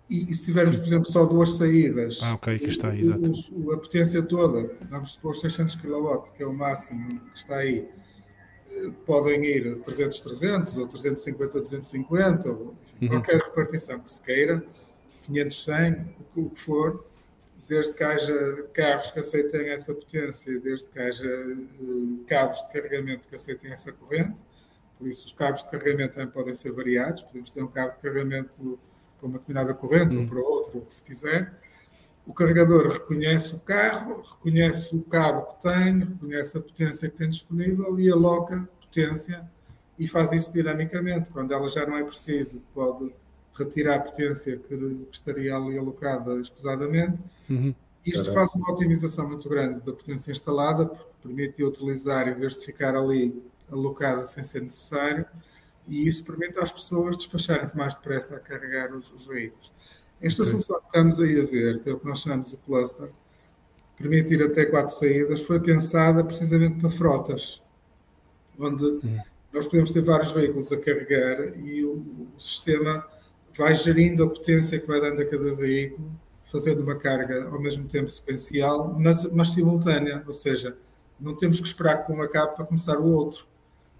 e, 0.08 0.30
e, 0.30 0.34
se 0.34 0.46
tivermos, 0.46 0.74
Sim. 0.74 0.80
por 0.80 0.88
exemplo, 0.88 1.10
só 1.10 1.24
duas 1.24 1.50
saídas, 1.56 2.18
ah, 2.22 2.34
okay, 2.34 2.56
está, 2.56 2.94
exato. 2.94 3.30
a 3.72 3.76
potência 3.78 4.22
toda, 4.22 4.76
vamos 4.90 5.12
supor 5.12 5.36
600 5.36 5.76
kW, 5.76 6.32
que 6.36 6.42
é 6.42 6.46
o 6.46 6.52
máximo 6.52 7.20
que 7.20 7.38
está 7.38 7.56
aí, 7.58 7.88
eh, 8.72 8.90
podem 9.06 9.44
ir 9.44 9.78
300, 9.78 10.20
300 10.20 10.76
ou 10.76 10.88
350, 10.88 11.60
250, 11.60 12.50
ou 12.50 12.74
enfim, 12.82 12.96
uhum. 13.02 13.08
qualquer 13.08 13.36
repartição 13.36 14.00
que 14.00 14.10
se 14.10 14.20
queira, 14.20 14.62
500, 15.22 15.64
100, 15.64 16.14
o 16.36 16.50
que 16.50 16.60
for, 16.60 17.04
desde 17.70 17.94
que 17.94 18.02
haja 18.02 18.64
carros 18.72 19.12
que 19.12 19.20
aceitem 19.20 19.68
essa 19.68 19.94
potência, 19.94 20.58
desde 20.58 20.90
que 20.90 20.98
haja 20.98 21.28
uh, 21.80 22.24
cabos 22.26 22.60
de 22.64 22.72
carregamento 22.72 23.28
que 23.28 23.34
aceitem 23.36 23.70
essa 23.70 23.92
corrente. 23.92 24.44
Por 24.98 25.06
isso, 25.06 25.24
os 25.24 25.32
cabos 25.32 25.62
de 25.62 25.70
carregamento 25.70 26.14
também 26.14 26.30
podem 26.30 26.52
ser 26.52 26.72
variados. 26.72 27.22
Podemos 27.22 27.48
ter 27.48 27.62
um 27.62 27.68
cabo 27.68 27.92
de 27.92 27.98
carregamento 27.98 28.80
para 29.16 29.28
uma 29.28 29.38
determinada 29.38 29.72
corrente 29.72 30.16
ou 30.16 30.26
para 30.26 30.40
outra, 30.40 30.78
o 30.78 30.80
que 30.80 30.92
se 30.92 31.04
quiser. 31.04 31.54
O 32.26 32.34
carregador 32.34 32.88
reconhece 32.88 33.54
o 33.54 33.60
carro, 33.60 34.20
reconhece 34.20 34.96
o 34.96 35.02
cabo 35.02 35.46
que 35.46 35.62
tem, 35.62 36.00
reconhece 36.00 36.58
a 36.58 36.60
potência 36.60 37.08
que 37.08 37.16
tem 37.16 37.30
disponível 37.30 38.00
e 38.00 38.10
aloca 38.10 38.68
potência 38.80 39.48
e 39.96 40.08
faz 40.08 40.32
isso 40.32 40.52
dinamicamente. 40.52 41.30
Quando 41.30 41.54
ela 41.54 41.68
já 41.68 41.86
não 41.86 41.96
é 41.96 42.02
preciso, 42.02 42.60
pode 42.74 43.12
retirar 43.64 43.96
a 43.96 44.00
potência 44.00 44.56
que, 44.56 44.76
que 44.76 45.06
estaria 45.12 45.54
ali 45.54 45.78
alocada 45.78 46.40
escusadamente. 46.40 47.22
Uhum. 47.48 47.74
Isto 48.04 48.32
faz 48.32 48.54
uma 48.54 48.72
otimização 48.72 49.28
muito 49.28 49.48
grande 49.48 49.80
da 49.80 49.92
potência 49.92 50.32
instalada, 50.32 50.86
porque 50.86 51.06
permite 51.22 51.62
utilizar 51.62 52.28
em 52.28 52.34
vez 52.34 52.58
de 52.58 52.66
ficar 52.66 52.96
ali 52.96 53.42
alocada 53.70 54.24
sem 54.24 54.42
ser 54.42 54.62
necessário, 54.62 55.26
e 55.86 56.06
isso 56.06 56.24
permite 56.24 56.58
às 56.58 56.72
pessoas 56.72 57.16
despacharem-se 57.16 57.76
mais 57.76 57.94
depressa 57.94 58.36
a 58.36 58.40
carregar 58.40 58.94
os, 58.94 59.12
os 59.12 59.26
veículos. 59.26 59.72
Esta 60.20 60.42
okay. 60.42 60.52
solução 60.52 60.80
que 60.80 60.86
estamos 60.86 61.20
aí 61.20 61.40
a 61.40 61.44
ver, 61.44 61.80
que 61.82 61.90
é 61.90 61.92
o 61.92 61.98
que 61.98 62.06
nós 62.06 62.20
chamamos 62.20 62.50
de 62.50 62.56
cluster, 62.58 63.10
permite 63.96 64.34
ir 64.34 64.42
até 64.42 64.64
quatro 64.64 64.94
saídas, 64.94 65.42
foi 65.42 65.60
pensada 65.60 66.24
precisamente 66.24 66.80
para 66.80 66.90
frotas, 66.90 67.62
onde 68.58 68.84
uhum. 68.84 69.20
nós 69.52 69.66
podemos 69.66 69.92
ter 69.92 70.00
vários 70.00 70.32
veículos 70.32 70.72
a 70.72 70.78
carregar 70.78 71.58
e 71.58 71.84
o, 71.84 71.94
o 71.94 72.40
sistema 72.40 73.06
vai 73.56 73.74
gerindo 73.74 74.24
a 74.24 74.28
potência 74.28 74.78
que 74.78 74.86
vai 74.86 75.00
dando 75.00 75.20
a 75.20 75.24
cada 75.24 75.54
veículo, 75.54 76.10
fazendo 76.44 76.82
uma 76.82 76.96
carga 76.96 77.44
ao 77.44 77.60
mesmo 77.60 77.88
tempo 77.88 78.08
sequencial, 78.08 78.96
mas, 78.98 79.24
mas 79.32 79.50
simultânea, 79.50 80.22
ou 80.26 80.32
seja, 80.32 80.76
não 81.18 81.36
temos 81.36 81.60
que 81.60 81.66
esperar 81.66 82.04
que 82.04 82.12
um 82.12 82.22
acabe 82.22 82.56
para 82.56 82.64
começar 82.64 82.98
o 82.98 83.06
outro. 83.06 83.46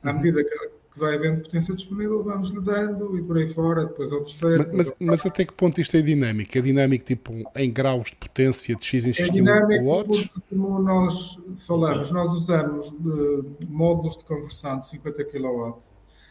À 0.02 0.08
uhum. 0.10 0.16
medida 0.16 0.42
que, 0.42 0.50
que 0.50 0.98
vai 0.98 1.14
havendo 1.14 1.42
potência 1.42 1.74
disponível, 1.74 2.24
vamos 2.24 2.48
lhe 2.48 2.60
dando 2.60 3.18
e 3.18 3.22
por 3.22 3.36
aí 3.36 3.46
fora, 3.46 3.84
depois 3.84 4.10
ao 4.10 4.22
terceiro. 4.22 4.66
Mas, 4.72 4.86
mas, 4.86 4.94
mas, 4.98 5.26
até 5.26 5.44
que 5.44 5.52
ponto 5.52 5.80
isto 5.80 5.96
é 5.96 6.02
dinâmico? 6.02 6.56
É 6.56 6.60
dinâmico 6.60 7.04
tipo 7.04 7.32
em 7.54 7.70
graus 7.70 8.10
de 8.10 8.16
potência 8.16 8.74
de 8.74 8.84
X 8.84 9.04
em 9.04 9.12
X 9.12 9.28
é 9.28 9.32
dinâmico 9.32 9.84
watts? 9.84 10.28
Porque, 10.28 10.40
como 10.48 10.80
nós 10.80 11.38
falamos, 11.66 12.10
nós 12.10 12.30
usamos 12.30 12.90
de, 12.90 13.66
módulos 13.66 14.16
de 14.16 14.24
conversão 14.24 14.78
de 14.78 14.86
50 14.86 15.24
kW 15.24 15.74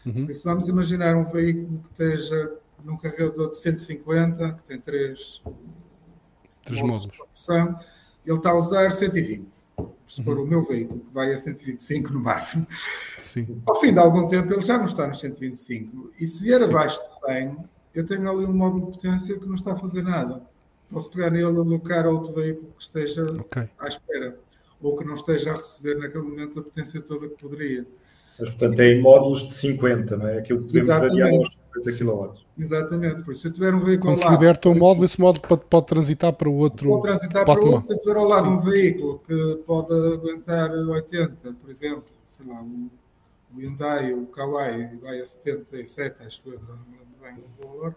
Uhum. 0.04 0.24
Por 0.24 0.30
isso, 0.30 0.44
vamos 0.44 0.68
imaginar 0.68 1.14
um 1.16 1.24
veículo 1.24 1.82
que 1.82 2.02
esteja 2.02 2.52
num 2.84 2.96
carregador 2.96 3.50
de 3.50 3.58
150, 3.58 4.52
que 4.52 4.62
tem 4.64 4.80
três, 4.80 5.42
três 6.64 6.82
módulos. 6.82 7.16
Produção, 7.16 7.78
ele 8.26 8.36
está 8.36 8.50
a 8.50 8.56
usar 8.56 8.90
120. 8.90 9.66
Se 10.06 10.24
for 10.24 10.36
uhum. 10.36 10.44
o 10.44 10.46
meu 10.46 10.62
veículo, 10.62 11.00
que 11.00 11.14
vai 11.14 11.32
a 11.32 11.38
125 11.38 12.12
no 12.12 12.20
máximo, 12.20 12.66
Sim. 13.18 13.62
ao 13.64 13.76
fim 13.76 13.92
de 13.92 14.00
algum 14.00 14.26
tempo 14.26 14.52
ele 14.52 14.62
já 14.62 14.76
não 14.76 14.86
está 14.86 15.06
nos 15.06 15.20
125. 15.20 16.12
E 16.18 16.26
se 16.26 16.42
vier 16.42 16.58
Sim. 16.58 16.70
abaixo 16.70 17.00
de 17.00 17.32
100, 17.32 17.56
eu 17.94 18.04
tenho 18.04 18.28
ali 18.28 18.44
um 18.44 18.52
módulo 18.52 18.86
de 18.86 18.92
potência 18.92 19.38
que 19.38 19.46
não 19.46 19.54
está 19.54 19.72
a 19.72 19.76
fazer 19.76 20.02
nada. 20.02 20.42
Posso 20.90 21.10
pegar 21.10 21.30
nele, 21.30 21.44
alocar 21.44 22.04
a 22.04 22.10
outro 22.10 22.32
veículo 22.32 22.72
que 22.76 22.82
esteja 22.82 23.22
okay. 23.22 23.68
à 23.78 23.86
espera 23.86 24.36
ou 24.82 24.96
que 24.96 25.04
não 25.04 25.14
esteja 25.14 25.52
a 25.52 25.56
receber 25.56 25.98
naquele 25.98 26.24
momento 26.24 26.58
a 26.58 26.62
potência 26.62 27.00
toda 27.00 27.28
que 27.28 27.36
poderia. 27.40 27.86
Mas, 28.38 28.48
portanto, 28.50 28.80
é 28.80 28.94
em 28.94 29.02
módulos 29.02 29.48
de 29.48 29.54
50, 29.54 30.16
não 30.16 30.26
é? 30.26 30.38
Aquilo 30.38 30.60
que 30.60 30.66
podemos 30.66 30.88
Exatamente. 30.88 31.20
variar 31.20 31.38
aos 31.38 31.58
50 31.74 32.04
kW. 32.04 32.32
Exatamente, 32.60 33.22
por 33.22 33.32
isso 33.32 33.40
se 33.40 33.48
eu 33.48 33.52
tiver 33.52 33.74
um 33.74 33.80
veículo 33.80 34.12
Quando 34.12 34.18
se 34.18 34.28
liberta 34.28 34.68
um 34.68 34.74
módulo, 34.74 35.06
esse 35.06 35.18
módulo 35.18 35.48
pode, 35.48 35.64
pode 35.64 35.86
transitar 35.86 36.30
para 36.34 36.46
o 36.46 36.54
outro. 36.54 36.90
Pode 36.90 37.02
transitar 37.02 37.44
para 37.44 37.58
o 37.58 37.66
outro. 37.66 37.82
Se 37.82 37.94
eu 37.94 37.98
tiver 37.98 38.16
ao 38.18 38.28
lado 38.28 38.44
Sim. 38.44 38.52
um 38.52 38.60
veículo 38.60 39.18
que 39.26 39.62
pode 39.66 39.94
aguentar 39.94 40.70
80, 40.70 41.54
por 41.54 41.70
exemplo, 41.70 42.04
sei 42.26 42.46
lá, 42.46 42.60
o, 42.60 42.90
Hyundai, 43.58 44.12
o 44.12 44.26
Kauai, 44.26 44.94
vai 45.00 45.20
a 45.20 45.24
77, 45.24 46.22
acho 46.22 46.42
que 46.42 46.50
não 46.50 46.58
lembro 46.58 47.06
bem 47.22 47.44
o 47.58 47.66
valor, 47.66 47.96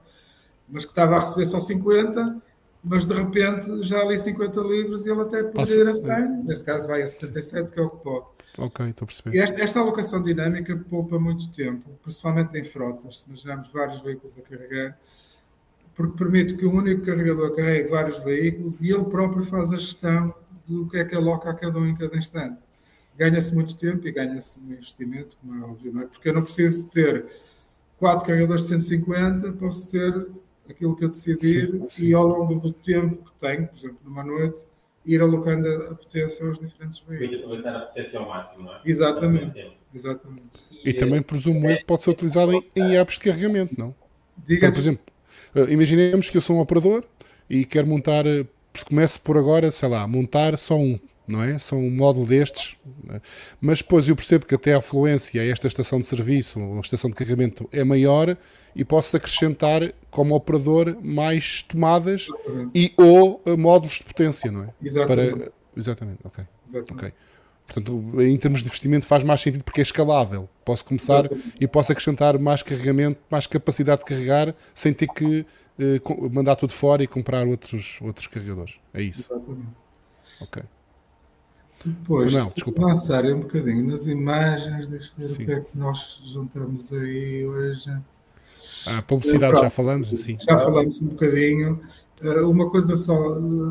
mas 0.69 0.85
que 0.85 0.91
estava 0.91 1.17
a 1.17 1.19
receber 1.19 1.45
só 1.45 1.59
50, 1.59 2.41
mas 2.83 3.05
de 3.05 3.13
repente 3.13 3.81
já 3.83 4.01
ali 4.01 4.19
50 4.19 4.59
livros 4.61 5.05
e 5.05 5.11
ele 5.11 5.21
até 5.21 5.41
poderia 5.41 5.83
ir 5.83 5.87
a 5.87 5.93
100, 5.93 6.43
nesse 6.43 6.65
caso 6.65 6.87
vai 6.87 7.01
a 7.01 7.07
77, 7.07 7.71
que 7.71 7.79
é 7.79 7.81
o 7.81 7.89
que 7.89 8.03
pode. 8.03 8.25
Ok, 8.57 8.89
estou 8.89 9.05
a 9.05 9.07
perceber. 9.07 9.35
E 9.35 9.39
esta, 9.39 9.61
esta, 9.61 9.79
alocação 9.79 10.21
dinâmica 10.21 10.75
poupa 10.89 11.17
muito 11.17 11.49
tempo, 11.51 11.89
principalmente 12.03 12.57
em 12.59 12.63
frotas, 12.63 13.21
se 13.21 13.27
imaginarmos 13.27 13.69
vários 13.69 14.01
veículos 14.01 14.37
a 14.37 14.41
carregar, 14.41 14.99
porque 15.95 16.17
permite 16.17 16.55
que 16.55 16.65
um 16.65 16.75
único 16.75 17.05
carregador 17.05 17.55
carregue 17.55 17.89
vários 17.89 18.19
veículos 18.19 18.81
e 18.81 18.91
ele 18.91 19.05
próprio 19.05 19.43
faz 19.43 19.71
a 19.71 19.77
gestão 19.77 20.33
do 20.67 20.87
que 20.87 20.97
é 20.97 21.05
que 21.05 21.15
aloca 21.15 21.49
a 21.49 21.53
cada 21.53 21.79
um 21.79 21.87
em 21.87 21.95
cada 21.95 22.17
instante. 22.17 22.57
Ganha-se 23.17 23.55
muito 23.55 23.77
tempo 23.77 24.07
e 24.07 24.11
ganha-se 24.11 24.59
um 24.59 24.71
investimento, 24.71 25.37
como 25.37 25.55
é 25.55 25.67
óbvio, 25.67 25.93
não 25.93 26.01
é? 26.01 26.05
Porque 26.05 26.29
eu 26.29 26.33
não 26.33 26.41
preciso 26.41 26.89
ter 26.89 27.25
quatro 27.97 28.25
carregadores 28.25 28.63
de 28.63 28.69
150, 28.69 29.53
posso 29.53 29.89
ter 29.89 30.27
aquilo 30.69 30.95
que 30.95 31.03
eu 31.05 31.09
decidir 31.09 31.71
sim, 31.71 31.87
sim. 31.89 32.05
e 32.07 32.13
ao 32.13 32.25
longo 32.25 32.59
do 32.59 32.71
tempo 32.71 33.23
que 33.23 33.33
tenho, 33.39 33.67
por 33.67 33.77
exemplo, 33.77 33.97
numa 34.03 34.23
noite, 34.23 34.65
ir 35.05 35.21
alocando 35.21 35.67
a 35.67 35.95
potência 35.95 36.45
aos 36.45 36.59
diferentes 36.59 37.03
veículos. 37.07 37.43
Aproveitar 37.43 37.75
a 37.75 37.79
potência 37.81 38.19
ao 38.19 38.27
máximo, 38.27 38.63
não 38.65 38.73
é? 38.73 38.81
Exatamente. 38.85 39.71
Exatamente. 39.93 40.43
E, 40.71 40.89
e 40.89 40.93
também 40.93 41.21
presumo 41.21 41.69
é, 41.69 41.77
que 41.77 41.85
pode 41.85 42.01
ser 42.03 42.11
utilizado 42.11 42.53
em, 42.53 42.65
em 42.75 42.97
apps 42.97 43.15
de 43.15 43.21
carregamento, 43.21 43.75
não? 43.77 43.93
Diga 44.37 44.67
então, 44.67 44.71
por 44.71 44.79
exemplo, 44.79 45.05
eh, 45.55 45.71
imaginemos 45.71 46.29
que 46.29 46.37
eu 46.37 46.41
sou 46.41 46.55
um 46.55 46.59
operador 46.59 47.03
e 47.49 47.63
quero 47.63 47.85
montar, 47.87 48.25
eh, 48.25 48.45
começo 48.87 49.21
por 49.21 49.37
agora, 49.37 49.69
sei 49.69 49.87
lá, 49.87 50.07
montar 50.07 50.57
só 50.57 50.75
um 50.75 50.99
não 51.27 51.41
é? 51.43 51.57
São 51.57 51.79
um 51.79 51.91
módulo 51.91 52.25
destes, 52.25 52.75
é? 53.09 53.21
mas 53.59 53.79
depois 53.79 54.07
eu 54.07 54.15
percebo 54.15 54.45
que 54.45 54.55
até 54.55 54.73
a 54.73 54.79
afluência 54.79 55.41
a 55.41 55.45
esta 55.45 55.67
estação 55.67 55.99
de 55.99 56.05
serviço 56.05 56.59
ou 56.59 56.79
estação 56.81 57.09
de 57.09 57.15
carregamento 57.15 57.67
é 57.71 57.83
maior 57.83 58.37
e 58.75 58.83
posso 58.83 59.15
acrescentar 59.15 59.93
como 60.09 60.35
operador 60.35 60.97
mais 61.01 61.63
tomadas 61.63 62.27
e 62.73 62.93
ou 62.97 63.41
eh, 63.45 63.55
módulos 63.55 63.95
de 63.95 64.03
potência, 64.03 64.51
não 64.51 64.63
é? 64.63 64.69
Exatamente. 64.81 65.35
Para... 65.35 65.51
Exatamente, 65.75 66.19
ok. 66.23 66.43
Exatamente. 66.67 66.93
okay. 66.93 67.13
Portanto, 67.65 68.21
em 68.21 68.37
termos 68.37 68.61
de 68.61 68.67
investimento 68.67 69.05
faz 69.05 69.23
mais 69.23 69.41
sentido 69.41 69.63
porque 69.63 69.81
é 69.81 69.83
escalável. 69.83 70.49
Posso 70.65 70.83
começar 70.83 71.25
Exatamente. 71.25 71.57
e 71.59 71.67
posso 71.67 71.91
acrescentar 71.91 72.37
mais 72.37 72.61
carregamento, 72.61 73.19
mais 73.29 73.47
capacidade 73.47 73.99
de 73.99 74.05
carregar 74.05 74.53
sem 74.75 74.93
ter 74.93 75.07
que 75.07 75.45
uh, 75.79 76.29
mandar 76.29 76.55
tudo 76.55 76.73
fora 76.73 77.03
e 77.03 77.07
comprar 77.07 77.47
outros, 77.47 77.99
outros 78.01 78.27
carregadores. 78.27 78.79
É 78.93 79.01
isso. 79.01 79.31
Exatamente. 79.31 79.67
Ok. 80.41 80.63
Depois, 81.85 82.33
não, 82.33 82.45
se 82.45 82.63
avançarem 82.65 83.33
um 83.33 83.41
bocadinho 83.41 83.85
nas 83.85 84.07
imagens, 84.07 84.87
deixa 84.87 85.11
eu 85.17 85.27
ver 85.27 85.33
Sim. 85.33 85.43
o 85.43 85.45
que 85.45 85.51
é 85.51 85.59
que 85.59 85.77
nós 85.77 86.21
juntamos 86.25 86.93
aí 86.93 87.45
hoje. 87.45 87.91
A 88.85 89.01
publicidade 89.01 89.59
já 89.59 89.69
falamos, 89.69 90.13
assim. 90.13 90.37
Já 90.39 90.57
falamos 90.57 91.01
um 91.01 91.07
bocadinho. 91.07 91.81
Eh, 92.21 92.41
uma 92.41 92.69
coisa 92.69 92.95
só 92.95 93.15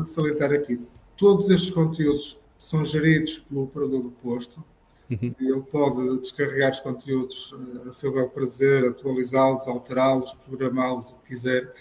salientar 0.05 0.51
aqui: 0.51 0.79
todos 1.17 1.49
estes 1.49 1.71
conteúdos 1.71 2.39
são 2.57 2.83
geridos 2.83 3.39
pelo 3.39 3.63
operador 3.63 4.01
do 4.01 4.11
posto. 4.11 4.63
Uhum. 5.09 5.35
Ele 5.39 5.61
pode 5.61 6.19
descarregar 6.21 6.71
os 6.71 6.79
conteúdos 6.79 7.53
eh, 7.85 7.89
a 7.89 7.91
seu 7.91 8.11
belo 8.13 8.29
prazer, 8.29 8.85
atualizá-los, 8.85 9.67
alterá-los, 9.67 10.33
programá-los, 10.45 11.09
o 11.09 11.15
que 11.15 11.29
quiser. 11.29 11.73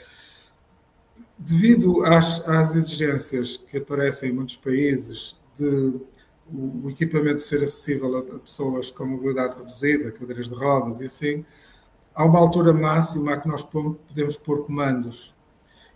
Devido 1.38 2.04
às, 2.04 2.46
às 2.46 2.74
exigências 2.74 3.56
que 3.56 3.78
aparecem 3.78 4.30
em 4.30 4.32
muitos 4.32 4.56
países 4.56 5.36
de 5.56 5.94
o, 6.52 6.90
equipamento 6.90 7.40
ser 7.40 7.62
acessível 7.62 8.16
a, 8.16 8.22
pessoas 8.38 8.90
com 8.90 9.06
mobilidade 9.06 9.56
reduzida, 9.56 10.12
cadeiras 10.12 10.48
de 10.48 10.54
rodas 10.54 11.00
e 11.00 11.06
assim, 11.06 11.44
há 12.14 12.24
uma 12.24 12.38
altura 12.38 12.72
máxima 12.72 13.34
a 13.34 13.40
que 13.40 13.48
nós 13.48 13.62
podemos 13.62 14.36
pôr 14.36 14.64
comandos. 14.64 15.34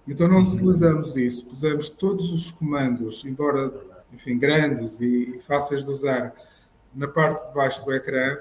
Então 0.06 0.28
nós 0.28 0.46
uhum. 0.46 0.54
utilizamos 0.54 1.16
isso, 1.16 1.46
pusemos 1.46 1.88
todos 1.88 2.30
os 2.30 2.52
comandos, 2.52 3.24
embora, 3.24 3.72
enfim, 4.12 4.38
grandes 4.38 5.00
e 5.00 5.40
fáceis 5.40 5.84
de 5.84 5.90
usar, 5.90 6.34
na 6.94 7.08
parte 7.08 7.46
de 7.48 7.54
baixo 7.54 7.84
do 7.84 7.92
ecrã 7.92 8.38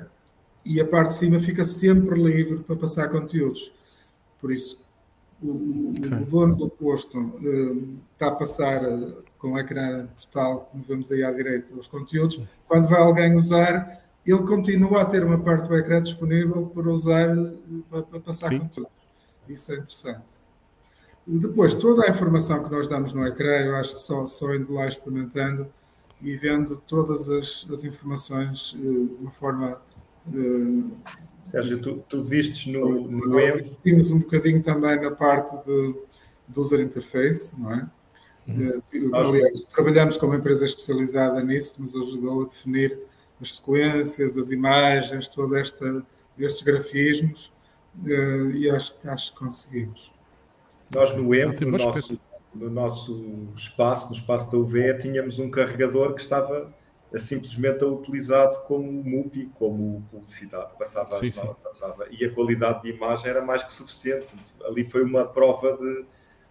e 0.63 0.79
a 0.79 0.85
parte 0.85 1.09
de 1.09 1.15
cima 1.15 1.39
fica 1.39 1.65
sempre 1.65 2.21
livre 2.21 2.63
para 2.63 2.75
passar 2.75 3.09
conteúdos. 3.09 3.73
Por 4.39 4.51
isso, 4.51 4.84
o, 5.49 5.93
okay. 5.97 6.17
o 6.17 6.25
dono 6.25 6.55
do 6.55 6.69
posto 6.69 7.19
uh, 7.19 7.97
está 8.13 8.27
a 8.27 8.31
passar 8.31 8.83
uh, 8.83 9.23
com 9.37 9.53
o 9.53 9.59
ecrã 9.59 10.07
total, 10.21 10.69
como 10.71 10.83
vemos 10.83 11.11
aí 11.11 11.23
à 11.23 11.31
direita, 11.31 11.73
os 11.75 11.87
conteúdos. 11.87 12.41
Quando 12.67 12.87
vai 12.87 13.01
alguém 13.01 13.35
usar, 13.35 14.03
ele 14.25 14.43
continua 14.43 15.03
a 15.03 15.05
ter 15.05 15.23
uma 15.23 15.37
parte 15.37 15.67
do 15.67 15.75
ecrã 15.75 16.01
disponível 16.01 16.65
para 16.73 16.89
usar, 16.89 17.35
para, 17.89 18.03
para 18.03 18.19
passar 18.19 18.49
Sim. 18.49 18.59
conteúdos. 18.59 18.91
Isso 19.47 19.71
é 19.71 19.75
interessante. 19.75 20.35
Depois, 21.27 21.73
toda 21.73 22.05
a 22.05 22.09
informação 22.09 22.63
que 22.63 22.71
nós 22.71 22.87
damos 22.87 23.13
no 23.13 23.25
ecrã, 23.25 23.57
eu 23.61 23.75
acho 23.75 23.93
que 23.93 23.99
só, 23.99 24.25
só 24.25 24.53
indo 24.53 24.73
lá 24.73 24.87
experimentando 24.87 25.67
e 26.21 26.35
vendo 26.35 26.81
todas 26.87 27.29
as, 27.29 27.67
as 27.71 27.83
informações 27.83 28.73
uh, 28.73 28.77
de 28.77 29.17
uma 29.21 29.31
forma. 29.31 29.81
Uh, 30.27 30.91
Sérgio, 31.49 31.81
tu, 31.81 32.03
tu 32.09 32.23
vistes 32.23 32.65
no, 32.67 33.07
no 33.07 33.35
web. 33.35 33.71
Vimos 33.83 34.11
um 34.11 34.19
bocadinho 34.19 34.61
também 34.61 34.99
na 34.99 35.11
parte 35.11 35.55
de, 35.65 35.95
do 36.47 36.61
user 36.61 36.79
interface, 36.79 37.59
não 37.59 37.73
é? 37.73 37.87
Uhum. 38.47 39.15
Aliás, 39.15 39.61
trabalhamos 39.61 40.17
com 40.17 40.27
uma 40.27 40.35
empresa 40.35 40.65
especializada 40.65 41.41
nisso 41.41 41.73
que 41.73 41.81
nos 41.81 41.95
ajudou 41.95 42.43
a 42.43 42.45
definir 42.45 42.99
as 43.41 43.55
sequências, 43.55 44.37
as 44.37 44.51
imagens, 44.51 45.27
todos 45.27 45.57
estes 45.57 46.61
grafismos 46.61 47.51
eh, 48.05 48.51
e 48.53 48.69
acho, 48.69 48.95
acho 49.05 49.33
que 49.33 49.39
conseguimos. 49.39 50.11
Nós 50.93 51.15
no 51.15 51.33
EMP, 51.33 51.61
no 51.61 51.77
nosso, 51.77 52.19
no 52.53 52.69
nosso 52.69 53.47
espaço, 53.55 54.09
no 54.09 54.15
espaço 54.15 54.51
da 54.51 54.57
UV, 54.57 54.99
tínhamos 54.99 55.39
um 55.39 55.49
carregador 55.49 56.13
que 56.13 56.21
estava 56.21 56.73
simplesmente 57.19 57.83
utilizado 57.83 58.61
como 58.63 58.91
MUPI, 58.91 59.51
como 59.57 60.03
publicidade, 60.11 60.71
passava, 60.77 61.13
sim, 61.13 61.31
sim. 61.31 61.47
passava 61.63 62.07
e 62.09 62.25
a 62.25 62.33
qualidade 62.33 62.83
de 62.83 62.89
imagem 62.89 63.29
era 63.29 63.41
mais 63.43 63.63
que 63.63 63.71
suficiente. 63.71 64.27
Ali 64.63 64.89
foi 64.89 65.03
uma 65.03 65.25
prova 65.25 65.77
de 65.77 66.05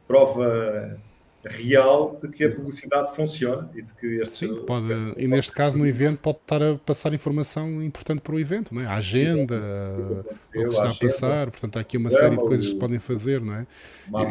prova 0.06 1.00
real 1.44 2.18
de 2.22 2.28
que 2.28 2.44
a 2.44 2.50
publicidade 2.50 3.14
funciona 3.14 3.68
e 3.74 3.82
de 3.82 3.92
que 3.94 4.06
este... 4.20 4.46
Sim, 4.46 4.64
pode, 4.66 4.86
e 5.16 5.28
neste 5.28 5.52
caso 5.52 5.76
no 5.76 5.86
evento 5.86 6.18
pode 6.18 6.38
estar 6.38 6.62
a 6.62 6.76
passar 6.76 7.12
informação 7.12 7.82
importante 7.82 8.22
para 8.22 8.34
o 8.34 8.40
evento, 8.40 8.74
não 8.74 8.80
é? 8.82 8.86
a 8.86 8.94
agenda, 8.94 9.54
o 9.54 10.24
que 10.52 10.58
está 10.60 10.90
a 10.90 10.94
passar, 10.94 11.50
portanto 11.50 11.76
há 11.76 11.80
aqui 11.80 11.96
uma 11.96 12.10
série 12.10 12.36
de 12.36 12.42
coisas 12.42 12.66
que 12.66 12.72
se 12.72 12.78
podem 12.78 12.98
fazer, 12.98 13.40
não 13.40 13.54
é? 13.54 13.66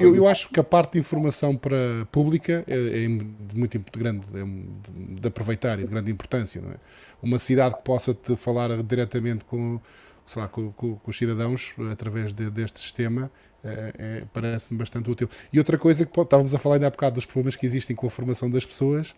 Eu, 0.01 0.15
eu 0.15 0.27
acho 0.27 0.49
que 0.49 0.59
a 0.59 0.63
parte 0.63 0.93
de 0.93 0.99
informação 0.99 1.55
para 1.55 2.07
pública 2.11 2.63
é, 2.67 3.03
é 3.03 3.07
de 3.07 3.55
muito 3.55 3.79
grande, 3.97 4.25
é 4.33 5.19
de 5.19 5.27
aproveitar 5.27 5.79
e 5.79 5.83
de 5.83 5.89
grande 5.89 6.11
importância, 6.11 6.61
não 6.61 6.71
é? 6.71 6.75
Uma 7.21 7.39
cidade 7.39 7.75
que 7.77 7.83
possa 7.83 8.13
te 8.13 8.35
falar 8.35 8.81
diretamente 8.83 9.45
com 9.45 9.79
sei 10.25 10.41
lá, 10.41 10.47
com, 10.47 10.71
com, 10.71 10.95
com 10.95 11.11
os 11.11 11.17
cidadãos 11.17 11.73
através 11.91 12.33
de, 12.33 12.49
deste 12.49 12.79
sistema 12.79 13.31
é, 13.63 13.93
é, 13.97 14.23
parece-me 14.33 14.77
bastante 14.77 15.09
útil. 15.09 15.29
E 15.51 15.57
outra 15.57 15.77
coisa 15.77 16.05
que 16.05 16.11
pô, 16.11 16.23
estávamos 16.23 16.53
a 16.53 16.59
falar 16.59 16.75
ainda 16.75 16.87
há 16.87 16.89
bocado 16.89 17.15
dos 17.15 17.25
problemas 17.25 17.55
que 17.55 17.65
existem 17.65 17.95
com 17.95 18.07
a 18.07 18.09
formação 18.09 18.49
das 18.49 18.65
pessoas, 18.65 19.15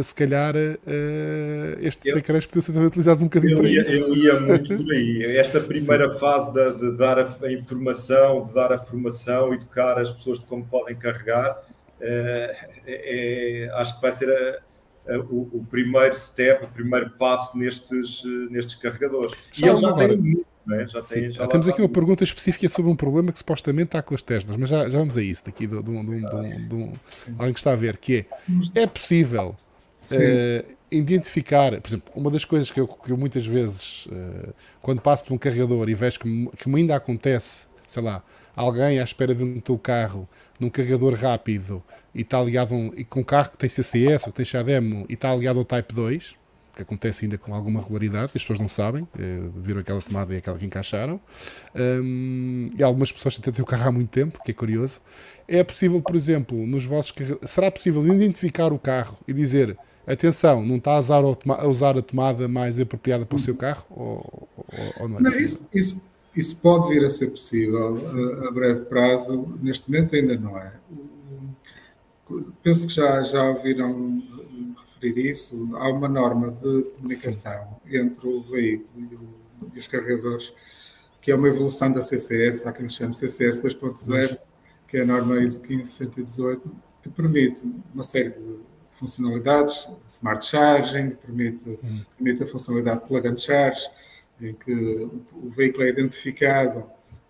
se 0.00 0.14
calhar 0.14 0.54
uh, 0.56 1.78
estes 1.80 2.06
eu, 2.06 2.18
ecrãs 2.18 2.46
podiam 2.46 2.62
ser 2.62 2.72
também 2.72 2.86
utilizados 2.86 3.22
um 3.22 3.26
bocadinho 3.26 3.58
para 3.58 3.68
ia, 3.68 3.80
isso. 3.80 3.92
Eu 3.92 4.16
ia 4.16 4.40
muito 4.40 4.76
por 4.76 4.92
aí. 4.92 5.36
Esta 5.36 5.60
primeira 5.60 6.14
Sim. 6.14 6.18
fase 6.18 6.52
de, 6.52 6.78
de, 6.78 6.96
dar 6.96 7.18
a, 7.18 7.36
a, 7.42 7.52
informação, 7.52 8.46
de 8.46 8.54
dar 8.54 8.72
a 8.72 8.78
formação, 8.78 9.52
educar 9.52 9.98
as 9.98 10.10
pessoas 10.10 10.38
de 10.38 10.46
como 10.46 10.64
podem 10.64 10.96
carregar, 10.96 11.50
uh, 11.52 12.56
é, 12.86 13.70
acho 13.74 13.96
que 13.96 14.02
vai 14.02 14.12
ser 14.12 14.30
a, 14.30 14.58
a, 14.58 14.62
o, 15.08 15.58
o, 15.58 15.66
primeiro 15.70 16.14
step, 16.14 16.64
o 16.64 16.68
primeiro 16.68 17.10
passo 17.10 17.56
nestes, 17.58 18.22
nestes 18.50 18.74
carregadores. 18.76 19.32
e 19.60 19.66
eles 19.66 19.80
já 19.80 19.92
têm 19.92 20.44
é? 20.70 20.86
já 20.86 21.00
tem, 21.00 21.30
já 21.30 21.46
temos 21.46 21.66
aqui 21.66 21.80
uma 21.80 21.88
pergunta 21.88 22.22
específica 22.22 22.68
sobre 22.68 22.90
um 22.90 22.94
problema 22.94 23.32
que 23.32 23.38
supostamente 23.38 23.88
está 23.88 24.02
com 24.02 24.14
as 24.14 24.22
Teslas, 24.22 24.56
mas 24.56 24.68
já, 24.68 24.88
já 24.88 24.98
vamos 24.98 25.18
a 25.18 25.22
isso 25.22 25.44
daqui 25.44 25.66
de, 25.66 25.82
de, 25.82 25.92
de, 25.92 26.68
de 26.68 26.92
alguém 27.36 27.52
que 27.52 27.58
está 27.58 27.72
a 27.72 27.76
ver, 27.76 27.96
que 27.96 28.26
é, 28.74 28.82
é 28.82 28.86
possível 28.86 29.56
uh, 30.12 30.72
identificar, 30.90 31.80
por 31.80 31.88
exemplo, 31.88 32.12
uma 32.14 32.30
das 32.30 32.44
coisas 32.44 32.70
que 32.70 32.78
eu, 32.78 32.86
que 32.86 33.10
eu 33.10 33.16
muitas 33.16 33.44
vezes, 33.44 34.06
uh, 34.06 34.54
quando 34.80 35.00
passo 35.00 35.24
por 35.24 35.34
um 35.34 35.38
carregador 35.38 35.88
e 35.88 35.94
vejo 35.94 36.20
que, 36.20 36.50
que 36.56 36.68
me 36.68 36.80
ainda 36.80 36.94
acontece, 36.94 37.66
sei 37.92 38.02
lá, 38.02 38.22
alguém 38.56 38.98
à 38.98 39.04
espera 39.04 39.34
de 39.34 39.42
um 39.42 39.60
carro 39.78 40.28
num 40.58 40.70
carregador 40.70 41.14
rápido 41.14 41.82
e 42.14 42.22
está 42.22 42.42
ligado 42.42 42.74
um, 42.74 42.92
e 42.96 43.04
com 43.04 43.20
um 43.20 43.24
carro 43.24 43.50
que 43.50 43.58
tem 43.58 43.68
CCS 43.68 44.26
ou 44.26 44.32
que 44.32 44.36
tem 44.36 44.44
XADEMO 44.44 45.06
e 45.08 45.14
está 45.14 45.34
ligado 45.34 45.58
ao 45.58 45.64
Type 45.64 45.94
2, 45.94 46.36
que 46.74 46.82
acontece 46.82 47.24
ainda 47.24 47.36
com 47.36 47.54
alguma 47.54 47.80
regularidade, 47.80 48.32
as 48.34 48.42
pessoas 48.42 48.58
não 48.58 48.68
sabem, 48.68 49.06
eh, 49.18 49.40
viram 49.56 49.80
aquela 49.80 50.00
tomada 50.00 50.32
e 50.32 50.38
aquela 50.38 50.56
que 50.56 50.64
encaixaram. 50.64 51.20
Um, 51.74 52.70
e 52.76 52.82
algumas 52.82 53.12
pessoas 53.12 53.38
até 53.38 53.50
têm 53.52 53.62
o 53.62 53.66
carro 53.66 53.88
há 53.88 53.92
muito 53.92 54.08
tempo, 54.08 54.40
que 54.42 54.52
é 54.52 54.54
curioso. 54.54 55.00
É 55.46 55.62
possível, 55.62 56.00
por 56.00 56.16
exemplo, 56.16 56.66
nos 56.66 56.84
vossos 56.84 57.12
será 57.44 57.70
possível 57.70 58.06
identificar 58.06 58.72
o 58.72 58.78
carro 58.78 59.18
e 59.28 59.34
dizer 59.34 59.76
atenção, 60.06 60.64
não 60.64 60.76
está 60.76 60.92
a 60.92 60.98
usar, 60.98 61.22
a, 61.22 61.66
usar 61.68 61.98
a 61.98 62.02
tomada 62.02 62.48
mais 62.48 62.80
apropriada 62.80 63.26
para 63.26 63.36
o 63.36 63.38
seu 63.38 63.54
carro? 63.54 63.84
Ou, 63.90 64.48
ou, 64.56 64.66
ou 65.00 65.08
não 65.08 65.18
é 65.18 65.22
não, 65.22 65.30
isso, 65.30 65.66
isso, 65.74 66.02
isso, 66.34 66.56
pode 66.56 66.88
vir 66.88 67.04
a 67.04 67.10
ser 67.10 67.28
possível 67.28 67.94
a, 67.94 68.48
a, 68.48 68.50
breve 68.50 68.84
prazo, 68.86 69.58
neste 69.60 69.90
momento 69.90 70.16
ainda 70.16 70.36
não 70.36 70.58
é. 70.58 70.72
Penso 72.62 72.86
que 72.86 72.94
já, 72.94 73.22
já 73.22 73.50
ouviram 73.50 74.22
referir 75.02 75.30
isso. 75.30 75.68
Há 75.76 75.88
uma 75.90 76.08
norma 76.08 76.52
de 76.52 76.82
comunicação 76.96 77.80
Sim. 77.84 77.98
entre 77.98 78.26
o 78.26 78.42
veículo 78.42 78.88
e, 78.96 79.14
o, 79.14 79.70
e, 79.74 79.78
os 79.78 79.86
carregadores, 79.86 80.52
que 81.20 81.30
é 81.30 81.34
uma 81.34 81.48
evolução 81.48 81.92
da 81.92 82.00
CCS, 82.00 82.66
há 82.66 82.72
quem 82.72 82.88
chame 82.88 83.12
CCS 83.12 83.62
2.0, 83.62 84.38
que 84.88 84.96
é 84.98 85.02
a 85.02 85.06
norma 85.06 85.38
ISO 85.40 85.60
15118, 85.60 86.70
que 87.02 87.08
permite 87.10 87.70
uma 87.92 88.02
série 88.02 88.30
de 88.30 88.60
funcionalidades, 88.88 89.88
smart 90.06 90.44
charging, 90.44 91.10
permite, 91.10 91.78
hum. 91.82 92.00
permite 92.16 92.44
a 92.44 92.46
funcionalidade 92.46 93.06
plug 93.06 93.26
and 93.26 93.36
charge, 93.36 93.80
em 94.40 94.54
que 94.54 95.08
o 95.32 95.50
veículo 95.50 95.84
é 95.84 95.88
identificado, 95.88 96.84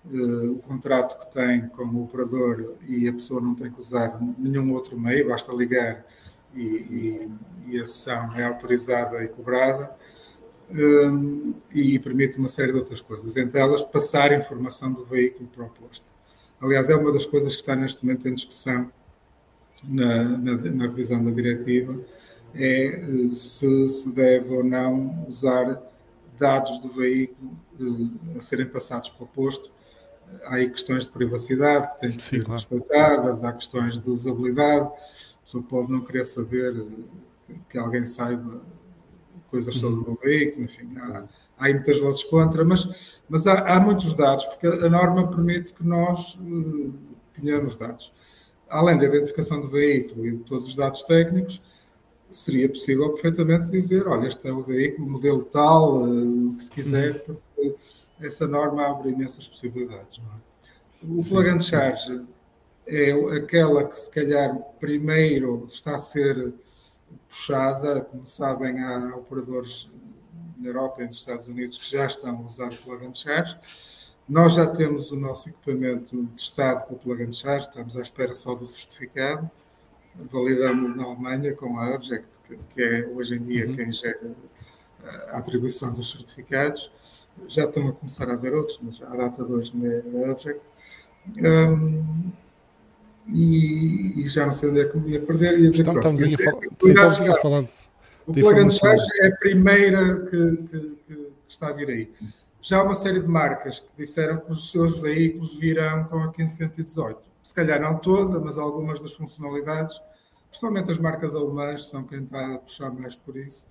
uh, 0.06 0.52
o 0.52 0.58
contrato 0.60 1.18
que 1.18 1.32
tem 1.32 1.68
com 1.68 1.84
o 1.84 2.04
operador 2.04 2.74
e 2.86 3.08
a 3.08 3.12
pessoa 3.12 3.40
não 3.40 3.54
tem 3.54 3.70
que 3.70 3.80
usar 3.80 4.18
nenhum 4.38 4.72
outro 4.72 4.98
meio, 4.98 5.28
basta 5.28 5.52
ligar 5.52 6.04
e, 6.54 6.62
e, 6.62 7.30
e 7.68 7.80
a 7.80 7.84
sessão 7.84 8.34
é 8.36 8.44
autorizada 8.44 9.22
e 9.22 9.28
cobrada. 9.28 9.90
Um, 10.74 11.52
e 11.70 11.98
permite 11.98 12.38
uma 12.38 12.48
série 12.48 12.72
de 12.72 12.78
outras 12.78 13.02
coisas, 13.02 13.36
entre 13.36 13.60
elas 13.60 13.84
passar 13.84 14.32
informação 14.32 14.90
do 14.90 15.04
veículo 15.04 15.46
para 15.54 15.64
o 15.66 15.68
posto. 15.68 16.10
Aliás, 16.58 16.88
é 16.88 16.96
uma 16.96 17.12
das 17.12 17.26
coisas 17.26 17.54
que 17.54 17.60
está 17.60 17.76
neste 17.76 18.02
momento 18.02 18.26
em 18.26 18.32
discussão 18.32 18.90
na, 19.84 20.24
na, 20.24 20.56
na 20.56 20.84
revisão 20.84 21.22
da 21.22 21.30
diretiva 21.30 21.94
é 22.54 22.86
eh, 22.86 23.32
se 23.32 23.88
se 23.88 24.14
deve 24.14 24.54
ou 24.54 24.62
não 24.62 25.26
usar 25.28 25.82
dados 26.42 26.78
do 26.80 26.88
veículo 26.88 27.56
uh, 27.80 28.36
a 28.36 28.40
serem 28.40 28.66
passados 28.66 29.10
para 29.10 29.24
o 29.24 29.26
posto. 29.28 29.72
Há 30.44 30.56
aí 30.56 30.68
questões 30.68 31.04
de 31.04 31.12
privacidade 31.12 31.92
que 31.92 32.00
têm 32.00 32.10
de 32.16 32.22
ser 32.22 32.42
claro. 32.42 32.54
respeitadas, 32.54 33.44
há 33.44 33.52
questões 33.52 33.98
de 33.98 34.10
usabilidade. 34.10 34.86
A 34.86 35.44
pessoa 35.44 35.62
pode 35.62 35.92
não 35.92 36.00
querer 36.04 36.24
saber 36.24 36.72
uh, 36.72 37.08
que 37.68 37.78
alguém 37.78 38.04
saiba 38.04 38.60
coisas 39.50 39.76
sobre 39.76 40.08
uhum. 40.08 40.14
o 40.14 40.18
veículo, 40.20 40.64
enfim, 40.64 40.94
há, 40.96 41.24
há 41.58 41.66
aí 41.66 41.74
muitas 41.74 42.00
vozes 42.00 42.24
contra, 42.24 42.64
mas, 42.64 42.88
mas 43.28 43.46
há, 43.46 43.60
há, 43.60 43.78
muitos 43.78 44.14
dados, 44.14 44.46
porque 44.46 44.66
a 44.66 44.88
norma 44.88 45.28
permite 45.28 45.74
que 45.74 45.86
nós 45.86 46.34
uh, 46.36 46.92
ponhamos 47.34 47.76
dados 47.76 48.12
além 48.72 48.96
da 48.96 49.04
identificação 49.04 49.60
do 49.60 49.68
veículo 49.68 50.26
e 50.26 50.32
de 50.32 50.44
todos 50.44 50.64
os 50.64 50.74
dados 50.74 51.02
técnicos, 51.02 51.60
seria 52.36 52.68
possível 52.68 53.10
perfeitamente 53.10 53.68
dizer, 53.68 54.06
olha, 54.06 54.26
este 54.26 54.48
é 54.48 54.52
o 54.52 54.62
veículo, 54.62 55.10
modelo 55.10 55.44
tal, 55.44 56.02
uh, 56.02 56.58
se 56.58 56.70
quiser, 56.70 57.24
uhum. 57.28 57.36
porque 57.54 57.76
essa 58.20 58.46
norma 58.46 58.86
abre 58.86 59.10
imensas 59.10 59.48
possibilidades. 59.48 60.18
É? 60.18 61.06
O 61.06 61.20
plug 61.22 61.48
and 61.48 61.60
charge 61.60 62.22
é 62.86 63.12
aquela 63.36 63.84
que, 63.84 63.96
se 63.96 64.10
calhar, 64.10 64.56
primeiro 64.78 65.64
está 65.66 65.94
a 65.94 65.98
ser 65.98 66.52
puxada, 67.28 68.00
como 68.02 68.26
sabem, 68.26 68.80
há 68.80 69.16
operadores 69.16 69.90
na 70.58 70.68
Europa 70.68 71.02
e 71.02 71.06
nos 71.06 71.16
Estados 71.16 71.48
Unidos 71.48 71.78
que 71.78 71.90
já 71.90 72.06
estão 72.06 72.36
a 72.36 72.40
usar 72.40 72.68
o 72.68 72.76
plug 72.76 73.06
and 73.06 73.14
charge, 73.14 73.56
nós 74.28 74.54
já 74.54 74.66
temos 74.66 75.10
o 75.10 75.16
nosso 75.16 75.48
equipamento 75.48 76.24
testado 76.36 76.86
com 76.86 76.94
o 76.94 76.98
plug 76.98 77.22
and 77.24 77.32
charge, 77.32 77.66
estamos 77.66 77.96
à 77.96 78.02
espera 78.02 78.34
só 78.34 78.54
do 78.54 78.64
certificado. 78.64 79.50
Validamos 80.14 80.96
na 80.96 81.04
Alemanha 81.04 81.54
com 81.54 81.78
a 81.78 81.94
Object, 81.94 82.38
que, 82.70 82.82
é 82.82 83.06
hoje 83.06 83.36
em 83.36 83.42
dia 83.42 83.66
uhum. 83.66 83.74
quem 83.74 83.90
gera 83.90 84.32
a 85.30 85.38
atribuição 85.38 85.92
dos 85.92 86.10
certificados. 86.10 86.90
Já 87.48 87.64
estão 87.64 87.88
a 87.88 87.92
começar 87.92 88.28
a 88.28 88.34
haver 88.34 88.54
outros, 88.54 88.78
mas 88.82 89.02
a 89.02 89.16
data 89.16 89.42
de 89.42 89.52
hoje 89.52 89.72
não 89.74 90.22
é 90.22 90.26
a 90.28 90.32
Object. 90.32 90.60
Um, 91.38 92.30
e, 93.28 94.20
e, 94.20 94.28
já 94.28 94.44
não 94.44 94.52
sei 94.52 94.68
onde 94.68 94.80
é 94.80 94.84
que 94.84 94.98
me 94.98 95.12
ia 95.12 95.20
perder. 95.20 95.58
Ia 95.58 95.70
dizer, 95.70 95.82
então, 95.82 95.94
estamos 95.94 96.20
fal 96.20 96.60
estamos 96.62 97.20
aqui 97.20 97.30
a 97.30 97.36
falar 97.36 97.64
O 98.26 98.32
plug 98.32 98.60
and 98.60 98.70
charge 98.70 99.06
é 99.20 99.28
a 99.28 99.36
primeira 99.36 100.26
que, 100.26 100.56
que, 100.56 100.96
que 101.06 101.32
está 101.48 101.68
a 101.68 101.72
vir 101.72 101.88
aí. 101.88 102.12
Já 102.60 102.78
há 102.78 102.82
uma 102.82 102.94
série 102.94 103.20
de 103.20 103.26
marcas 103.26 103.80
que 103.80 103.90
disseram 103.96 104.38
que 104.38 104.52
os 104.52 104.70
seus 104.70 104.98
veículos 104.98 105.54
virão 105.54 106.04
com 106.04 106.18
a 106.18 106.32
1518. 106.36 107.31
Se 107.42 107.54
calhar 107.54 107.80
não 107.80 107.98
toda, 107.98 108.38
mas 108.38 108.58
algumas 108.58 109.00
das 109.00 109.14
funcionalidades, 109.14 110.00
principalmente 110.48 110.90
as 110.90 110.98
marcas 110.98 111.34
alemãs, 111.34 111.86
são 111.86 112.04
quem 112.04 112.22
está 112.22 112.54
a 112.54 112.58
puxar 112.58 112.90
mais 112.90 113.16
por 113.16 113.36
isso. 113.36 113.66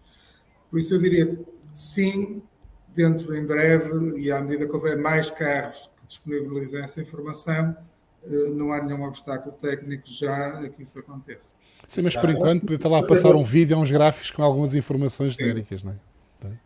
Por 0.70 0.80
isso 0.80 0.94
eu 0.94 1.00
diria 1.00 1.40
sim, 1.72 2.42
dentro 2.90 3.36
em 3.36 3.46
breve, 3.46 4.20
e 4.20 4.32
à 4.32 4.42
medida 4.42 4.68
que 4.68 4.74
houver 4.74 4.98
mais 4.98 5.30
carros 5.30 5.90
que 5.98 6.08
disponibilizem 6.08 6.82
essa 6.82 7.02
informação, 7.02 7.76
eh, 8.24 8.50
não 8.50 8.74
há 8.74 8.82
nenhum 8.82 9.04
obstáculo 9.04 9.56
técnico 9.62 10.04
já 10.08 10.60
a 10.60 10.70
que 10.70 10.82
isso 10.82 11.00
aconteça. 11.00 11.54
Sim, 11.88 12.02
mas 12.04 12.16
por 12.16 12.30
enquanto 12.30 12.62
podia 12.62 12.76
estar 12.76 12.90
lá 12.90 13.00
a 13.00 13.06
passar 13.06 13.36
um 13.36 13.44
vídeo 13.44 13.78
uns 13.78 13.92
gráficos 13.92 14.32
com 14.32 14.44
algumas 14.44 14.74
informações 14.74 15.34
genéricas, 15.34 15.84
não 15.84 15.94
é? 15.94 15.96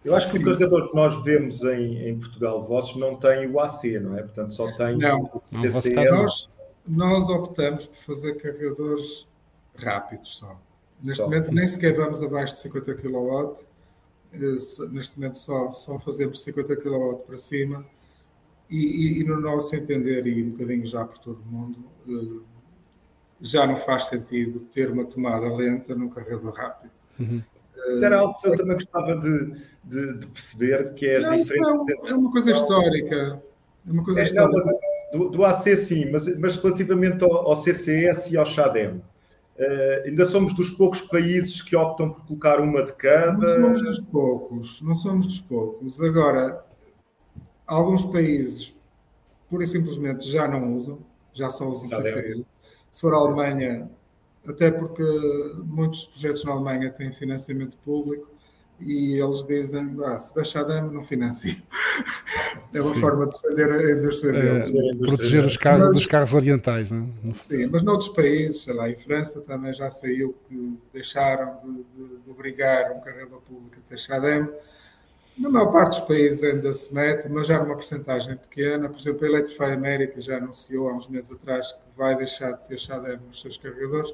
Eu 0.03 0.15
acho 0.15 0.31
que 0.31 0.37
o 0.37 0.43
carregador 0.45 0.89
que 0.89 0.95
nós 0.95 1.21
vemos 1.23 1.61
em, 1.63 2.09
em 2.09 2.17
Portugal 2.17 2.61
vossos 2.61 2.95
não 2.95 3.17
tem 3.17 3.47
o 3.47 3.59
AC, 3.59 3.99
não 4.01 4.17
é? 4.17 4.21
Portanto, 4.21 4.53
só 4.53 4.71
tem 4.71 4.97
não, 4.97 5.23
o 5.23 5.61
TCS. 5.61 6.11
Nós, 6.11 6.49
nós 6.87 7.29
optamos 7.29 7.87
por 7.87 7.97
fazer 7.97 8.35
carregadores 8.35 9.27
rápidos 9.75 10.37
só. 10.37 10.59
Neste 11.01 11.17
só. 11.17 11.25
momento 11.25 11.51
nem 11.51 11.65
sequer 11.67 11.95
vamos 11.95 12.21
abaixo 12.23 12.53
de 12.53 12.59
50 12.59 12.95
kW. 12.95 13.53
Eh, 14.33 14.87
neste 14.91 15.17
momento 15.17 15.37
só, 15.37 15.71
só 15.71 15.99
fazemos 15.99 16.43
50 16.43 16.75
kW 16.77 17.15
para 17.25 17.37
cima. 17.37 17.85
E, 18.69 18.77
e, 18.77 19.21
e, 19.21 19.23
no 19.23 19.39
nosso 19.39 19.75
entender, 19.75 20.25
e 20.25 20.43
um 20.43 20.51
bocadinho 20.51 20.87
já 20.87 21.05
por 21.05 21.19
todo 21.19 21.39
o 21.41 21.45
mundo, 21.45 21.85
eh, 22.09 22.43
já 23.39 23.67
não 23.67 23.75
faz 23.75 24.05
sentido 24.05 24.59
ter 24.59 24.91
uma 24.91 25.05
tomada 25.05 25.53
lenta 25.53 25.93
num 25.95 26.09
carregador 26.09 26.53
rápido. 26.53 26.91
Uhum. 27.19 27.41
Isso 27.89 28.03
era 28.03 28.19
algo 28.19 28.39
que 28.39 28.47
eu 28.47 28.57
também 28.57 28.73
gostava 28.75 29.15
de, 29.15 29.61
de, 29.83 30.19
de 30.19 30.27
perceber, 30.27 30.93
que 30.95 31.05
é 31.05 31.17
as 31.17 31.25
não, 31.25 31.35
diferenças. 31.35 31.75
É, 32.05 32.09
é 32.09 32.15
uma 32.15 32.31
coisa 32.31 32.51
histórica. 32.51 33.43
É 33.87 33.91
uma 33.91 34.03
coisa 34.03 34.21
é, 34.21 34.23
histórica. 34.23 34.65
Não, 34.65 34.79
do, 35.17 35.29
do, 35.29 35.45
AC 35.45 35.75
sim, 35.77 36.11
mas, 36.11 36.27
mas 36.37 36.55
relativamente 36.55 37.23
ao, 37.23 37.49
ao 37.49 37.55
CCS 37.55 38.31
e 38.31 38.37
ao 38.37 38.45
XADEM. 38.45 39.01
Uh, 39.57 40.05
ainda 40.05 40.25
somos 40.25 40.53
dos 40.53 40.69
poucos 40.69 41.01
países 41.01 41.61
que 41.61 41.75
optam 41.75 42.11
por 42.11 42.25
colocar 42.25 42.59
uma 42.59 42.83
de 42.83 42.93
cada. 42.93 43.37
Não 43.37 43.47
somos 43.47 43.81
dos 43.81 43.99
poucos, 44.01 44.81
não 44.81 44.95
somos 44.95 45.25
dos 45.25 45.39
poucos. 45.39 45.99
Agora, 46.01 46.65
alguns 47.65 48.03
países, 48.03 48.75
pura 49.49 49.63
e 49.63 49.67
simplesmente, 49.67 50.29
já 50.29 50.47
não 50.47 50.75
usam, 50.75 50.99
já 51.33 51.49
só 51.49 51.69
usam 51.69 51.87
CCS. 51.87 52.49
Se 52.91 53.01
for 53.01 53.13
a 53.13 53.17
Alemanha, 53.17 53.89
até 54.47 54.69
porque 54.69 55.03
muitos 55.63 56.05
projetos 56.07 56.43
na 56.43 56.51
Alemanha 56.51 56.91
têm 56.91 57.11
financiamento 57.11 57.77
público 57.77 58.34
e 58.79 59.19
eles 59.19 59.43
dizem, 59.43 59.95
ah, 60.03 60.17
se 60.17 60.33
baixar 60.33 60.63
dano, 60.63 60.91
não 60.91 61.03
financio. 61.03 61.55
É 62.73 62.81
uma 62.81 62.93
Sim. 62.93 62.99
forma 62.99 63.25
de 63.27 63.41
defender 63.41 63.71
a 63.71 63.91
indústria 63.91 64.37
é, 64.37 64.41
deles. 64.41 64.97
proteger 64.97 65.45
os 65.45 65.55
carros, 65.55 65.91
dos 65.91 66.05
carros 66.05 66.33
orientais, 66.33 66.91
não 66.91 67.09
é? 67.25 67.33
Sim, 67.33 67.67
mas 67.67 67.83
noutros 67.83 68.09
países, 68.09 68.63
sei 68.63 68.73
lá, 68.73 68.89
em 68.89 68.97
França 68.97 69.39
também 69.41 69.71
já 69.71 69.89
saiu 69.89 70.35
que 70.47 70.77
deixaram 70.91 71.57
de, 71.57 71.67
de, 71.67 72.17
de 72.17 72.29
obrigar 72.29 72.91
um 72.91 72.99
carregador 72.99 73.39
público 73.41 73.77
a 73.77 73.89
ter 73.89 73.97
CHAdeMO. 73.97 74.51
Na 75.37 75.49
maior 75.49 75.71
parte 75.71 75.99
dos 75.99 76.07
países 76.07 76.43
ainda 76.43 76.71
se 76.73 76.93
mete, 76.93 77.29
mas 77.29 77.47
já 77.47 77.61
numa 77.61 77.75
porcentagem 77.75 78.35
pequena. 78.35 78.89
Por 78.89 78.99
exemplo, 78.99 79.25
a 79.25 79.29
Electrify 79.29 79.71
America 79.71 80.21
já 80.21 80.37
anunciou 80.37 80.89
há 80.89 80.93
uns 80.93 81.07
meses 81.07 81.31
atrás 81.31 81.71
que 81.71 81.97
vai 81.97 82.15
deixar 82.17 82.53
de 82.53 82.67
ter 82.67 82.79
CHAdeMO 82.79 83.27
nos 83.27 83.39
seus 83.39 83.57
carregadores. 83.57 84.13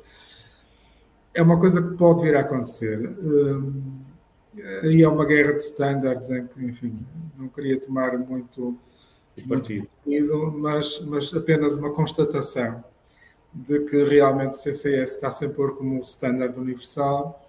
É 1.33 1.41
uma 1.41 1.59
coisa 1.59 1.81
que 1.81 1.95
pode 1.95 2.21
vir 2.21 2.35
a 2.35 2.41
acontecer. 2.41 2.99
Hum, 3.23 4.01
aí 4.83 5.01
é 5.01 5.07
uma 5.07 5.25
guerra 5.25 5.53
de 5.53 5.63
standards 5.63 6.29
em 6.29 6.47
que, 6.47 6.63
enfim, 6.63 6.99
não 7.37 7.47
queria 7.47 7.79
tomar 7.79 8.17
muito 8.17 8.77
partido, 9.47 9.87
mas, 10.53 10.99
mas 11.01 11.33
apenas 11.33 11.73
uma 11.75 11.91
constatação 11.91 12.83
de 13.53 13.79
que 13.81 14.03
realmente 14.03 14.53
o 14.53 14.57
CCS 14.57 15.15
está 15.15 15.31
sempre 15.31 15.55
por 15.55 15.77
como 15.77 15.99
o 15.99 16.01
standard 16.01 16.57
universal 16.57 17.47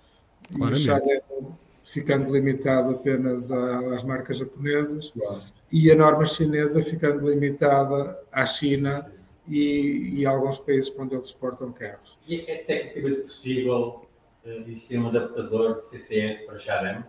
Claramente. 0.55 0.88
e 0.88 1.22
o 1.30 1.57
ficando 1.84 2.32
limitado 2.32 2.90
apenas 2.90 3.50
às 3.50 4.05
marcas 4.05 4.38
japonesas 4.38 5.11
claro. 5.11 5.42
e 5.70 5.90
a 5.90 5.94
norma 5.94 6.24
chinesa 6.24 6.82
ficando 6.82 7.28
limitada 7.28 8.18
à 8.30 8.46
China 8.46 9.11
e, 9.48 10.20
e 10.20 10.26
a 10.26 10.30
alguns 10.30 10.59
países 10.59 10.92
onde 10.96 11.14
eles 11.14 11.26
exportam 11.26 11.72
carros. 11.72 12.16
E 12.26 12.40
é 12.48 12.59
tecnicamente 12.59 13.22
possível 13.22 14.07
uh, 14.45 14.49
existir 14.49 14.99
um 14.99 15.09
adaptador 15.09 15.76
de 15.76 15.84
CCS 15.84 16.43
para 16.43 16.59
Xarem? 16.59 17.05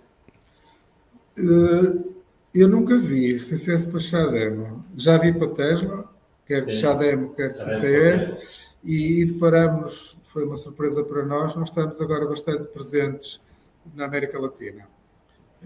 Uh, 1.37 2.13
eu 2.53 2.67
nunca 2.67 2.99
vi 2.99 3.39
CCS 3.39 3.87
para 3.87 3.99
Xademo. 3.99 4.85
Já 4.95 5.17
vi 5.17 5.33
para 5.33 5.47
Tesla, 5.49 6.07
quer 6.45 6.63
de 6.63 6.75
Xademo, 6.75 7.33
quer 7.33 7.49
de 7.49 7.57
CCS, 7.57 8.69
e, 8.83 9.21
e 9.21 9.25
deparamos, 9.25 10.19
foi 10.23 10.43
uma 10.43 10.55
surpresa 10.55 11.03
para 11.03 11.25
nós, 11.25 11.55
nós 11.55 11.69
estamos 11.69 11.99
agora 11.99 12.27
bastante 12.27 12.67
presentes 12.67 13.41
na 13.95 14.05
América 14.05 14.39
Latina. 14.39 14.87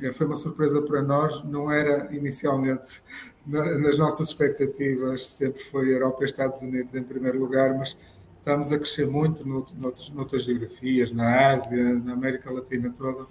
É, 0.02 0.14
foi 0.14 0.28
uma 0.28 0.38
surpresa 0.38 0.82
para 0.82 1.02
nós, 1.02 1.44
não 1.44 1.70
era 1.70 2.08
inicialmente 2.16 3.02
nas 3.46 3.98
nossas 3.98 4.30
expectativas, 4.30 5.26
sempre 5.28 5.62
foi 5.64 5.94
Europa 5.94 6.20
e 6.22 6.26
Estados 6.26 6.62
Unidos 6.62 6.96
em 6.96 7.04
primeiro 7.04 7.40
lugar, 7.40 7.78
mas 7.78 7.98
estamos 8.48 8.72
a 8.72 8.80
crescer 8.80 9.06
muito 9.06 9.46
noutras, 9.46 10.10
noutras 10.10 10.44
geografias, 10.44 11.12
na 11.12 11.50
Ásia, 11.50 11.96
na 11.96 12.14
América 12.14 12.50
Latina 12.50 12.94
toda. 12.98 13.26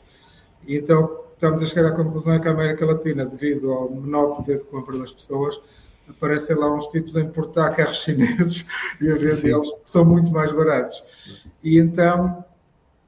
E 0.67 0.77
então 0.77 1.25
estamos 1.33 1.62
a 1.62 1.67
chegar 1.67 1.89
à 1.89 1.93
conclusão 1.93 2.39
que 2.39 2.47
a 2.47 2.51
América 2.51 2.85
Latina, 2.85 3.25
devido 3.25 3.73
ao 3.73 3.91
menor 3.91 4.37
poder 4.37 4.59
de 4.59 4.64
compra 4.64 4.99
das 4.99 5.14
pessoas, 5.14 5.59
aparecem 6.07 6.55
lá 6.55 6.73
uns 6.73 6.87
tipos 6.89 7.17
a 7.17 7.23
importar 7.23 7.71
carros 7.71 7.97
chineses 8.05 8.67
e 9.01 9.11
a 9.11 9.14
vendê-los 9.14 9.71
que 9.71 9.91
são 9.91 10.05
muito 10.05 10.31
mais 10.31 10.53
baratos. 10.53 11.03
E 11.64 11.79
então 11.79 12.45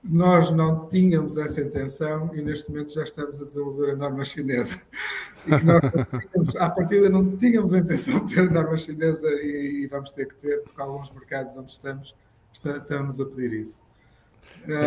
nós 0.09 0.51
não 0.51 0.89
tínhamos 0.89 1.37
essa 1.37 1.61
intenção 1.61 2.35
e 2.35 2.41
neste 2.41 2.71
momento 2.71 2.95
já 2.95 3.05
estamos 3.05 3.41
a 3.41 3.45
desenvolver 3.45 3.91
a 3.91 3.97
norma 3.97 4.25
chinesa. 4.25 4.81
E 5.47 5.59
que 5.59 5.65
nós, 5.65 5.83
tínhamos, 6.33 6.57
à 6.57 6.71
partida, 6.71 7.09
não 7.11 7.37
tínhamos 7.37 7.73
a 7.75 7.79
intenção 7.79 8.25
de 8.25 8.35
ter 8.35 8.41
a 8.41 8.51
norma 8.51 8.77
chinesa 8.79 9.29
e, 9.43 9.83
e 9.83 9.87
vamos 9.87 10.11
ter 10.11 10.27
que 10.27 10.37
ter, 10.37 10.63
porque 10.63 10.81
alguns 10.81 11.11
mercados 11.11 11.57
onde 11.57 11.71
estamos, 11.71 12.15
estamos 12.53 13.21
a 13.21 13.27
pedir 13.27 13.53
isso. 13.53 13.83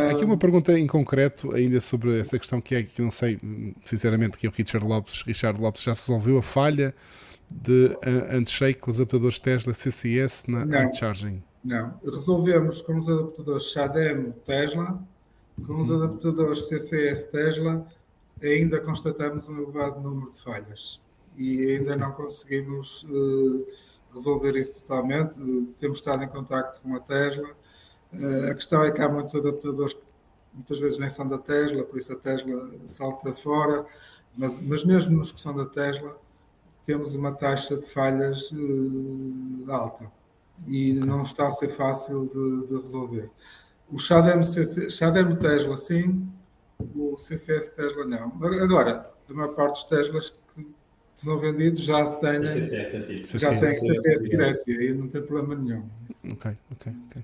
Aqui 0.09 0.25
uma 0.25 0.37
pergunta 0.37 0.77
em 0.77 0.87
concreto, 0.87 1.53
ainda 1.53 1.79
sobre 1.79 2.19
essa 2.19 2.37
questão 2.37 2.59
que 2.59 2.75
é 2.75 2.83
que 2.83 3.01
não 3.01 3.11
sei, 3.11 3.39
sinceramente, 3.85 4.37
que 4.37 4.47
o 4.47 4.51
Richard 4.51 4.85
Lopes, 4.85 5.21
Richard 5.23 5.61
Lopes 5.61 5.83
já 5.83 5.93
resolveu 5.93 6.37
a 6.39 6.41
falha 6.41 6.93
de 7.49 7.95
handshake 8.29 8.79
com 8.79 8.89
os 8.89 8.99
adaptadores 8.99 9.39
Tesla 9.39 9.73
CCS 9.73 10.45
na 10.47 10.65
iCharging. 10.85 11.43
Não, 11.63 11.93
resolvemos 12.03 12.81
com 12.81 12.97
os 12.97 13.07
adaptadores 13.07 13.63
Xadem 13.71 14.31
Tesla, 14.45 14.99
com 15.65 15.79
os 15.79 15.91
adaptadores 15.91 16.67
CCS 16.67 17.25
Tesla, 17.25 17.85
ainda 18.41 18.79
constatamos 18.79 19.47
um 19.47 19.57
elevado 19.57 19.99
número 20.01 20.31
de 20.31 20.39
falhas 20.39 21.01
e 21.37 21.65
ainda 21.71 21.95
não 21.95 22.11
conseguimos 22.11 23.03
uh, 23.03 23.65
resolver 24.13 24.55
isso 24.55 24.81
totalmente. 24.81 25.39
Temos 25.77 25.99
estado 25.99 26.23
em 26.23 26.27
contato 26.27 26.81
com 26.81 26.95
a 26.95 26.99
Tesla 26.99 27.55
Uh, 28.13 28.51
a 28.51 28.55
questão 28.55 28.83
é 28.83 28.91
que 28.91 29.01
há 29.01 29.07
muitos 29.07 29.33
adaptadores 29.33 29.93
que 29.93 30.03
muitas 30.53 30.79
vezes 30.79 30.97
nem 30.97 31.09
são 31.09 31.25
da 31.27 31.37
Tesla, 31.37 31.83
por 31.83 31.97
isso 31.97 32.11
a 32.11 32.17
Tesla 32.17 32.69
salta 32.85 33.33
fora, 33.33 33.85
mas, 34.35 34.59
mas 34.59 34.83
mesmo 34.83 35.17
nos 35.17 35.31
que 35.31 35.39
são 35.39 35.55
da 35.55 35.65
Tesla, 35.65 36.17
temos 36.83 37.15
uma 37.15 37.31
taxa 37.31 37.77
de 37.77 37.85
falhas 37.87 38.51
uh, 38.51 39.71
alta 39.71 40.11
e 40.67 40.93
não 40.93 41.23
está 41.23 41.47
a 41.47 41.51
ser 41.51 41.69
fácil 41.69 42.27
de, 42.27 42.67
de 42.67 42.77
resolver. 42.79 43.29
O 43.91 43.99
Xadem, 43.99 44.41
Xadem 44.89 45.35
Tesla, 45.35 45.77
sim, 45.77 46.27
o 46.95 47.17
CCS 47.17 47.71
Tesla, 47.71 48.05
não. 48.05 48.33
Agora, 48.61 49.11
a 49.29 49.33
maior 49.33 49.53
parte 49.53 49.73
dos 49.73 49.83
Teslas 49.83 50.29
que 50.55 50.65
são 51.15 51.37
vendidos 51.37 51.83
já 51.83 52.03
têm, 52.15 52.43
já 52.43 53.49
têm 53.59 53.75
CCS 53.75 54.23
direto 54.23 54.69
e 54.69 54.77
aí 54.77 54.93
não 54.93 55.07
tem 55.07 55.21
problema 55.21 55.55
nenhum. 55.55 55.89
Ok, 56.31 56.57
ok, 56.71 56.93
ok. 57.07 57.23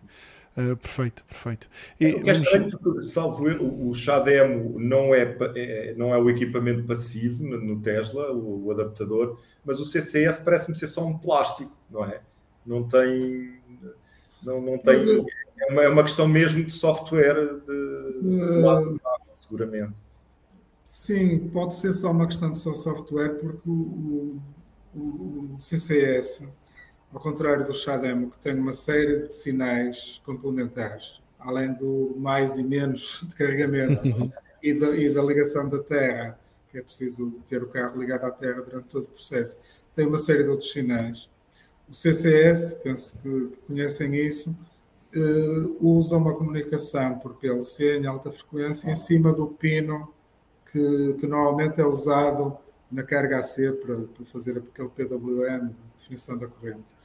Uh, 0.57 0.75
perfeito, 0.75 1.23
perfeito. 1.25 1.69
E, 1.99 2.13
o 2.13 2.23
que 2.23 2.29
é 2.31 2.33
vamos... 2.33 3.11
salvo 3.13 3.47
o, 3.47 3.89
o 3.89 3.93
Xademo 3.93 4.79
não 4.79 5.13
é, 5.13 5.37
é, 5.55 5.93
não 5.95 6.13
é 6.13 6.17
o 6.17 6.29
equipamento 6.31 6.83
passivo 6.83 7.43
no, 7.43 7.61
no 7.61 7.81
Tesla, 7.81 8.31
o, 8.31 8.65
o, 8.65 8.71
adaptador, 8.71 9.39
mas 9.63 9.79
o 9.79 9.85
CCS 9.85 10.39
parece-me 10.39 10.75
ser 10.75 10.87
só 10.87 11.05
um 11.05 11.15
plástico, 11.15 11.71
não 11.91 12.03
é? 12.03 12.21
Não 12.65 12.87
tem. 12.87 13.59
Não, 14.43 14.59
não 14.59 14.77
tem 14.79 14.97
é, 15.59 15.71
uma, 15.71 15.83
é 15.83 15.89
uma 15.89 16.03
questão 16.03 16.27
mesmo 16.27 16.63
de 16.63 16.71
software 16.71 17.59
de, 17.65 18.21
de 18.21 18.61
lado, 18.61 18.99
seguramente. 19.41 19.93
Sim, 20.85 21.49
pode 21.49 21.73
ser 21.73 21.93
só 21.93 22.11
uma 22.11 22.25
questão 22.25 22.51
de 22.51 22.59
só 22.59 22.73
software, 22.73 23.35
porque 23.39 23.69
o, 23.69 24.39
o, 24.95 25.55
o 25.55 25.57
CCS 25.59 26.47
ao 27.13 27.19
contrário 27.19 27.65
do 27.65 27.73
Shademo, 27.73 28.29
que 28.29 28.37
tem 28.39 28.53
uma 28.53 28.73
série 28.73 29.23
de 29.23 29.33
sinais 29.33 30.21
complementares, 30.25 31.21
além 31.39 31.73
do 31.73 32.15
mais 32.17 32.57
e 32.57 32.63
menos 32.63 33.23
de 33.27 33.35
carregamento 33.35 34.31
e, 34.61 34.73
da, 34.73 34.89
e 34.95 35.09
da 35.09 35.23
ligação 35.23 35.69
da 35.69 35.79
Terra, 35.79 36.39
que 36.69 36.77
é 36.77 36.81
preciso 36.81 37.31
ter 37.47 37.63
o 37.63 37.67
carro 37.67 37.99
ligado 37.99 38.25
à 38.25 38.31
Terra 38.31 38.61
durante 38.61 38.89
todo 38.89 39.05
o 39.05 39.09
processo, 39.09 39.57
tem 39.95 40.05
uma 40.05 40.17
série 40.17 40.43
de 40.43 40.49
outros 40.49 40.71
sinais. 40.71 41.29
O 41.89 41.93
CCS, 41.93 42.73
penso 42.83 43.17
que 43.19 43.57
conhecem 43.65 44.13
isso, 44.15 44.55
usa 45.79 46.17
uma 46.17 46.33
comunicação 46.33 47.17
por 47.19 47.35
PLC 47.35 47.97
em 47.97 48.05
alta 48.05 48.31
frequência 48.31 48.91
em 48.91 48.95
cima 48.95 49.33
do 49.33 49.47
pino 49.47 50.13
que, 50.71 51.15
que 51.19 51.27
normalmente 51.27 51.79
é 51.79 51.85
usado 51.85 52.57
na 52.91 53.03
carga 53.03 53.39
AC 53.39 53.73
para, 53.81 53.95
para 53.97 54.25
fazer 54.25 54.57
aquele 54.57 54.89
PWM, 54.89 55.69
definição 55.95 56.37
da 56.37 56.47
corrente. 56.47 56.95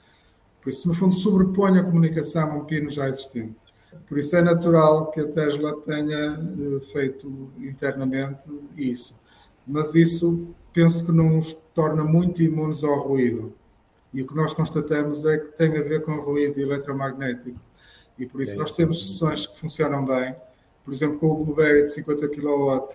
Por 0.61 0.71
isso, 0.71 0.87
no 0.87 0.95
fundo, 0.95 1.15
sobrepõe 1.15 1.79
a 1.79 1.83
comunicação 1.83 2.53
a 2.53 2.55
um 2.55 2.65
pino 2.65 2.89
já 2.89 3.09
existente. 3.09 3.65
Por 4.09 4.19
isso 4.19 4.37
é 4.37 4.43
natural 4.43 5.11
que 5.11 5.21
a 5.21 5.29
Tesla 5.29 5.81
tenha 5.83 6.39
uh, 6.39 6.81
feito 6.81 7.51
internamente 7.59 8.51
isso. 8.77 9.21
Mas 9.67 9.95
isso 9.95 10.55
penso 10.73 11.05
que 11.05 11.13
não 11.13 11.31
nos 11.31 11.53
torna 11.75 12.05
muito 12.05 12.43
imunes 12.43 12.85
ao 12.85 13.01
ruído. 13.01 13.53
E 14.15 14.23
o 14.23 14.27
que 14.27 14.35
nós 14.35 14.55
constatamos 14.55 15.25
é 15.25 15.39
que 15.39 15.57
tem 15.57 15.77
a 15.77 15.83
ver 15.83 16.05
com 16.05 16.21
ruído 16.21 16.61
eletromagnético. 16.61 17.59
E 18.23 18.27
por 18.27 18.41
isso 18.41 18.55
é, 18.55 18.59
nós 18.59 18.71
temos 18.71 19.05
sessões 19.05 19.47
que 19.47 19.59
funcionam 19.59 20.05
bem. 20.05 20.35
Por 20.85 20.95
exemplo, 20.95 21.19
com 21.19 21.27
o 21.27 21.45
Blueberry 21.45 21.85
de 21.85 21.93
50 21.93 22.29
kW, 22.29 22.89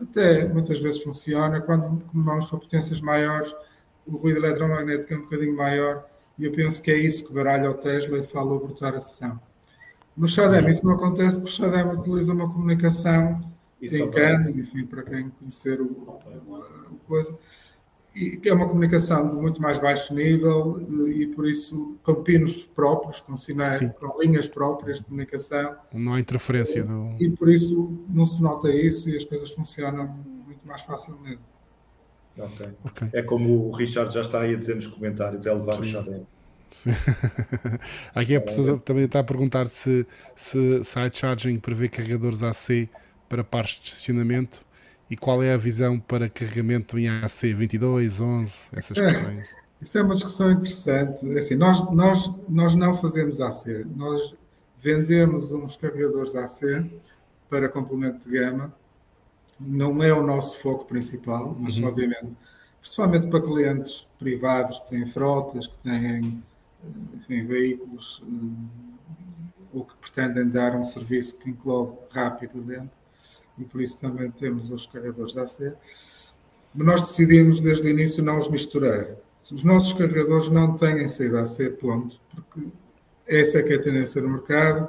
até 0.00 0.46
muitas 0.46 0.80
vezes 0.80 1.02
funciona. 1.02 1.60
Quando 1.60 2.02
vamos 2.12 2.50
para 2.50 2.58
potências 2.58 3.00
maiores, 3.00 3.54
o 4.06 4.16
ruído 4.16 4.38
eletromagnético 4.38 5.14
é 5.14 5.16
um 5.16 5.22
bocadinho 5.22 5.56
maior 5.56 6.06
e 6.38 6.44
eu 6.44 6.52
penso 6.52 6.82
que 6.82 6.90
é 6.90 6.96
isso 6.96 7.26
que 7.26 7.32
baralha 7.32 7.70
o 7.70 7.74
Tesla 7.74 8.18
e 8.18 8.22
fala 8.22 8.54
abortar 8.54 8.94
a 8.94 9.00
sessão. 9.00 9.40
No 10.16 10.28
Shadem 10.28 10.74
isso 10.74 10.84
não 10.84 10.94
acontece 10.94 11.36
porque 11.36 11.50
o 11.50 11.54
Shadem 11.54 11.86
utiliza 11.86 12.32
uma 12.32 12.52
comunicação 12.52 13.40
em 13.80 14.10
CAN, 14.10 14.50
enfim, 14.50 14.84
para 14.84 15.02
quem 15.02 15.30
conhecer 15.30 15.80
o, 15.80 15.84
o, 15.86 17.00
coisa, 17.06 17.38
e 18.14 18.36
que 18.36 18.48
é 18.48 18.54
uma 18.54 18.66
comunicação 18.68 19.28
de 19.28 19.36
muito 19.36 19.62
mais 19.62 19.78
baixo 19.78 20.12
nível 20.14 20.80
e 21.08 21.26
por 21.28 21.46
isso 21.46 21.96
com 22.02 22.16
pinos 22.16 22.66
próprios, 22.66 23.20
com 23.20 23.36
sinais, 23.36 23.78
Sim. 23.78 23.90
com 23.90 24.20
linhas 24.20 24.48
próprias 24.48 24.98
de 24.98 25.06
comunicação. 25.06 25.76
Não 25.92 26.14
há 26.14 26.20
interferência. 26.20 26.84
Não... 26.84 27.16
E 27.20 27.30
por 27.30 27.48
isso 27.48 28.04
não 28.08 28.26
se 28.26 28.42
nota 28.42 28.70
isso 28.70 29.08
e 29.08 29.16
as 29.16 29.24
coisas 29.24 29.50
funcionam 29.52 30.08
muito 30.44 30.66
mais 30.66 30.82
facilmente. 30.82 31.40
Okay. 32.36 32.68
okay. 32.84 33.08
É 33.12 33.22
como 33.22 33.68
o 33.68 33.72
Richard 33.72 34.12
já 34.12 34.22
está 34.22 34.40
aí 34.40 34.54
a 34.54 34.58
dizer 34.58 34.74
nos 34.74 34.86
comentários, 34.86 35.46
é 35.46 35.52
levar 35.52 35.74
Sim. 35.74 35.82
o 35.82 35.86
Xadem. 35.86 36.26
Aqui 38.14 38.36
a 38.36 38.40
pessoa 38.40 38.78
também 38.78 39.04
está 39.04 39.20
a 39.20 39.24
perguntar 39.24 39.66
se, 39.66 40.06
se 40.36 40.84
side 40.84 41.16
charging 41.16 41.58
prevê 41.58 41.88
carregadores 41.88 42.42
AC 42.42 42.88
para 43.28 43.42
pares 43.42 43.80
de 43.80 43.88
estacionamento 43.88 44.64
e 45.10 45.16
qual 45.16 45.42
é 45.42 45.52
a 45.52 45.56
visão 45.56 45.98
para 45.98 46.30
carregamento 46.30 46.96
em 46.96 47.08
AC 47.08 47.52
22, 47.52 48.20
11, 48.20 48.70
essas 48.72 48.96
é, 48.96 49.06
questões. 49.06 49.46
Isso 49.82 49.98
é 49.98 50.02
uma 50.02 50.14
discussão 50.14 50.52
interessante. 50.52 51.28
É 51.34 51.40
assim, 51.40 51.56
nós, 51.56 51.80
nós, 51.90 52.30
nós 52.48 52.76
não 52.76 52.94
fazemos 52.94 53.40
AC, 53.40 53.84
nós 53.96 54.34
vendemos 54.80 55.52
uns 55.52 55.76
carregadores 55.76 56.36
AC 56.36 56.86
para 57.48 57.68
complemento 57.68 58.28
de 58.28 58.38
gama. 58.38 58.72
Não 59.58 60.02
é 60.02 60.12
o 60.12 60.22
nosso 60.22 60.58
foco 60.60 60.84
principal, 60.84 61.56
mas 61.58 61.76
uhum. 61.76 61.88
obviamente, 61.88 62.36
principalmente 62.80 63.26
para 63.26 63.42
clientes 63.42 64.06
privados 64.18 64.78
que 64.78 64.90
têm 64.90 65.06
frotas, 65.06 65.66
que 65.66 65.76
têm 65.78 66.42
enfim, 67.14 67.44
veículos 67.44 68.22
ou 69.72 69.84
que 69.84 69.94
pretendem 69.96 70.48
dar 70.48 70.74
um 70.74 70.84
serviço 70.84 71.38
que 71.38 71.50
englobe 71.50 71.96
rapidamente. 72.10 72.92
E 73.60 73.64
por 73.64 73.80
isso 73.80 74.00
também 74.00 74.30
temos 74.30 74.70
os 74.70 74.86
carregadores 74.86 75.36
AC. 75.36 75.72
Mas 76.74 76.86
nós 76.86 77.00
decidimos 77.02 77.60
desde 77.60 77.86
o 77.86 77.90
início 77.90 78.22
não 78.22 78.38
os 78.38 78.48
misturar. 78.48 79.06
Os 79.52 79.64
nossos 79.64 79.92
carregadores 79.92 80.48
não 80.48 80.76
têm 80.76 81.06
saída 81.08 81.42
AC, 81.42 81.70
ponto, 81.80 82.20
porque 82.34 82.68
essa 83.26 83.58
é 83.58 83.62
que 83.62 83.72
é 83.72 83.76
a 83.76 83.80
tendência 83.80 84.22
no 84.22 84.30
mercado. 84.30 84.88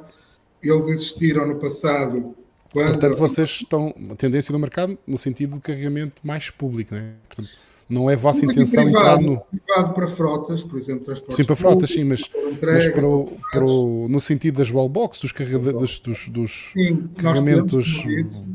Eles 0.62 0.88
existiram 0.88 1.48
no 1.48 1.56
passado 1.56 2.36
quando... 2.72 2.92
Portanto, 2.92 3.18
vocês 3.18 3.50
estão 3.50 3.94
a 4.12 4.16
tendência 4.16 4.52
no 4.52 4.60
mercado 4.60 4.98
no 5.06 5.18
sentido 5.18 5.56
do 5.56 5.62
carregamento 5.62 6.26
mais 6.26 6.50
público, 6.50 6.94
não 6.94 7.02
é? 7.02 7.14
Portanto, 7.28 7.50
não 7.92 8.10
é 8.10 8.14
a 8.14 8.18
vossa 8.18 8.46
intenção 8.46 8.86
privado, 8.86 9.22
entrar 9.22 9.22
no. 9.22 9.42
Privado 9.42 9.94
para 9.94 10.08
frotas, 10.08 10.64
por 10.64 10.78
exemplo, 10.78 11.04
transportes. 11.04 11.36
Sim, 11.36 11.44
para 11.44 11.56
frotas, 11.56 11.90
sim, 11.90 12.04
mas, 12.06 12.22
entrega, 12.22 12.74
mas 12.74 12.88
para, 12.88 13.08
o, 13.08 13.26
para 13.52 13.66
o, 13.66 14.08
no 14.08 14.20
sentido 14.20 14.58
das 14.58 14.72
wallbox, 14.72 15.20
dos, 15.22 15.32
carregadores, 15.32 16.00
dos, 16.00 16.28
dos 16.30 16.72
sim, 16.74 17.08
carregamentos. 17.18 18.02
Temos, 18.02 18.48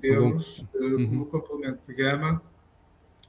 temos 0.00 0.66
uh, 0.74 0.96
uhum. 0.96 1.24
complemento 1.24 1.80
de 1.86 1.94
gama, 1.94 2.42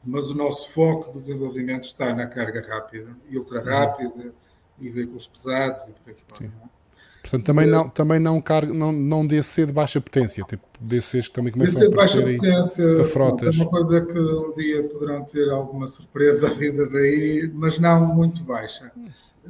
mas 0.04 0.28
o 0.28 0.36
nosso 0.36 0.72
foco 0.72 1.12
do 1.12 1.20
desenvolvimento 1.20 1.84
está 1.84 2.14
na 2.14 2.28
carga 2.28 2.62
rápida 2.68 3.16
e 3.30 3.38
ultra 3.38 3.62
rápida 3.62 4.26
uhum. 4.26 4.32
e 4.80 4.90
veículos 4.90 5.28
pesados 5.28 5.84
e 5.84 5.92
por 5.92 6.12
aqui 6.12 6.22
fora. 6.28 6.52
Portanto, 7.30 7.46
também 7.46 7.68
não, 7.68 7.88
também 7.88 8.20
não, 8.20 8.42
carga, 8.42 8.74
não, 8.74 8.92
não 8.92 9.26
DC 9.26 9.68
de 9.68 9.72
baixa 9.72 10.02
potência, 10.02 10.44
tipo 10.46 10.64
DCs 10.82 11.28
que 11.28 11.34
também 11.34 11.54
começam 11.54 11.82
DC 11.82 11.86
a 11.86 11.90
aparecer 11.90 12.18
de 12.18 12.38
baixa 12.38 12.40
potência, 12.40 12.96
para 12.96 13.06
frotas. 13.06 13.60
É 13.60 13.62
uma 13.62 13.70
coisa 13.70 14.02
que 14.02 14.20
um 14.20 14.52
dia 14.54 14.84
poderão 14.84 15.24
ter 15.24 15.50
alguma 15.52 15.86
surpresa 15.86 16.50
à 16.50 16.54
vinda 16.54 16.88
daí, 16.88 17.52
mas 17.54 17.78
não 17.78 18.04
muito 18.16 18.44
baixa. 18.44 18.92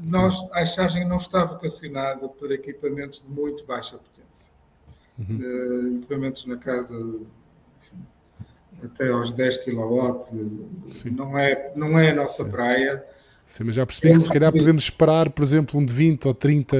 Nós, 0.03 0.45
a 0.51 0.59
Aixagem 0.59 1.07
não 1.07 1.17
está 1.17 1.45
vocacionada 1.45 2.27
para 2.27 2.53
equipamentos 2.53 3.21
de 3.21 3.29
muito 3.29 3.65
baixa 3.65 3.97
potência. 3.97 4.51
Uhum. 5.17 5.37
Uh, 5.37 5.97
equipamentos 5.97 6.45
na 6.45 6.57
casa 6.57 6.95
assim, 7.79 7.95
até 8.83 9.09
aos 9.09 9.31
10 9.31 9.57
kW 9.57 10.19
não 11.11 11.37
é, 11.37 11.71
não 11.75 11.97
é 11.99 12.11
a 12.11 12.15
nossa 12.15 12.43
praia. 12.45 13.03
Sim, 13.49 13.63
mas 13.63 13.75
já 13.75 13.83
percebi 13.83 14.15
que 14.15 14.23
se 14.23 14.31
calhar 14.31 14.51
podemos 14.51 14.83
esperar, 14.83 15.31
por 15.31 15.41
exemplo, 15.41 15.79
um 15.79 15.83
de 15.83 15.91
20 15.91 16.27
ou 16.27 16.33
30 16.35 16.77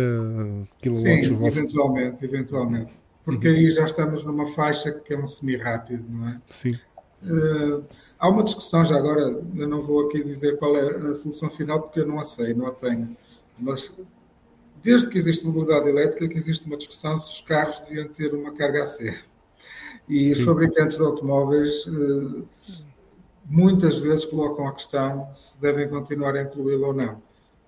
kW. 0.80 0.91
Sim, 0.91 1.45
eventualmente, 1.45 2.24
eventualmente. 2.24 2.91
Porque 3.26 3.49
uhum. 3.49 3.55
aí 3.55 3.72
já 3.72 3.86
estamos 3.86 4.24
numa 4.24 4.45
faixa 4.45 4.91
que 4.91 5.15
é 5.15 5.17
um 5.17 5.26
semi-rápido, 5.26 6.05
não 6.07 6.30
é? 6.30 6.39
Sim. 6.47 6.78
Uh, 7.24 7.84
há 8.20 8.30
uma 8.30 8.43
discussão, 8.43 8.86
já 8.86 8.97
agora, 8.97 9.41
eu 9.55 9.67
não 9.67 9.82
vou 9.82 10.05
aqui 10.05 10.24
dizer 10.24 10.57
qual 10.57 10.78
é 10.78 11.09
a 11.09 11.13
solução 11.15 11.49
final, 11.49 11.82
porque 11.82 12.01
eu 12.01 12.07
não 12.07 12.20
a 12.20 12.24
sei, 12.24 12.53
não 12.53 12.67
a 12.67 12.72
tenho. 12.72 13.17
Mas 13.57 13.91
desde 14.80 15.09
que 15.09 15.17
existe 15.17 15.47
mobilidade 15.47 15.89
elétrica, 15.89 16.28
que 16.28 16.38
existe 16.38 16.67
uma 16.67 16.78
discussão 16.78 17.17
se 17.17 17.34
os 17.34 17.41
carros 17.41 17.80
deviam 17.80 18.07
ter 18.09 18.32
uma 18.32 18.53
carga 18.53 18.84
AC. 18.84 19.24
E 20.07 20.24
Sim. 20.24 20.32
os 20.34 20.41
fabricantes 20.41 20.97
de 20.97 21.03
automóveis. 21.03 21.88
Uh, 21.88 22.47
muitas 23.50 23.97
vezes 23.97 24.26
colocam 24.26 24.68
a 24.68 24.74
questão 24.74 25.28
se 25.34 25.60
devem 25.60 25.89
continuar 25.89 26.36
a 26.36 26.43
incluí-lo 26.43 26.88
ou 26.88 26.93
não, 26.93 27.22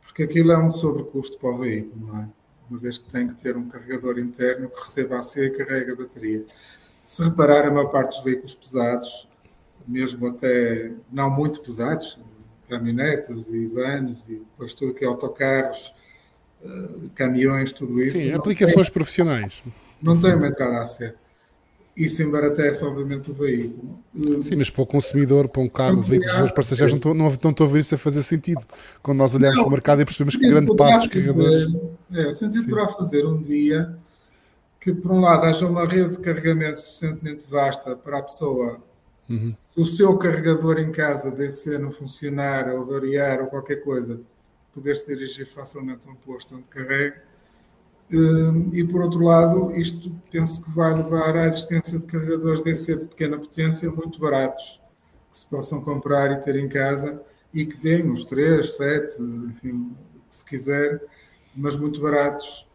porque 0.03 0.23
aquilo 0.23 0.51
é 0.51 0.57
um 0.57 0.71
sobrecusto 0.71 1.39
para 1.39 1.49
o 1.49 1.57
veículo, 1.57 2.07
não 2.07 2.19
é? 2.19 2.27
Uma 2.69 2.79
vez 2.79 2.99
que 2.99 3.09
tem 3.09 3.27
que 3.27 3.35
ter 3.35 3.57
um 3.57 3.67
carregador 3.67 4.17
interno 4.19 4.69
que 4.69 4.77
receba 4.77 5.17
AC 5.17 5.37
e 5.37 5.49
carrega 5.49 5.91
a 5.91 5.95
bateria. 5.95 6.45
Se 7.01 7.21
reparar, 7.23 7.65
a 7.65 7.71
maior 7.71 7.87
parte 7.87 8.15
dos 8.15 8.23
veículos 8.23 8.55
pesados, 8.55 9.27
mesmo 9.85 10.27
até 10.27 10.91
não 11.11 11.29
muito 11.29 11.59
pesados, 11.59 12.17
caminhonetas 12.69 13.49
e 13.49 13.65
vans 13.65 14.29
e 14.29 14.35
depois 14.35 14.73
tudo 14.73 14.93
que 14.93 15.03
é 15.03 15.07
autocarros, 15.07 15.93
eh, 16.63 17.09
caminhões, 17.15 17.73
tudo 17.73 18.01
isso. 18.01 18.19
Sim, 18.19 18.31
aplicações 18.31 18.87
tem, 18.87 18.93
profissionais. 18.93 19.61
Não 20.01 20.19
tem 20.19 20.33
uma 20.33 20.47
entrada 20.47 20.79
AC 20.79 21.13
isso 21.95 22.23
embaratece, 22.23 22.83
obviamente, 22.85 23.31
o 23.31 23.33
veículo. 23.33 23.99
Sim, 24.41 24.55
mas 24.55 24.69
para 24.69 24.81
o 24.81 24.85
consumidor, 24.85 25.49
para 25.49 25.61
um 25.61 25.69
carro 25.69 26.01
de 26.01 26.09
veículos 26.09 26.51
passageiros, 26.51 26.93
não 26.93 26.97
estou, 26.97 27.13
não, 27.13 27.25
não 27.43 27.51
estou 27.51 27.67
a 27.67 27.69
ver 27.69 27.79
isso 27.79 27.95
a 27.95 27.97
fazer 27.97 28.23
sentido. 28.23 28.61
Quando 29.03 29.17
nós 29.17 29.33
olhamos 29.33 29.59
para 29.59 29.67
o 29.67 29.71
mercado 29.71 30.01
e 30.01 30.05
percebemos 30.05 30.35
que 30.35 30.47
grande 30.47 30.75
parte 30.75 30.99
dos 30.99 31.07
carregadores. 31.07 31.67
É, 32.11 32.27
o 32.27 32.31
sentido 32.31 32.69
poderá 32.69 32.87
fazer 32.93 33.25
um 33.25 33.41
dia 33.41 33.95
que, 34.79 34.93
por 34.93 35.11
um 35.11 35.19
lado, 35.19 35.45
haja 35.45 35.67
uma 35.67 35.85
rede 35.85 36.11
de 36.11 36.19
carregamento 36.19 36.79
suficientemente 36.79 37.45
vasta 37.49 37.95
para 37.95 38.19
a 38.19 38.23
pessoa. 38.23 38.79
Uhum. 39.29 39.43
Se 39.43 39.79
o 39.79 39.85
seu 39.85 40.17
carregador 40.17 40.79
em 40.79 40.91
casa 40.91 41.29
DC 41.29 41.77
não 41.77 41.91
funcionar 41.91 42.69
ou 42.69 42.85
variar 42.85 43.41
ou 43.41 43.47
qualquer 43.47 43.83
coisa, 43.83 44.21
poder 44.73 44.95
se 44.95 45.07
dirigir 45.07 45.45
facilmente 45.45 46.01
a 46.07 46.11
um 46.11 46.15
posto 46.15 46.55
onde 46.55 46.63
carrega 46.63 47.30
e 48.73 48.83
por 48.83 49.01
outro 49.01 49.23
lado, 49.23 49.71
isto 49.73 50.13
penso 50.29 50.63
que 50.63 50.71
vai 50.71 50.93
levar 50.93 51.35
à 51.37 51.47
existência 51.47 51.97
de 51.97 52.05
carregadores 52.05 52.61
DC 52.61 52.99
de 52.99 53.05
pequena 53.05 53.37
potência 53.37 53.89
muito 53.89 54.19
baratos, 54.19 54.81
que 55.31 55.37
se 55.37 55.45
possam 55.45 55.81
comprar 55.81 56.31
e 56.31 56.41
ter 56.41 56.57
em 56.57 56.67
casa 56.67 57.21
e 57.53 57.65
que 57.65 57.77
deem 57.77 58.09
uns 58.09 58.25
3, 58.25 58.69
7, 58.75 59.21
enfim, 59.21 59.95
se 60.29 60.43
quiser, 60.43 61.01
mas 61.55 61.77
muito 61.77 62.01
baratos. 62.01 62.67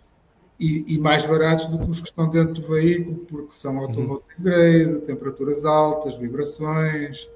E, 0.59 0.95
e, 0.95 0.99
mais 0.99 1.27
baratos 1.27 1.67
do 1.67 1.79
que 1.79 1.91
os 1.91 2.01
que 2.01 2.09
estão 2.09 2.31
dentro 2.31 2.55
do 2.55 2.63
veículo, 2.63 3.19
porque 3.27 3.53
são 3.53 3.77
automotive 3.77 4.25
grade, 4.39 5.01
temperaturas 5.01 5.67
altas, 5.67 6.17
vibrações, 6.17 7.29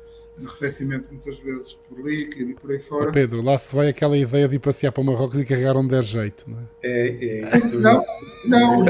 arrefecimento 0.47 1.09
muitas 1.11 1.39
vezes 1.39 1.75
por 1.75 2.01
líquido 2.01 2.51
e 2.51 2.55
por 2.55 2.71
aí 2.71 2.79
fora. 2.79 3.11
Oh 3.11 3.13
Pedro, 3.13 3.43
lá 3.43 3.57
se 3.59 3.75
vai 3.75 3.89
aquela 3.89 4.17
ideia 4.17 4.49
de 4.49 4.57
ir 4.57 4.59
passear 4.59 4.93
para 4.93 5.03
Marrocos 5.03 5.39
e 5.41 5.45
carregar 5.45 5.77
onde 5.77 5.89
der 5.89 6.03
jeito, 6.03 6.49
não 6.49 6.59
é? 6.59 6.63
É, 6.83 7.41
é 7.41 7.59
Não, 7.79 8.05
não. 8.47 8.83
o 8.83 8.85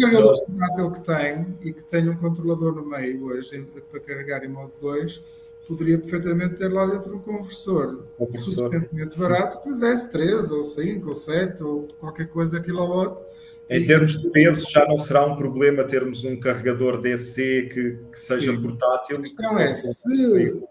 carregador 0.00 0.36
portátil 0.46 0.90
que 0.90 1.00
tem 1.00 1.46
e 1.62 1.72
que 1.72 1.84
tem 1.84 2.08
um 2.08 2.16
controlador 2.16 2.74
no 2.74 2.84
meio 2.84 3.24
hoje 3.26 3.66
para 3.90 4.00
carregar 4.00 4.44
em 4.44 4.48
modo 4.48 4.72
2 4.80 5.22
poderia 5.66 5.98
perfeitamente 5.98 6.56
ter 6.56 6.68
lá 6.68 6.86
dentro 6.86 7.16
um 7.16 7.20
conversor, 7.20 8.04
suficientemente 8.18 9.18
barato 9.18 9.62
que 9.62 9.74
desse 9.74 10.10
3 10.10 10.50
ou 10.50 10.64
5 10.64 11.08
ou 11.08 11.14
7 11.14 11.62
ou 11.62 11.88
qualquer 11.98 12.28
coisa 12.28 12.60
quilowatt 12.60 13.22
em 13.70 13.86
termos 13.86 14.20
de 14.20 14.30
peso, 14.30 14.68
já 14.70 14.86
não 14.86 14.98
será 14.98 15.24
um 15.24 15.36
problema 15.36 15.84
termos 15.84 16.24
um 16.24 16.38
carregador 16.38 17.00
DC 17.00 17.70
que, 17.72 17.92
que 17.92 18.20
seja 18.20 18.52
Sim. 18.52 18.62
portátil? 18.62 19.16
A 19.16 19.20
questão 19.20 19.58
é, 19.58 19.72
se, 19.72 20.62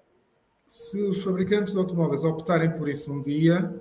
se 0.68 1.02
os 1.02 1.24
fabricantes 1.24 1.74
de 1.74 1.80
automóveis 1.80 2.24
optarem 2.24 2.72
por 2.72 2.90
isso 2.90 3.12
um 3.12 3.22
dia, 3.22 3.74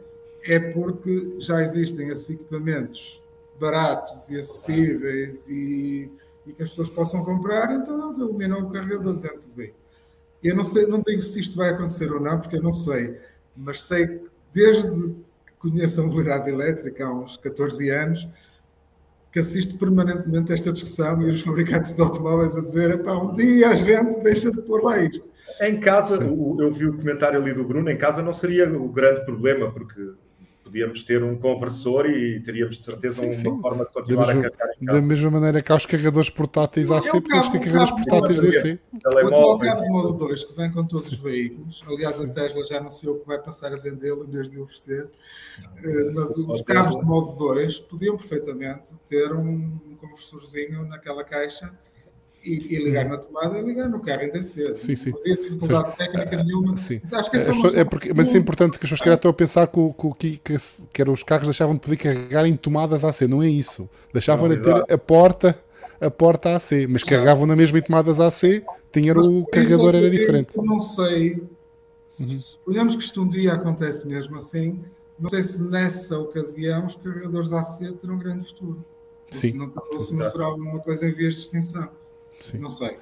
é 0.45 0.59
porque 0.59 1.37
já 1.39 1.63
existem 1.63 2.09
esses 2.09 2.31
equipamentos 2.31 3.23
baratos 3.61 4.29
e 4.31 4.39
acessíveis 4.39 5.47
e, 5.49 6.11
e, 6.47 6.53
que 6.53 6.63
as 6.63 6.71
pessoas 6.71 6.89
possam 6.89 7.23
comprar, 7.23 7.71
então 7.75 8.03
eles 8.05 8.19
eliminam 8.19 8.61
o 8.61 8.71
carregador 8.71 9.15
dentro 9.15 9.43
do 9.43 9.55
veículo. 9.55 9.79
Eu 10.43 10.57
não 10.57 10.65
sei, 10.65 10.87
não 10.87 11.03
digo 11.03 11.21
se 11.21 11.39
isto 11.39 11.57
vai 11.57 11.69
acontecer 11.69 12.11
ou 12.11 12.21
não, 12.21 12.41
porque 12.41 12.57
eu 12.57 12.63
não 12.63 12.73
sei, 12.73 13.19
mas 13.55 13.83
sei 13.83 14.07
que 14.07 14.31
desde 14.53 14.89
que 14.89 15.53
conheço 15.59 16.01
a 16.01 16.05
mobilidade 16.05 16.49
elétrica 16.49 17.07
há 17.07 17.13
uns 17.13 17.37
14 17.37 17.91
anos, 17.91 18.27
que 19.33 19.39
assiste 19.39 19.74
permanentemente 19.78 20.53
a 20.53 20.55
esta 20.55 20.72
discussão 20.72 21.22
e 21.22 21.31
os 21.31 21.43
fabricantes 21.43 21.95
de 21.95 22.03
automóveis 22.03 22.57
a 22.57 22.61
dizer 22.61 23.01
um 23.07 23.33
dia 23.33 23.70
a 23.70 23.76
gente 23.76 24.20
deixa 24.22 24.51
de 24.51 24.61
pôr 24.62 24.83
lá 24.83 24.99
isto. 24.99 25.28
Em 25.61 25.78
casa, 25.78 26.16
eu 26.22 26.72
vi 26.72 26.87
o 26.87 26.97
comentário 26.97 27.41
ali 27.41 27.53
do 27.53 27.64
Bruno, 27.64 27.91
em 27.91 27.97
casa 27.97 28.22
não 28.22 28.33
seria 28.33 28.70
o 28.72 28.89
grande 28.89 29.24
problema, 29.24 29.70
porque 29.70 30.01
podíamos 30.71 31.03
ter 31.03 31.23
um 31.23 31.37
conversor 31.37 32.07
e 32.07 32.41
teríamos 32.41 32.79
de 32.79 32.85
certeza 32.85 33.18
sim, 33.18 33.27
uma 33.27 33.33
sim. 33.33 33.61
forma 33.61 33.85
de 33.85 33.91
continuar 33.91 34.27
mesma, 34.29 34.47
a 34.47 34.51
carregar 34.51 34.75
em 34.81 34.87
casa. 34.87 35.01
Da 35.01 35.07
mesma 35.07 35.31
maneira 35.31 35.62
que 35.62 35.73
há 35.73 35.75
os 35.75 35.85
carregadores 35.85 36.31
portáteis 36.31 36.91
AC, 36.91 37.11
porque 37.11 37.33
eles 37.33 37.49
têm 37.49 37.61
carregadores 37.61 37.91
portáteis 37.91 38.41
DC. 38.41 38.79
Telemóveis. 39.03 39.79
O 39.81 39.89
Modo 39.89 40.12
2, 40.18 40.45
que 40.45 40.53
vem 40.55 40.71
com 40.71 40.87
todos 40.87 41.09
os 41.09 41.18
veículos, 41.18 41.85
aliás 41.87 42.21
a 42.21 42.29
Tesla 42.29 42.64
já 42.64 42.79
anunciou 42.79 43.18
que 43.18 43.27
vai 43.27 43.39
passar 43.39 43.73
a 43.73 43.77
vendê-lo 43.77 44.25
em 44.25 44.31
vez 44.31 44.49
de 44.49 44.61
oferecer, 44.61 45.09
não, 45.61 45.91
eh, 45.91 46.11
mas 46.14 46.37
os 46.37 46.62
carros 46.62 46.97
de 46.97 47.05
modo 47.05 47.37
2 47.37 47.81
podiam 47.81 48.16
perfeitamente 48.16 48.95
ter 49.07 49.33
um 49.33 49.79
conversorzinho 50.01 50.87
naquela 50.87 51.25
caixa 51.25 51.73
e, 52.43 52.74
e, 52.74 52.84
ligar 52.84 53.09
na 53.09 53.18
tomada 53.18 53.59
e 53.59 53.62
ligar 53.62 53.88
no 53.88 54.01
carro 54.01 54.22
em 54.22 54.30
DC. 54.30 54.76
Sim, 54.76 54.97
sim. 54.97 55.11
Não 55.11 55.20
havia 55.20 55.36
dificuldade 55.36 55.97
seja, 55.97 56.11
técnica 56.11 56.45
nenhuma. 56.45 56.76
Sim. 56.78 57.01
Acho 57.12 57.30
que 57.30 57.36
é, 57.36 57.41
é, 57.41 57.80
é 57.80 57.84
porque, 57.84 58.14
mas 58.14 58.34
é 58.34 58.38
importante 58.38 58.78
que 58.78 58.84
as 58.84 58.91
pessoas 58.91 59.14
estão 59.14 59.30
a 59.30 59.34
pensar 59.34 59.66
que, 59.66 59.93
que, 59.93 60.14
que, 60.14 60.38
que, 60.38 60.59
que, 60.93 61.11
os 61.11 61.22
carros 61.22 61.47
deixavam 61.47 61.74
de 61.74 61.80
poder 61.80 61.97
carregar 61.97 62.47
em 62.47 62.57
tomadas 62.57 63.05
AC. 63.05 63.22
Não 63.22 63.43
é 63.43 63.49
isso. 63.49 63.88
Deixavam 64.12 64.49
não, 64.49 64.57
de 64.57 64.62
ter 64.62 64.93
a 64.93 64.99
porta, 64.99 65.59
a 66.01 66.11
porta 66.11 66.55
AC, 66.55 66.86
mas 66.88 67.05
carregavam 67.05 67.47
na 67.47 67.55
mesma 67.55 67.78
em 67.78 67.82
tomadas 67.82 68.20
AC, 68.20 68.62
tinha 68.91 69.14
mas, 69.14 69.28
o 69.28 69.45
carregador 69.47 69.95
era 69.95 70.11
diferente. 70.11 70.57
Eu 70.57 70.64
não 70.64 70.80
sei. 70.80 71.43
Uhum. 72.20 72.38
Suponhamos 72.38 72.97
que 72.97 73.03
isto 73.03 73.22
um 73.22 73.28
dia 73.28 73.53
acontece 73.53 74.09
mesmo 74.09 74.36
assim. 74.36 74.80
Não 75.18 75.28
sei 75.28 75.43
se 75.43 75.62
nessa 75.62 76.18
ocasião 76.18 76.86
os 76.86 76.97
carregadores 76.97 77.53
AC 77.53 77.93
terão 78.01 78.14
um 78.14 78.18
grande 78.18 78.47
futuro. 78.47 78.82
Sim. 79.30 79.51
Se 79.51 79.57
não, 79.57 79.72
se 80.01 80.14
não 80.14 80.24
será 80.24 80.47
alguma 80.47 80.80
coisa 80.80 81.07
em 81.07 81.12
vias 81.12 81.34
de 81.34 81.41
extinção. 81.41 81.88
Sim. 82.41 82.59
Não 82.59 82.70
sei. 82.70 82.99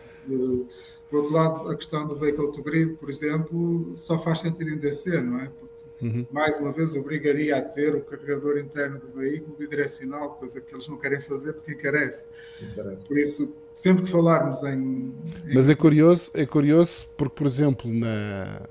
Por 1.08 1.20
outro 1.20 1.32
lado, 1.32 1.70
a 1.70 1.76
questão 1.76 2.06
do 2.06 2.14
veículo 2.14 2.52
to 2.52 2.62
grid, 2.62 2.94
por 2.94 3.08
exemplo, 3.08 3.92
só 3.96 4.18
faz 4.18 4.40
sentido 4.40 4.70
em 4.70 4.76
DC, 4.78 5.20
não 5.22 5.40
é? 5.40 5.48
Porque, 5.58 5.87
uhum. 6.00 6.26
mais 6.30 6.58
uma 6.58 6.72
vez, 6.72 6.94
obrigaria 6.94 7.56
a 7.56 7.60
ter 7.60 7.94
o 7.94 8.00
carregador 8.00 8.58
interno 8.58 8.98
do 8.98 9.08
veículo 9.08 9.56
bidirecional, 9.56 10.34
coisa 10.34 10.60
que 10.60 10.74
eles 10.74 10.88
não 10.88 10.98
querem 10.98 11.20
fazer 11.20 11.52
porque 11.54 11.72
encarece. 11.72 12.26
encarece. 12.62 13.04
Por 13.04 13.18
isso, 13.18 13.56
sempre 13.74 14.04
que 14.04 14.10
falarmos 14.10 14.62
em, 14.64 14.72
em, 14.72 15.54
Mas 15.54 15.68
é 15.68 15.74
curioso, 15.74 16.32
é 16.34 16.44
curioso 16.44 17.06
porque, 17.16 17.34
por 17.34 17.46
exemplo, 17.46 17.92
na, 17.92 18.62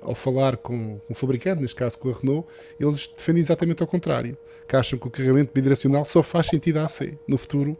ao 0.00 0.14
falar 0.14 0.56
com, 0.56 0.98
com 0.98 1.12
o 1.12 1.14
fabricante, 1.14 1.60
neste 1.60 1.76
caso 1.76 1.98
com 1.98 2.10
a 2.10 2.12
Renault, 2.12 2.48
eles 2.80 3.06
defendem 3.06 3.42
exatamente 3.42 3.82
ao 3.82 3.86
contrário. 3.86 4.36
Que 4.66 4.76
acham 4.76 4.98
que 4.98 5.06
o 5.06 5.10
carregamento 5.10 5.50
bidirecional 5.54 6.04
só 6.04 6.22
faz 6.22 6.48
sentido 6.48 6.78
a 6.78 6.84
AC 6.84 7.18
no 7.26 7.38
futuro, 7.38 7.74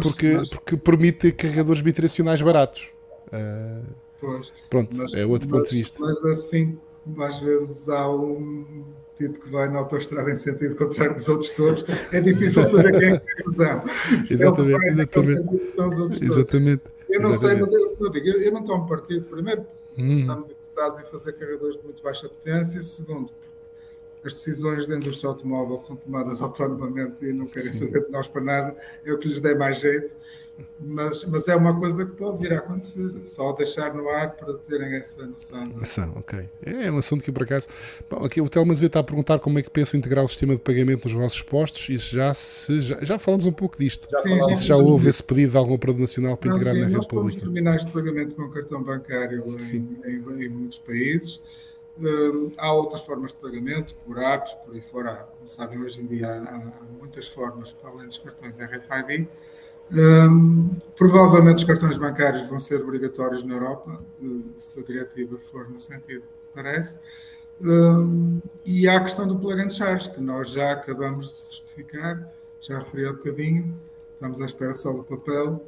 porque, 0.00 0.34
mas... 0.34 0.50
porque 0.50 0.76
permite 0.76 1.32
carregadores 1.32 1.82
bidirecionais 1.82 2.40
baratos. 2.40 2.88
Uh, 3.32 3.84
pois, 4.20 4.52
pronto, 4.68 4.96
mas, 4.96 5.14
é 5.14 5.26
outro 5.26 5.48
mas, 5.50 5.58
ponto 5.58 5.70
de 5.70 5.78
vista. 5.78 5.98
Mas 6.00 6.24
assim, 6.24 6.78
às 7.18 7.38
vezes 7.40 7.88
há 7.88 8.10
um 8.10 8.84
tipo 9.14 9.38
que 9.38 9.50
vai 9.50 9.68
na 9.68 9.80
autoestrada 9.80 10.30
em 10.30 10.36
sentido 10.36 10.74
contrário 10.76 11.14
dos 11.14 11.28
outros 11.28 11.52
todos, 11.52 11.84
é 12.10 12.20
difícil 12.20 12.62
saber 12.62 12.98
quem 12.98 13.08
é 13.10 13.18
que 13.18 13.26
tem 13.26 13.44
razão. 13.46 13.84
exatamente, 14.30 14.88
exatamente. 14.88 15.66
São 15.66 15.88
os 15.88 15.98
outros 15.98 16.22
exatamente. 16.22 16.82
Todos. 16.82 17.00
Eu 17.10 17.20
não 17.20 17.30
exatamente. 17.30 17.70
sei, 17.70 17.78
mas 17.78 17.90
eu, 17.90 17.96
eu, 18.00 18.10
digo, 18.10 18.28
eu, 18.28 18.42
eu 18.42 18.52
não 18.52 18.60
estou 18.60 18.76
um 18.76 18.86
partido, 18.86 19.26
primeiro, 19.26 19.66
hum. 19.98 20.20
estamos 20.20 20.50
interessados 20.50 21.00
em 21.00 21.04
fazer 21.04 21.32
carregadores 21.34 21.76
de 21.76 21.84
muito 21.84 22.02
baixa 22.02 22.28
potência, 22.28 22.80
segundo, 22.82 23.30
as 24.24 24.34
decisões 24.34 24.86
da 24.86 24.96
indústria 24.96 25.28
automóvel 25.28 25.78
são 25.78 25.96
tomadas 25.96 26.40
autonomamente 26.42 27.24
e 27.24 27.32
não 27.32 27.46
querem 27.46 27.72
Sim. 27.72 27.86
saber 27.86 28.06
de 28.06 28.12
nós 28.12 28.28
para 28.28 28.42
nada, 28.42 28.76
é 29.04 29.12
o 29.12 29.18
que 29.18 29.28
lhes 29.28 29.40
dê 29.40 29.54
mais 29.54 29.80
jeito, 29.80 30.16
mas, 30.78 31.24
mas 31.24 31.48
é 31.48 31.54
uma 31.54 31.78
coisa 31.78 32.04
que 32.04 32.12
pode 32.12 32.38
vir 32.38 32.52
a 32.52 32.58
acontecer, 32.58 33.12
só 33.22 33.52
deixar 33.52 33.94
no 33.94 34.08
ar 34.08 34.32
para 34.36 34.54
terem 34.54 34.94
essa 34.94 35.26
noção. 35.26 35.64
Noção, 35.64 36.12
ok. 36.16 36.48
É 36.62 36.90
um 36.90 36.98
assunto 36.98 37.22
que 37.22 37.32
por 37.32 37.42
acaso. 37.42 37.68
Bom, 38.08 38.24
aqui 38.24 38.40
o 38.40 38.48
Telmas 38.48 38.80
está 38.82 39.00
a 39.00 39.02
perguntar 39.02 39.38
como 39.38 39.58
é 39.58 39.62
que 39.62 39.70
pensam 39.70 39.98
integrar 39.98 40.24
o 40.24 40.28
sistema 40.28 40.54
de 40.54 40.60
pagamento 40.60 41.04
nos 41.04 41.12
vossos 41.12 41.42
postos, 41.42 41.88
isso 41.88 42.14
já 42.14 42.32
se. 42.34 42.80
Já, 42.80 42.98
já 43.02 43.18
falamos 43.18 43.46
um 43.46 43.52
pouco 43.52 43.78
disto. 43.78 44.08
Já, 44.10 44.22
sim, 44.22 44.36
já, 44.36 44.54
já 44.54 44.76
houve 44.76 45.08
esse 45.08 45.22
pedido 45.22 45.52
de 45.52 45.56
algum 45.56 45.74
operador 45.74 46.00
nacional 46.00 46.36
para 46.36 46.50
não, 46.50 46.56
integrar 46.56 46.74
sim, 46.74 46.80
na 46.80 46.86
rede 46.88 47.08
pública. 47.08 47.22
Nós 47.22 47.34
terminais 47.36 47.86
de 47.86 47.92
pagamento 47.92 48.34
com 48.34 48.48
cartão 48.50 48.82
bancário 48.82 49.44
em, 49.46 49.76
em, 50.06 50.44
em 50.44 50.48
muitos 50.48 50.78
países. 50.78 51.40
Um, 51.98 52.52
há 52.56 52.72
outras 52.72 53.02
formas 53.02 53.32
de 53.32 53.38
pagamento, 53.38 53.94
por 54.06 54.18
apps, 54.18 54.54
por 54.54 54.74
aí 54.74 54.80
fora. 54.80 55.28
Como 55.36 55.48
sabem, 55.48 55.80
hoje 55.80 56.00
em 56.00 56.06
dia 56.06 56.28
há, 56.30 56.72
muitas 56.98 57.28
formas, 57.28 57.72
para 57.72 57.90
além 57.90 58.06
dos 58.06 58.18
cartões 58.18 58.58
RFID. 58.58 59.28
Um, 59.92 60.76
provavelmente 60.96 61.58
os 61.58 61.64
cartões 61.64 61.96
bancários 61.96 62.46
vão 62.46 62.60
ser 62.60 62.80
obrigatórios 62.80 63.42
na 63.42 63.54
Europa, 63.54 64.00
se 64.56 64.78
a 64.78 64.82
diretiva 64.84 65.36
for 65.50 65.68
no 65.68 65.80
sentido 65.80 66.22
que 66.22 66.54
parece. 66.54 66.98
Um, 67.60 68.40
e 68.64 68.88
há 68.88 68.96
a 68.96 69.00
questão 69.00 69.26
do 69.26 69.38
plug 69.38 69.60
and 69.60 69.70
charge, 69.70 70.10
que 70.10 70.20
nós 70.20 70.52
já 70.52 70.72
acabamos 70.72 71.26
de 71.26 71.38
certificar, 71.38 72.32
já 72.60 72.78
referi 72.78 73.06
há 73.06 73.12
bocadinho, 73.12 73.76
estamos 74.14 74.40
à 74.40 74.44
espera 74.44 74.72
só 74.74 74.92
do 74.92 75.02
papel, 75.02 75.64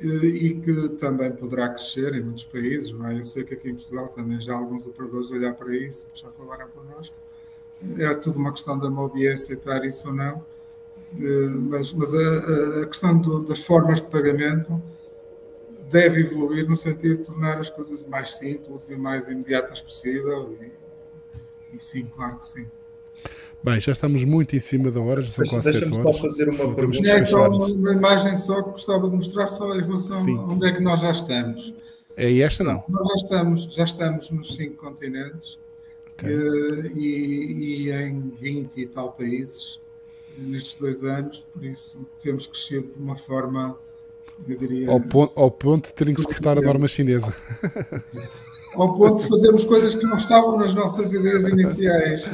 e 0.00 0.60
que 0.60 0.88
também 0.90 1.32
poderá 1.32 1.68
crescer 1.68 2.14
em 2.14 2.22
muitos 2.22 2.44
países. 2.44 2.92
Não 2.92 3.08
é? 3.08 3.18
Eu 3.18 3.24
sei 3.24 3.44
que 3.44 3.54
aqui 3.54 3.70
em 3.70 3.74
Portugal 3.74 4.08
também 4.08 4.40
já 4.40 4.54
há 4.54 4.56
alguns 4.56 4.86
operadores 4.86 5.30
olhar 5.30 5.54
para 5.54 5.74
isso, 5.76 6.06
já 6.14 6.30
falaram 6.32 6.68
connosco. 6.68 7.14
É 7.98 8.14
tudo 8.14 8.38
uma 8.38 8.52
questão 8.52 8.78
da 8.78 8.88
MOBI 8.90 9.28
aceitar 9.28 9.84
isso 9.84 10.08
ou 10.08 10.14
não. 10.14 10.44
Eh, 11.20 11.48
mas, 11.48 11.92
mas 11.92 12.14
a, 12.14 12.82
a 12.82 12.86
questão 12.86 13.18
do, 13.18 13.40
das 13.40 13.64
formas 13.64 14.02
de 14.02 14.08
pagamento 14.08 14.82
deve 15.90 16.22
evoluir 16.22 16.68
no 16.68 16.76
sentido 16.76 17.18
de 17.18 17.24
tornar 17.24 17.58
as 17.58 17.70
coisas 17.70 18.04
mais 18.04 18.36
simples 18.36 18.88
e 18.88 18.96
mais 18.96 19.28
imediatas 19.28 19.80
possível. 19.80 20.56
E, 20.60 21.76
e 21.76 21.80
sim, 21.80 22.06
claro 22.06 22.38
que 22.38 22.46
sim. 22.46 22.66
Bem, 23.64 23.80
já 23.80 23.92
estamos 23.92 24.22
muito 24.24 24.54
em 24.54 24.60
cima 24.60 24.90
da 24.90 25.00
hora, 25.00 25.22
já 25.22 25.32
são 25.32 25.46
quase 25.46 25.72
7 25.72 25.94
horas. 25.94 26.16
Só 26.16 26.28
fazer 26.28 26.50
uma 26.50 26.74
pergunta. 26.74 27.10
É 27.10 27.24
só 27.24 27.48
uma 27.48 27.92
imagem 27.94 28.36
só 28.36 28.62
que 28.62 28.72
gostava 28.72 29.08
de 29.08 29.16
mostrar 29.16 29.46
só 29.48 29.74
em 29.74 29.80
relação 29.80 30.22
Sim. 30.22 30.36
a 30.36 30.42
onde 30.42 30.66
é 30.68 30.72
que 30.72 30.82
nós 30.82 31.00
já 31.00 31.10
estamos. 31.10 31.72
É 32.14 32.40
esta 32.40 32.62
não? 32.62 32.78
Nós 32.86 33.08
já 33.08 33.14
estamos, 33.14 33.74
já 33.74 33.84
estamos 33.84 34.30
nos 34.30 34.54
cinco 34.54 34.76
continentes 34.76 35.58
okay. 36.12 36.30
Eh, 36.30 36.90
e, 36.94 37.86
e, 37.86 37.90
em 37.90 38.34
20 38.38 38.76
e 38.82 38.86
tal 38.86 39.12
países 39.12 39.80
nestes 40.36 40.74
dois 40.74 41.02
anos, 41.02 41.46
por 41.50 41.64
isso 41.64 41.98
temos 42.20 42.46
crescido 42.46 42.92
de 42.92 42.98
uma 42.98 43.16
forma, 43.16 43.78
eu 44.46 44.58
diria... 44.58 44.90
Ao 44.90 45.00
ponto, 45.00 45.40
ao 45.40 45.50
ponto 45.50 45.86
de 45.86 45.94
terem 45.94 46.12
que 46.12 46.20
suportar 46.20 46.58
a 46.58 46.60
norma 46.60 46.86
chinesa. 46.86 47.34
ao 48.74 48.96
ponto 48.96 49.22
de 49.22 49.28
fazermos 49.28 49.64
coisas 49.64 49.94
que 49.94 50.04
não 50.04 50.16
estavam 50.16 50.56
nas 50.58 50.74
nossas 50.74 51.12
ideias 51.12 51.46
iniciais. 51.46 52.24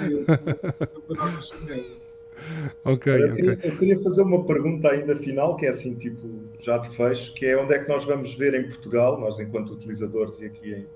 ok, 2.85 3.13
eu 3.13 3.35
queria, 3.35 3.53
ok. 3.53 3.71
Eu 3.71 3.77
queria 3.79 3.99
fazer 4.01 4.23
uma 4.23 4.45
pergunta 4.45 4.89
ainda 4.89 5.15
final, 5.17 5.57
que 5.57 5.67
é 5.67 5.71
assim, 5.71 5.95
tipo, 5.95 6.29
já 6.61 6.79
de 6.79 6.95
fecho, 6.97 7.35
que 7.35 7.47
é 7.47 7.57
onde 7.57 7.75
é 7.75 7.79
que 7.79 7.89
nós 7.89 8.05
vamos 8.05 8.35
ver 8.35 8.55
em 8.55 8.65
Portugal, 8.65 9.21
nós 9.21 9.39
enquanto 9.39 9.73
utilizadores 9.73 10.41
e 10.41 10.47
aqui 10.47 10.73
em, 10.73 10.87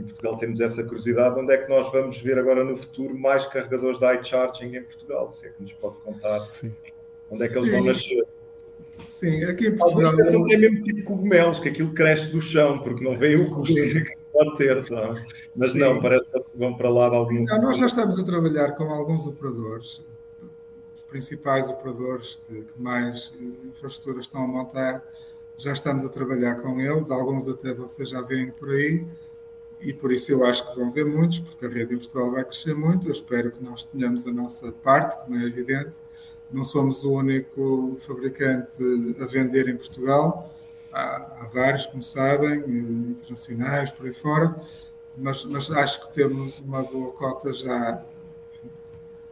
em 0.00 0.02
Portugal 0.04 0.36
temos 0.36 0.60
essa 0.60 0.82
curiosidade, 0.84 1.38
onde 1.38 1.52
é 1.52 1.58
que 1.58 1.68
nós 1.68 1.90
vamos 1.90 2.20
ver 2.20 2.38
agora 2.38 2.64
no 2.64 2.76
futuro 2.76 3.18
mais 3.18 3.46
carregadores 3.46 3.98
de 3.98 4.20
iCharging 4.20 4.76
em 4.76 4.82
Portugal? 4.82 5.32
Se 5.32 5.46
é 5.46 5.50
que 5.50 5.62
nos 5.62 5.72
pode 5.72 5.96
contar 6.04 6.40
Sim. 6.48 6.72
onde 7.30 7.42
é 7.42 7.46
que 7.46 7.52
Sim. 7.52 7.60
eles 7.60 7.70
vão 7.70 7.84
nascer. 7.84 8.24
Sim, 8.98 9.44
aqui 9.44 9.68
em 9.68 9.76
Portugal. 9.76 10.10
Alguns 10.10 10.24
pensam 10.24 10.44
que 10.44 10.54
é 10.54 10.58
mesmo 10.58 10.82
tipo 10.82 11.02
cogumelos, 11.04 11.58
que 11.58 11.68
aquilo 11.70 11.92
cresce 11.92 12.30
do 12.30 12.40
chão, 12.40 12.78
porque 12.80 13.02
não 13.02 13.16
vem 13.16 13.36
o 13.36 13.48
custo 13.48 13.74
pode 14.32 14.56
ter, 14.56 14.90
não. 14.90 15.14
mas 15.56 15.72
Sim. 15.72 15.78
não, 15.78 16.00
parece 16.00 16.30
que 16.30 16.42
vão 16.54 16.76
para 16.76 16.90
lá 16.90 17.08
de 17.08 17.16
algum. 17.16 17.44
Não, 17.44 17.62
nós 17.62 17.78
já 17.78 17.86
estamos 17.86 18.18
a 18.18 18.24
trabalhar 18.24 18.72
com 18.72 18.84
alguns 18.84 19.26
operadores, 19.26 20.02
os 20.94 21.02
principais 21.02 21.68
operadores 21.68 22.38
que, 22.46 22.62
que 22.62 22.82
mais 22.82 23.32
infraestruturas 23.64 24.26
estão 24.26 24.44
a 24.44 24.46
montar, 24.46 25.04
já 25.56 25.72
estamos 25.72 26.04
a 26.04 26.08
trabalhar 26.08 26.56
com 26.56 26.80
eles, 26.80 27.10
alguns 27.10 27.48
até 27.48 27.74
vocês 27.74 28.08
já 28.08 28.22
veem 28.22 28.50
por 28.50 28.70
aí, 28.70 29.04
e 29.80 29.92
por 29.92 30.12
isso 30.12 30.30
eu 30.30 30.44
acho 30.44 30.68
que 30.68 30.78
vão 30.78 30.90
ver 30.90 31.06
muitos, 31.06 31.40
porque 31.40 31.64
a 31.64 31.68
rede 31.68 31.94
em 31.94 31.98
Portugal 31.98 32.30
vai 32.30 32.44
crescer 32.44 32.74
muito. 32.74 33.08
Eu 33.08 33.12
espero 33.12 33.50
que 33.50 33.64
nós 33.64 33.84
tenhamos 33.84 34.26
a 34.26 34.32
nossa 34.32 34.70
parte, 34.72 35.16
como 35.24 35.38
é 35.38 35.46
evidente. 35.46 35.92
Não 36.52 36.64
somos 36.64 37.02
o 37.02 37.12
único 37.12 37.96
fabricante 38.00 38.76
a 39.18 39.24
vender 39.24 39.68
em 39.68 39.76
Portugal 39.76 40.52
há, 40.92 41.42
há 41.42 41.50
vários, 41.52 41.86
como 41.86 42.02
sabem, 42.02 42.58
internacionais, 42.58 43.90
por 43.90 44.06
aí 44.06 44.12
fora, 44.12 44.54
mas, 45.16 45.44
mas 45.44 45.70
acho 45.70 46.06
que 46.06 46.14
temos 46.14 46.58
uma 46.58 46.82
boa 46.82 47.12
cota 47.12 47.52
já 47.52 48.02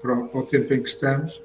para, 0.01 0.17
para 0.17 0.41
o 0.41 0.43
tempo 0.45 0.73
em 0.75 0.83
que 0.83 0.89
estamos, 0.89 1.43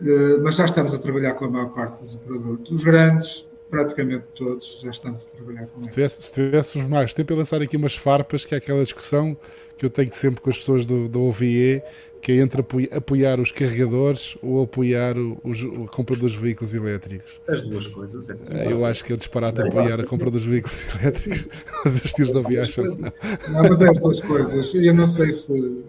eh, 0.00 0.38
mas 0.42 0.56
já 0.56 0.64
estamos 0.64 0.94
a 0.94 0.98
trabalhar 0.98 1.34
com 1.34 1.44
a 1.44 1.50
maior 1.50 1.70
parte 1.70 2.00
dos 2.02 2.14
operadores. 2.14 2.70
Os 2.70 2.84
grandes, 2.84 3.46
praticamente 3.70 4.24
todos, 4.34 4.80
já 4.82 4.90
estamos 4.90 5.26
a 5.26 5.36
trabalhar 5.36 5.66
com 5.66 5.80
eles. 5.80 6.12
Se 6.12 6.32
tivéssemos 6.32 6.88
mais 6.88 7.14
tempo, 7.14 7.32
a 7.32 7.36
lançar 7.36 7.62
aqui 7.62 7.76
umas 7.76 7.96
farpas, 7.96 8.44
que 8.44 8.54
é 8.54 8.58
aquela 8.58 8.82
discussão 8.82 9.36
que 9.76 9.86
eu 9.86 9.90
tenho 9.90 10.12
sempre 10.12 10.40
com 10.40 10.50
as 10.50 10.58
pessoas 10.58 10.86
do, 10.86 11.08
do 11.08 11.22
OVE, 11.22 11.82
que 12.22 12.30
é 12.30 12.36
entre 12.36 12.64
apoiar 12.92 13.40
os 13.40 13.50
carregadores 13.50 14.38
ou 14.40 14.62
apoiar 14.62 15.16
os, 15.42 15.64
a 15.64 15.88
compra 15.88 16.14
dos 16.14 16.36
veículos 16.36 16.72
elétricos. 16.72 17.40
As 17.48 17.62
duas 17.62 17.88
coisas. 17.88 18.30
É 18.30 18.32
assim, 18.32 18.70
eu 18.70 18.86
acho 18.86 19.04
que 19.04 19.12
é 19.12 19.16
disparate 19.16 19.60
apoiar 19.60 20.00
a 20.00 20.04
compra 20.04 20.30
dos 20.30 20.44
veículos 20.44 20.86
elétricos. 20.94 21.48
Os 21.84 22.04
estilos 22.04 22.32
da 22.32 22.42
viagem. 22.42 22.84
Não, 22.84 23.62
mas 23.68 23.82
é 23.82 23.90
as 23.90 23.98
duas 23.98 24.20
coisas. 24.20 24.72
Eu 24.72 24.94
não 24.94 25.08
sei 25.08 25.32
se 25.32 25.82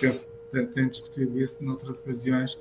penso, 0.00 0.26
tem 0.72 0.88
discutido 0.88 1.40
isso 1.40 1.58
noutras 1.60 1.98
ocasiões. 1.98 2.56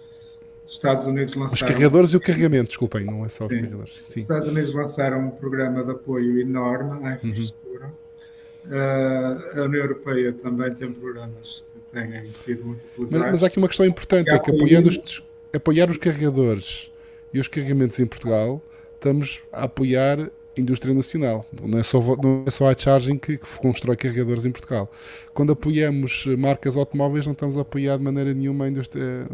Os 0.66 0.74
Estados 0.74 1.06
Unidos 1.06 1.36
lançaram. 1.36 1.54
Os 1.54 1.62
carregadores 1.62 2.14
e 2.14 2.18
o 2.18 2.20
carregamento, 2.20 2.70
desculpem, 2.70 3.06
não 3.06 3.24
é 3.24 3.30
só 3.30 3.48
Sim. 3.48 3.54
os 3.54 3.62
carregadores. 3.62 4.02
Sim. 4.04 4.20
Os 4.20 4.24
Estados 4.24 4.48
Unidos 4.48 4.74
lançaram 4.74 5.28
um 5.28 5.30
programa 5.30 5.84
de 5.84 5.92
apoio 5.92 6.40
enorme 6.40 7.08
à 7.08 7.14
infraestrutura. 7.14 7.86
Uhum. 7.86 8.72
Uh, 8.72 9.60
a 9.60 9.64
União 9.66 9.84
Europeia 9.84 10.34
também 10.34 10.74
tem 10.74 10.92
programas 10.92 11.64
têm 11.92 12.32
sido 12.32 12.66
muito 12.66 12.84
utilizados. 12.86 13.22
Mas, 13.22 13.32
mas 13.32 13.44
há 13.44 13.48
aqui 13.48 13.58
uma 13.58 13.68
questão 13.68 13.86
importante, 13.86 14.30
é 14.30 14.40
que 14.40 14.52
apoiando 14.52 14.90
os, 14.90 15.24
apoiar 15.54 15.90
os 15.90 15.98
carregadores 15.98 16.92
e 17.34 17.40
os 17.40 17.48
carregamentos 17.48 18.00
em 18.00 18.06
Portugal, 18.06 18.62
estamos 18.96 19.42
a 19.52 19.64
apoiar 19.64 20.30
indústria 20.58 20.94
nacional. 20.94 21.46
Não 21.62 21.80
é 21.80 21.84
só, 21.84 22.00
não 22.18 22.44
é 22.46 22.52
só 22.52 22.70
a 22.70 22.76
Charging 22.76 23.18
que, 23.18 23.38
que 23.38 23.60
constrói 23.60 23.96
carregadores 23.96 24.46
em 24.46 24.52
Portugal. 24.52 24.92
Quando 25.34 25.52
apoiamos 25.54 26.26
marcas 26.38 26.76
automóveis, 26.76 27.26
não 27.26 27.34
estamos 27.34 27.58
a 27.58 27.62
apoiar 27.62 27.98
de 27.98 28.04
maneira 28.04 28.34
nenhuma 28.34 28.66
a 28.66 28.70
indústria, 28.70 29.28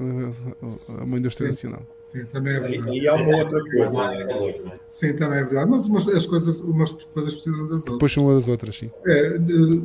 uma 1.02 1.18
indústria 1.18 1.48
sim, 1.48 1.68
nacional. 1.68 1.88
Sim, 2.02 2.26
também 2.26 2.56
é 2.56 2.60
verdade. 2.60 3.00
E 3.00 3.08
há 3.08 3.14
uma 3.16 3.38
outra 3.38 3.62
coisa. 3.62 4.80
Sim, 4.88 5.14
também 5.14 5.40
é 5.40 5.44
verdade. 5.44 5.70
Mas 5.70 5.88
umas, 5.88 6.08
as 6.08 6.26
coisas, 6.26 6.62
umas 6.62 6.94
coisas 6.94 7.34
precisam 7.34 7.68
das 7.68 7.82
outras. 7.82 8.00
Puxam 8.00 8.26
uma 8.26 8.36
das 8.36 8.48
outras, 8.48 8.76
sim. 8.76 8.92
É, 9.06 9.40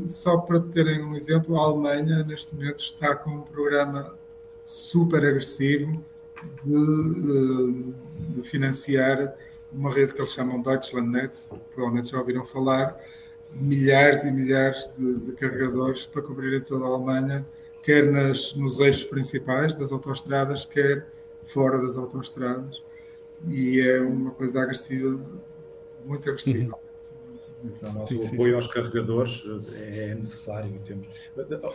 só 0.06 0.36
para 0.38 0.60
terem 0.60 1.02
um 1.02 1.14
exemplo, 1.14 1.58
a 1.58 1.64
Alemanha, 1.64 2.24
neste 2.24 2.54
momento, 2.54 2.80
está 2.80 3.14
com 3.14 3.30
um 3.30 3.40
programa 3.42 4.14
super 4.64 5.24
agressivo 5.24 6.04
de, 6.64 7.92
de 8.34 8.42
financiar 8.48 9.34
uma 9.72 9.92
rede 9.92 10.12
que 10.12 10.20
eles 10.20 10.32
chamam 10.32 10.60
Deutschlandnetz, 10.60 11.48
provavelmente 11.74 12.10
já 12.10 12.18
ouviram 12.18 12.44
falar, 12.44 12.98
milhares 13.52 14.24
e 14.24 14.30
milhares 14.30 14.90
de, 14.96 15.16
de 15.18 15.32
carregadores 15.32 16.06
para 16.06 16.22
cobrirem 16.22 16.60
toda 16.60 16.84
a 16.84 16.88
Alemanha, 16.88 17.46
quer 17.82 18.10
nas, 18.10 18.54
nos 18.54 18.80
eixos 18.80 19.04
principais 19.04 19.74
das 19.74 19.92
autoestradas, 19.92 20.64
quer 20.64 21.06
fora 21.44 21.80
das 21.80 21.96
autoestradas. 21.96 22.82
E 23.48 23.80
é 23.80 24.00
uma 24.00 24.32
coisa 24.32 24.62
agressiva, 24.62 25.18
muito 26.04 26.28
agressiva. 26.28 26.74
Uhum. 26.74 26.90
Sim, 28.06 28.16
o 28.16 28.22
sim, 28.22 28.34
apoio 28.34 28.48
sim. 28.48 28.54
aos 28.54 28.66
carregadores 28.68 29.44
é 29.74 30.14
necessário. 30.14 30.80
Temos, 30.86 31.08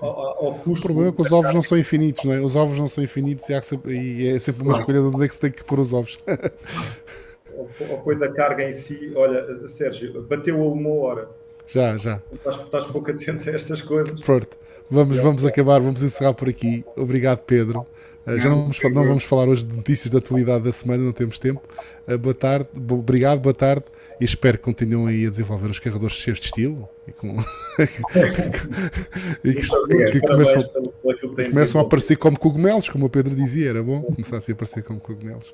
ao, 0.01 0.45
ao 0.45 0.53
custo 0.55 0.79
o 0.79 0.81
problema 0.81 1.09
é 1.09 1.11
que 1.11 1.21
os 1.21 1.31
ovos 1.31 1.53
não 1.53 1.61
são 1.61 1.77
infinitos, 1.77 2.23
não 2.23 2.33
é? 2.33 2.39
Os 2.39 2.55
ovos 2.55 2.79
não 2.79 2.89
são 2.89 3.03
infinitos 3.03 3.47
e, 3.47 3.61
sempre, 3.61 3.95
e 3.95 4.27
é 4.27 4.39
sempre 4.39 4.63
uma 4.63 4.71
claro. 4.71 4.81
escolha 4.81 4.99
de 4.99 5.15
onde 5.15 5.25
é 5.25 5.27
que 5.27 5.35
se 5.35 5.41
tem 5.41 5.51
que 5.51 5.63
pôr 5.63 5.79
os 5.79 5.93
ovos. 5.93 6.17
o 7.58 7.95
apoio 7.95 8.20
da 8.20 8.32
carga 8.32 8.64
em 8.64 8.74
si, 8.74 9.12
olha, 9.16 9.68
Sérgio, 9.68 10.22
bateu 10.24 10.62
a 10.62 10.68
uma 10.68 10.89
hora. 10.89 11.30
Já, 11.68 11.97
já. 11.97 12.22
Estás, 12.32 12.61
estás 12.61 12.86
pouco 12.88 13.11
atento 13.11 13.49
a 13.49 13.53
estas 13.53 13.82
coisas. 13.82 14.20
Pronto, 14.22 14.57
vamos, 14.89 15.18
vamos 15.18 15.45
acabar, 15.45 15.80
vamos 15.80 16.03
encerrar 16.03 16.34
por 16.34 16.49
aqui. 16.49 16.86
Obrigado, 16.95 17.39
Pedro. 17.39 17.86
Uh, 18.26 18.39
já 18.39 18.49
não 18.49 18.61
vamos, 18.61 18.80
não 18.84 19.07
vamos 19.07 19.24
falar 19.24 19.47
hoje 19.47 19.63
de 19.63 19.76
notícias 19.76 20.11
da 20.11 20.18
atualidade 20.18 20.63
da 20.63 20.72
semana, 20.72 21.03
não 21.03 21.13
temos 21.13 21.38
tempo. 21.38 21.61
Uh, 22.07 22.18
boa 22.18 22.34
tarde, 22.34 22.68
obrigado, 22.89 23.39
boa 23.39 23.53
tarde 23.53 23.86
e 24.20 24.26
espero 24.26 24.57
que 24.57 24.63
continuem 24.63 25.16
aí 25.16 25.28
a 25.28 25.30
desenvolver 25.30 25.70
os 25.70 25.80
carregadores 25.80 26.16
cheios 26.16 26.39
de 26.39 26.45
estilo 26.45 26.89
e, 27.07 27.13
com... 27.13 27.38
e 29.43 29.53
que, 29.53 30.11
que, 30.11 30.22
começam, 30.22 30.63
começam 31.51 31.82
a 31.82 31.84
aparecer 31.84 32.18
como 32.18 32.39
cogumelos, 32.39 32.89
como 32.89 33.05
o 33.05 33.09
Pedro 33.09 33.36
dizia, 33.36 33.70
era 33.70 33.84
bom 33.84 34.01
começar 34.01 34.38
a 34.38 34.51
aparecer 34.51 34.84
como 34.84 34.99
cogumelos. 34.99 35.53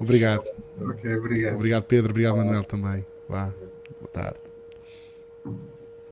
Obrigado. 0.00 0.42
Ok, 0.80 1.14
obrigado. 1.16 1.54
Obrigado, 1.54 1.84
Pedro, 1.84 2.10
obrigado, 2.10 2.36
Manuel 2.36 2.64
também. 2.64 3.06
Vá, 3.28 3.52
boa 4.00 4.10
tarde. 4.12 4.41